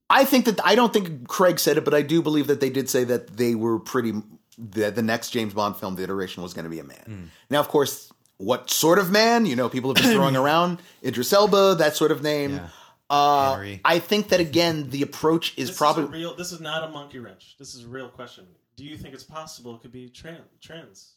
I 0.09 0.25
think 0.25 0.45
that 0.45 0.59
I 0.65 0.75
don't 0.75 0.93
think 0.93 1.27
Craig 1.27 1.59
said 1.59 1.77
it, 1.77 1.85
but 1.85 1.93
I 1.93 2.01
do 2.01 2.21
believe 2.21 2.47
that 2.47 2.59
they 2.59 2.69
did 2.69 2.89
say 2.89 3.03
that 3.05 3.37
they 3.37 3.55
were 3.55 3.79
pretty 3.79 4.13
that 4.57 4.95
the 4.95 5.01
next 5.01 5.31
James 5.31 5.53
Bond 5.53 5.75
film, 5.75 5.95
the 5.95 6.03
iteration, 6.03 6.43
was 6.43 6.53
going 6.53 6.63
to 6.63 6.69
be 6.69 6.79
a 6.79 6.83
man. 6.83 7.31
Now, 7.49 7.59
of 7.59 7.67
course, 7.67 8.11
what 8.37 8.69
sort 8.69 8.99
of 8.99 9.11
man? 9.11 9.45
You 9.45 9.55
know, 9.55 9.67
people 9.69 9.93
have 9.93 10.01
been 10.03 10.13
throwing 10.13 10.35
around 10.43 10.79
Idris 11.03 11.33
Elba, 11.33 11.75
that 11.79 11.95
sort 11.95 12.11
of 12.11 12.21
name. 12.23 12.55
Yeah. 12.55 12.67
Uh, 13.09 13.75
I 13.85 13.99
think 13.99 14.29
that 14.29 14.39
again, 14.39 14.89
the 14.89 15.03
approach 15.03 15.53
is 15.57 15.69
This 15.69 15.77
probably 15.77 16.05
is 16.05 16.09
real. 16.11 16.35
This 16.35 16.51
is 16.51 16.59
not 16.59 16.83
a 16.83 16.91
monkey 16.91 17.19
wrench. 17.19 17.55
This 17.59 17.75
is 17.75 17.83
a 17.83 17.87
real 17.87 18.09
question. 18.09 18.45
Do 18.75 18.83
you 18.83 18.97
think 18.97 19.13
it's 19.13 19.23
possible 19.23 19.75
it 19.75 19.81
could 19.81 19.91
be 19.91 20.09
trans? 20.09 20.41
Trans, 20.61 21.13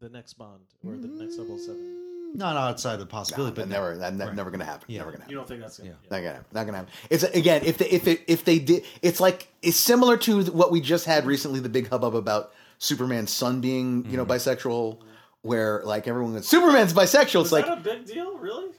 the 0.00 0.08
next 0.08 0.34
Bond 0.34 0.62
or 0.86 0.96
the 0.96 1.08
next 1.08 1.36
007? 1.36 2.07
Not 2.34 2.56
outside 2.56 2.96
the 2.96 3.06
possibility, 3.06 3.54
but 3.54 3.62
but 3.62 3.68
never, 3.68 3.96
that, 3.96 4.18
Right. 4.18 4.34
never 4.34 4.50
going 4.50 4.60
to 4.60 4.66
happen. 4.66 4.84
Yeah. 4.88 4.98
Never 4.98 5.10
going 5.10 5.18
to 5.18 5.22
happen. 5.22 5.30
You 5.30 5.36
don't 5.36 5.48
think 5.48 5.60
that's 5.60 5.78
gonna? 5.78 5.90
Yeah. 5.90 5.96
Yeah. 6.02 6.10
Not 6.10 6.22
gonna 6.22 6.34
happen. 6.34 6.46
Not 6.52 6.64
gonna 6.66 6.78
happen. 6.78 6.92
It's 7.10 7.22
again 7.24 7.62
if 7.64 7.78
they 7.78 7.88
if 7.88 8.06
it 8.06 8.22
if 8.26 8.44
they 8.44 8.58
did 8.58 8.84
it's 9.02 9.20
like 9.20 9.48
it's 9.62 9.76
similar 9.76 10.16
to 10.18 10.44
what 10.44 10.70
we 10.70 10.80
just 10.80 11.04
had 11.04 11.26
recently 11.26 11.60
the 11.60 11.68
big 11.68 11.88
hubbub 11.88 12.14
about 12.14 12.52
Superman's 12.78 13.32
son 13.32 13.60
being 13.60 14.04
you 14.10 14.16
know 14.16 14.24
mm-hmm. 14.24 14.32
bisexual 14.32 14.98
where 15.42 15.82
like 15.84 16.06
everyone 16.06 16.34
goes 16.34 16.48
Superman's 16.48 16.92
bisexual. 16.92 17.40
It's 17.40 17.46
Is 17.46 17.52
like 17.52 17.66
a 17.66 17.76
big 17.76 18.04
deal? 18.06 18.36
Really? 18.38 18.70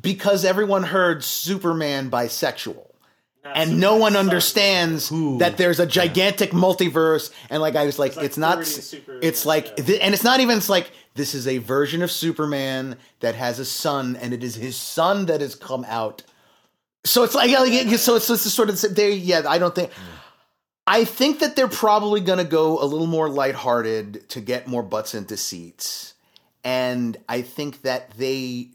because 0.00 0.44
everyone 0.44 0.82
heard 0.82 1.24
Superman 1.24 2.10
bisexual. 2.10 2.90
Not 3.46 3.56
And 3.56 3.78
no 3.80 3.96
one 3.96 4.16
understands 4.16 5.08
Who- 5.08 5.38
that 5.38 5.56
there's 5.56 5.78
a 5.80 5.86
gigantic 5.86 6.50
multiverse, 6.50 7.30
and 7.48 7.62
like 7.62 7.76
I 7.76 7.86
was 7.86 7.98
like, 7.98 8.16
like 8.16 8.24
it's 8.26 8.36
not. 8.36 8.58
it's 9.22 9.46
like, 9.46 9.66
yeah. 9.78 9.84
th- 9.84 10.00
and 10.02 10.14
it's 10.14 10.24
not 10.24 10.40
even. 10.40 10.56
It's 10.58 10.68
like 10.68 10.90
this 11.14 11.34
is 11.34 11.46
a 11.46 11.58
version 11.58 12.02
of 12.02 12.10
Superman 12.10 12.96
that 13.20 13.34
has 13.36 13.58
a 13.58 13.64
son, 13.64 14.16
and 14.16 14.34
it 14.34 14.42
is 14.42 14.56
his 14.56 14.76
son 14.76 15.26
that 15.26 15.40
has 15.40 15.54
come 15.54 15.84
out. 15.88 16.22
So 17.04 17.22
it's 17.22 17.34
like, 17.36 17.50
yeah, 17.50 17.60
like 17.60 17.72
it- 17.72 17.98
so 18.00 18.16
it's 18.16 18.26
just 18.26 18.44
sort 18.50 18.68
of 18.68 18.80
they. 18.94 19.12
Yeah, 19.12 19.42
I 19.46 19.58
don't 19.58 19.74
think. 19.74 19.90
I 20.88 21.04
think 21.04 21.40
that 21.40 21.56
they're 21.56 21.66
probably 21.68 22.20
going 22.20 22.38
to 22.38 22.44
go 22.44 22.80
a 22.80 22.86
little 22.86 23.08
more 23.08 23.28
lighthearted 23.28 24.28
to 24.30 24.40
get 24.40 24.66
more 24.68 24.82
butts 24.84 25.14
into 25.14 25.36
seats, 25.36 26.14
and 26.64 27.16
I 27.28 27.42
think 27.42 27.82
that 27.82 28.10
they. 28.12 28.70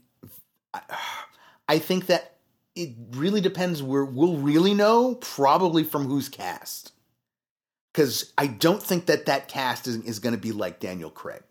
I 1.68 1.80
think 1.80 2.08
that 2.08 2.36
it 2.76 2.92
really 3.12 3.42
depends 3.42 3.84
where 3.84 4.06
we'll 4.06 4.38
really 4.38 4.74
know 4.74 5.16
probably 5.16 5.84
from 5.84 6.06
who's 6.06 6.30
cast. 6.30 6.94
Because 7.94 8.32
i 8.38 8.48
don't 8.48 8.82
think 8.82 9.08
that 9.08 9.26
that 9.26 9.48
cast 9.50 9.88
is, 9.88 9.98
is 10.04 10.20
going 10.20 10.34
to 10.34 10.40
be 10.40 10.52
like 10.54 10.80
daniel 10.80 11.10
craig. 11.10 11.44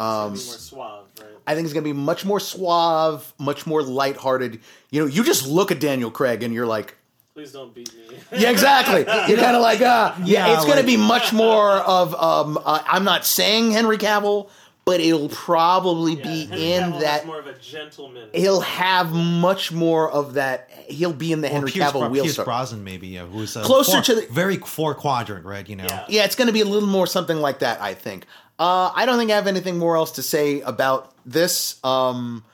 Um 0.00 0.34
It's 0.34 0.44
gonna 0.44 0.50
be 0.50 0.50
more 0.50 0.58
suave, 0.58 1.06
right? 1.20 1.28
i 1.46 1.54
think 1.54 1.64
it's 1.64 1.72
going 1.72 1.84
to 1.84 1.88
be 1.88 1.98
much 1.98 2.24
more 2.24 2.40
suave 2.40 3.32
much 3.38 3.66
more 3.66 3.82
lighthearted. 3.82 4.60
You 4.90 5.00
know 5.02 5.06
you 5.06 5.22
just 5.24 5.46
look 5.46 5.70
at 5.70 5.78
daniel 5.80 6.10
craig 6.10 6.42
and 6.42 6.52
you're 6.52 6.66
like 6.66 6.96
Please 7.34 7.52
don't 7.52 7.72
beat 7.72 7.94
me. 7.94 8.16
yeah 8.36 8.50
exactly. 8.50 9.02
You're 9.28 9.38
kind 9.38 9.54
of 9.54 9.62
like 9.62 9.78
ah 9.80 10.16
yeah, 10.24 10.48
Yeah, 10.48 10.54
it's 10.56 10.64
going 10.64 10.78
to 10.78 10.84
be 10.84 10.96
much 10.96 11.32
more 11.32 11.70
of 11.70 12.12
um 12.16 12.58
uh, 12.64 12.82
i'm 12.84 13.04
not 13.04 13.24
saying 13.24 13.70
henry 13.70 13.96
cavill 13.98 14.50
but 14.88 15.00
it'll 15.00 15.28
probably 15.28 16.14
Yeah, 16.14 16.22
be 16.22 16.46
Henry 16.46 16.72
in 16.72 16.82
Cavill 16.92 17.00
that 17.00 17.26
more 17.26 17.38
of 17.38 17.46
a 17.46 17.54
gentleman. 17.58 18.28
he'll 18.32 18.60
have 18.62 19.12
much 19.12 19.70
more 19.72 20.10
of 20.10 20.34
that 20.34 20.70
he'll 20.88 21.12
be 21.12 21.32
in 21.32 21.40
the 21.42 21.48
Or 21.48 21.52
henry 21.52 21.70
Pierce, 21.70 21.90
cavill 21.92 22.00
Bro- 22.00 22.08
wheel 22.08 22.22
Pierce 22.24 22.32
star. 22.34 22.44
Brosnan, 22.44 22.82
maybe, 22.84 23.08
yeah, 23.08 23.26
who's 23.26 23.56
uh, 23.56 23.62
Closer 23.64 23.92
four- 23.92 24.00
to 24.02 24.14
the- 24.16 24.26
very 24.30 24.56
four 24.56 24.94
quadrant, 24.94 25.44
right? 25.44 25.68
You 25.68 25.76
know, 25.76 25.84
Yeah. 25.88 26.04
Yeah, 26.08 26.24
it's 26.24 26.34
going 26.36 26.46
to 26.48 26.52
be 26.52 26.60
a 26.62 26.64
little 26.64 26.88
more 26.88 27.06
something 27.06 27.38
like 27.38 27.58
that, 27.60 27.80
I 27.82 27.94
think. 27.94 28.26
Uh, 28.58 28.90
I 28.94 29.06
don't 29.06 29.18
think 29.18 29.30
I 29.30 29.34
have 29.36 29.46
anything 29.46 29.78
more 29.78 29.96
else 29.96 30.12
to 30.12 30.22
say 30.22 30.60
about 30.62 31.14
this. 31.24 31.76
Um, 31.84 32.44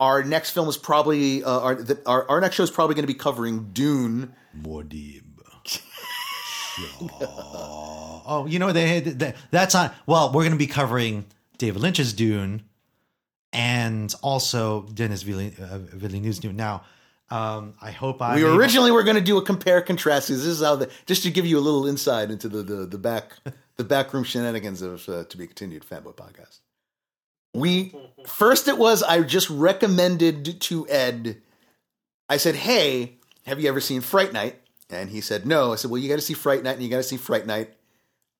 our 0.00 0.24
next 0.24 0.50
film 0.50 0.68
is 0.68 0.76
probably 0.76 1.44
uh, 1.44 1.60
our, 1.60 1.74
the, 1.76 2.00
our 2.06 2.28
our 2.28 2.40
next 2.40 2.56
show 2.56 2.64
is 2.64 2.70
probably 2.72 2.94
going 2.96 3.04
to 3.04 3.12
be 3.12 3.14
covering 3.18 3.68
Dune. 3.72 4.32
Muad'Dib. 4.60 5.22
oh, 7.20 8.46
you 8.48 8.58
know 8.58 8.72
they, 8.72 9.00
they 9.00 9.34
that's 9.50 9.74
on. 9.74 9.90
Well, 10.06 10.28
we're 10.32 10.42
going 10.42 10.52
to 10.52 10.58
be 10.58 10.66
covering 10.66 11.24
David 11.62 11.80
Lynch's 11.80 12.12
Dune, 12.12 12.64
and 13.52 14.12
also 14.20 14.82
Denis 14.92 15.22
Villen- 15.22 15.56
uh, 15.60 15.78
Villeneuve's 15.78 16.40
Dune. 16.40 16.56
Now, 16.56 16.82
um, 17.30 17.74
I 17.80 17.92
hope 17.92 18.20
I 18.20 18.34
We 18.34 18.42
originally 18.42 18.90
were 18.90 19.04
going 19.04 19.14
to 19.14 19.22
do 19.22 19.38
a 19.38 19.42
compare 19.42 19.80
contrast. 19.80 20.26
This 20.26 20.44
is 20.44 20.60
how 20.60 20.74
the 20.74 20.90
just 21.06 21.22
to 21.22 21.30
give 21.30 21.46
you 21.46 21.56
a 21.58 21.60
little 21.60 21.86
insight 21.86 22.32
into 22.32 22.48
the 22.48 22.64
the, 22.64 22.84
the 22.86 22.98
back 22.98 23.36
the 23.76 23.84
backroom 23.84 24.24
shenanigans 24.24 24.82
of 24.82 25.08
uh, 25.08 25.22
to 25.22 25.36
be 25.36 25.46
continued 25.46 25.84
fanboy 25.88 26.16
podcast. 26.16 26.58
We 27.54 27.94
first 28.26 28.66
it 28.66 28.76
was 28.76 29.04
I 29.04 29.22
just 29.22 29.48
recommended 29.48 30.60
to 30.62 30.88
Ed. 30.88 31.42
I 32.28 32.38
said, 32.38 32.56
"Hey, 32.56 33.18
have 33.46 33.60
you 33.60 33.68
ever 33.68 33.80
seen 33.80 34.00
Fright 34.00 34.32
Night?" 34.32 34.58
And 34.90 35.10
he 35.10 35.20
said, 35.20 35.46
"No." 35.46 35.72
I 35.72 35.76
said, 35.76 35.92
"Well, 35.92 36.02
you 36.02 36.08
got 36.08 36.16
to 36.16 36.22
see 36.22 36.34
Fright 36.34 36.64
Night, 36.64 36.74
and 36.74 36.82
you 36.82 36.90
got 36.90 36.96
to 36.96 37.04
see 37.04 37.18
Fright 37.18 37.46
Night, 37.46 37.70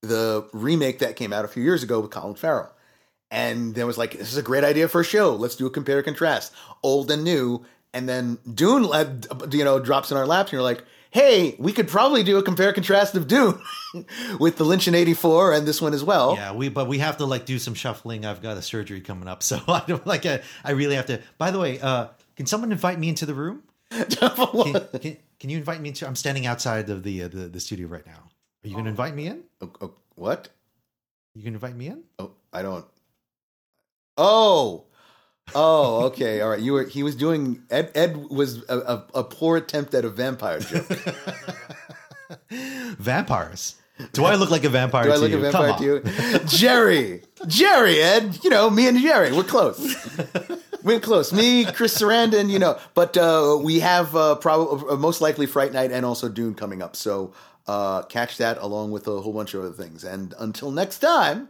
the 0.00 0.48
remake 0.52 0.98
that 0.98 1.14
came 1.14 1.32
out 1.32 1.44
a 1.44 1.48
few 1.48 1.62
years 1.62 1.84
ago 1.84 2.00
with 2.00 2.10
Colin 2.10 2.34
Farrell." 2.34 2.72
And 3.32 3.74
there 3.74 3.86
was 3.86 3.98
like, 3.98 4.12
"This 4.16 4.30
is 4.30 4.36
a 4.36 4.42
great 4.42 4.62
idea 4.62 4.86
for 4.86 5.00
a 5.00 5.04
show. 5.04 5.34
Let's 5.34 5.56
do 5.56 5.66
a 5.66 5.70
compare 5.70 5.96
and 5.96 6.04
contrast, 6.04 6.52
old 6.82 7.10
and 7.10 7.24
new." 7.24 7.64
And 7.92 8.08
then 8.08 8.38
Dune, 8.54 8.84
led, 8.84 9.26
you 9.50 9.64
know, 9.64 9.80
drops 9.80 10.10
in 10.12 10.16
our 10.16 10.26
laps, 10.26 10.50
and 10.50 10.52
you're 10.54 10.62
like, 10.62 10.84
hey, 11.12 11.54
we 11.58 11.72
could 11.72 11.88
probably 11.88 12.22
do 12.24 12.38
a 12.38 12.42
compare 12.42 12.72
contrast 12.72 13.14
of 13.14 13.28
Dune 13.28 13.60
with 14.40 14.56
the 14.56 14.64
Lynch 14.64 14.88
in 14.88 14.94
'84 14.94 15.52
and 15.52 15.68
this 15.68 15.80
one 15.80 15.94
as 15.94 16.02
well. 16.02 16.34
Yeah, 16.34 16.52
we 16.52 16.68
but 16.68 16.88
we 16.88 16.98
have 16.98 17.18
to 17.18 17.26
like 17.26 17.44
do 17.46 17.58
some 17.58 17.74
shuffling. 17.74 18.26
I've 18.26 18.42
got 18.42 18.56
a 18.56 18.62
surgery 18.62 19.00
coming 19.00 19.28
up, 19.28 19.42
so 19.50 19.60
I 19.68 19.84
don't 19.86 20.06
like. 20.06 20.26
I, 20.26 20.42
I 20.64 20.72
really 20.72 20.96
have 20.96 21.06
to. 21.06 21.20
By 21.38 21.52
the 21.52 21.60
way, 21.60 21.78
uh, 21.78 22.08
can 22.34 22.46
someone 22.46 22.72
invite 22.72 22.98
me 22.98 23.08
into 23.08 23.26
the 23.26 23.34
room? 23.34 23.62
Can, 23.92 24.08
can, 24.08 25.16
can 25.38 25.50
you 25.50 25.58
invite 25.58 25.78
me 25.82 25.90
into? 25.90 26.06
I'm 26.06 26.16
standing 26.16 26.46
outside 26.46 26.88
of 26.88 27.02
the 27.02 27.24
uh, 27.24 27.28
the, 27.28 27.48
the 27.48 27.60
studio 27.60 27.88
right 27.88 28.06
now. 28.06 28.30
Are 28.64 28.68
you 28.68 28.72
going 28.72 28.86
to 28.86 28.90
invite 28.90 29.14
me 29.14 29.26
in? 29.26 29.42
Oh, 29.60 29.70
oh, 29.82 29.90
what? 30.14 30.48
You 31.34 31.42
can 31.42 31.52
invite 31.52 31.76
me 31.76 31.88
in? 31.88 32.02
Oh, 32.18 32.30
I 32.54 32.62
don't. 32.62 32.86
Oh, 34.16 34.84
oh, 35.54 36.04
okay, 36.06 36.40
all 36.40 36.50
right. 36.50 36.60
You 36.60 36.74
were. 36.74 36.84
He 36.84 37.02
was 37.02 37.16
doing. 37.16 37.62
Ed. 37.70 37.90
Ed 37.94 38.16
was 38.16 38.62
a, 38.68 38.78
a, 38.78 39.06
a 39.14 39.24
poor 39.24 39.56
attempt 39.56 39.94
at 39.94 40.04
a 40.04 40.10
vampire 40.10 40.60
joke. 40.60 40.86
Vampires. 42.50 43.76
Do 44.12 44.24
I 44.24 44.34
look 44.34 44.50
like 44.50 44.64
a 44.64 44.68
vampire? 44.68 45.04
Do 45.04 45.12
I 45.12 45.14
to 45.14 45.20
look 45.20 45.30
you? 45.30 45.38
a 45.38 45.50
vampire 45.50 45.78
to 45.78 45.84
you? 45.84 46.38
Jerry, 46.46 47.22
Jerry, 47.46 48.00
Ed. 48.00 48.38
You 48.42 48.50
know 48.50 48.68
me 48.70 48.88
and 48.88 48.98
Jerry. 48.98 49.32
We're 49.32 49.44
close. 49.44 49.96
We're 50.82 51.00
close. 51.00 51.32
Me, 51.32 51.64
Chris 51.64 52.00
Sarandon. 52.00 52.50
You 52.50 52.58
know, 52.58 52.78
but 52.94 53.16
uh, 53.16 53.58
we 53.62 53.80
have 53.80 54.16
uh, 54.16 54.34
probably 54.36 54.96
most 54.96 55.20
likely 55.20 55.46
Fright 55.46 55.72
Night 55.72 55.92
and 55.92 56.04
also 56.04 56.28
Dune 56.28 56.54
coming 56.54 56.82
up. 56.82 56.96
So 56.96 57.32
uh, 57.66 58.02
catch 58.02 58.38
that 58.38 58.58
along 58.58 58.90
with 58.90 59.06
a 59.06 59.20
whole 59.20 59.32
bunch 59.32 59.54
of 59.54 59.62
other 59.62 59.72
things. 59.72 60.04
And 60.04 60.34
until 60.38 60.70
next 60.70 60.98
time. 60.98 61.48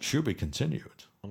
To 0.00 0.22
be 0.22 0.34
continued. 0.34 0.99
A 1.22 1.28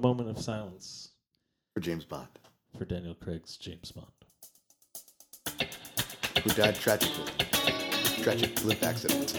moment 0.00 0.30
of 0.30 0.38
silence 0.38 1.10
For 1.74 1.80
James 1.80 2.04
Bond, 2.04 2.28
for 2.78 2.84
Daniel 2.84 3.14
Craig's 3.14 3.56
James 3.56 3.90
Bond. 3.92 4.06
who 6.42 6.50
died 6.50 6.76
tragically. 6.76 7.24
Tragic 8.22 8.64
limp 8.64 8.82
accident. 8.84 9.32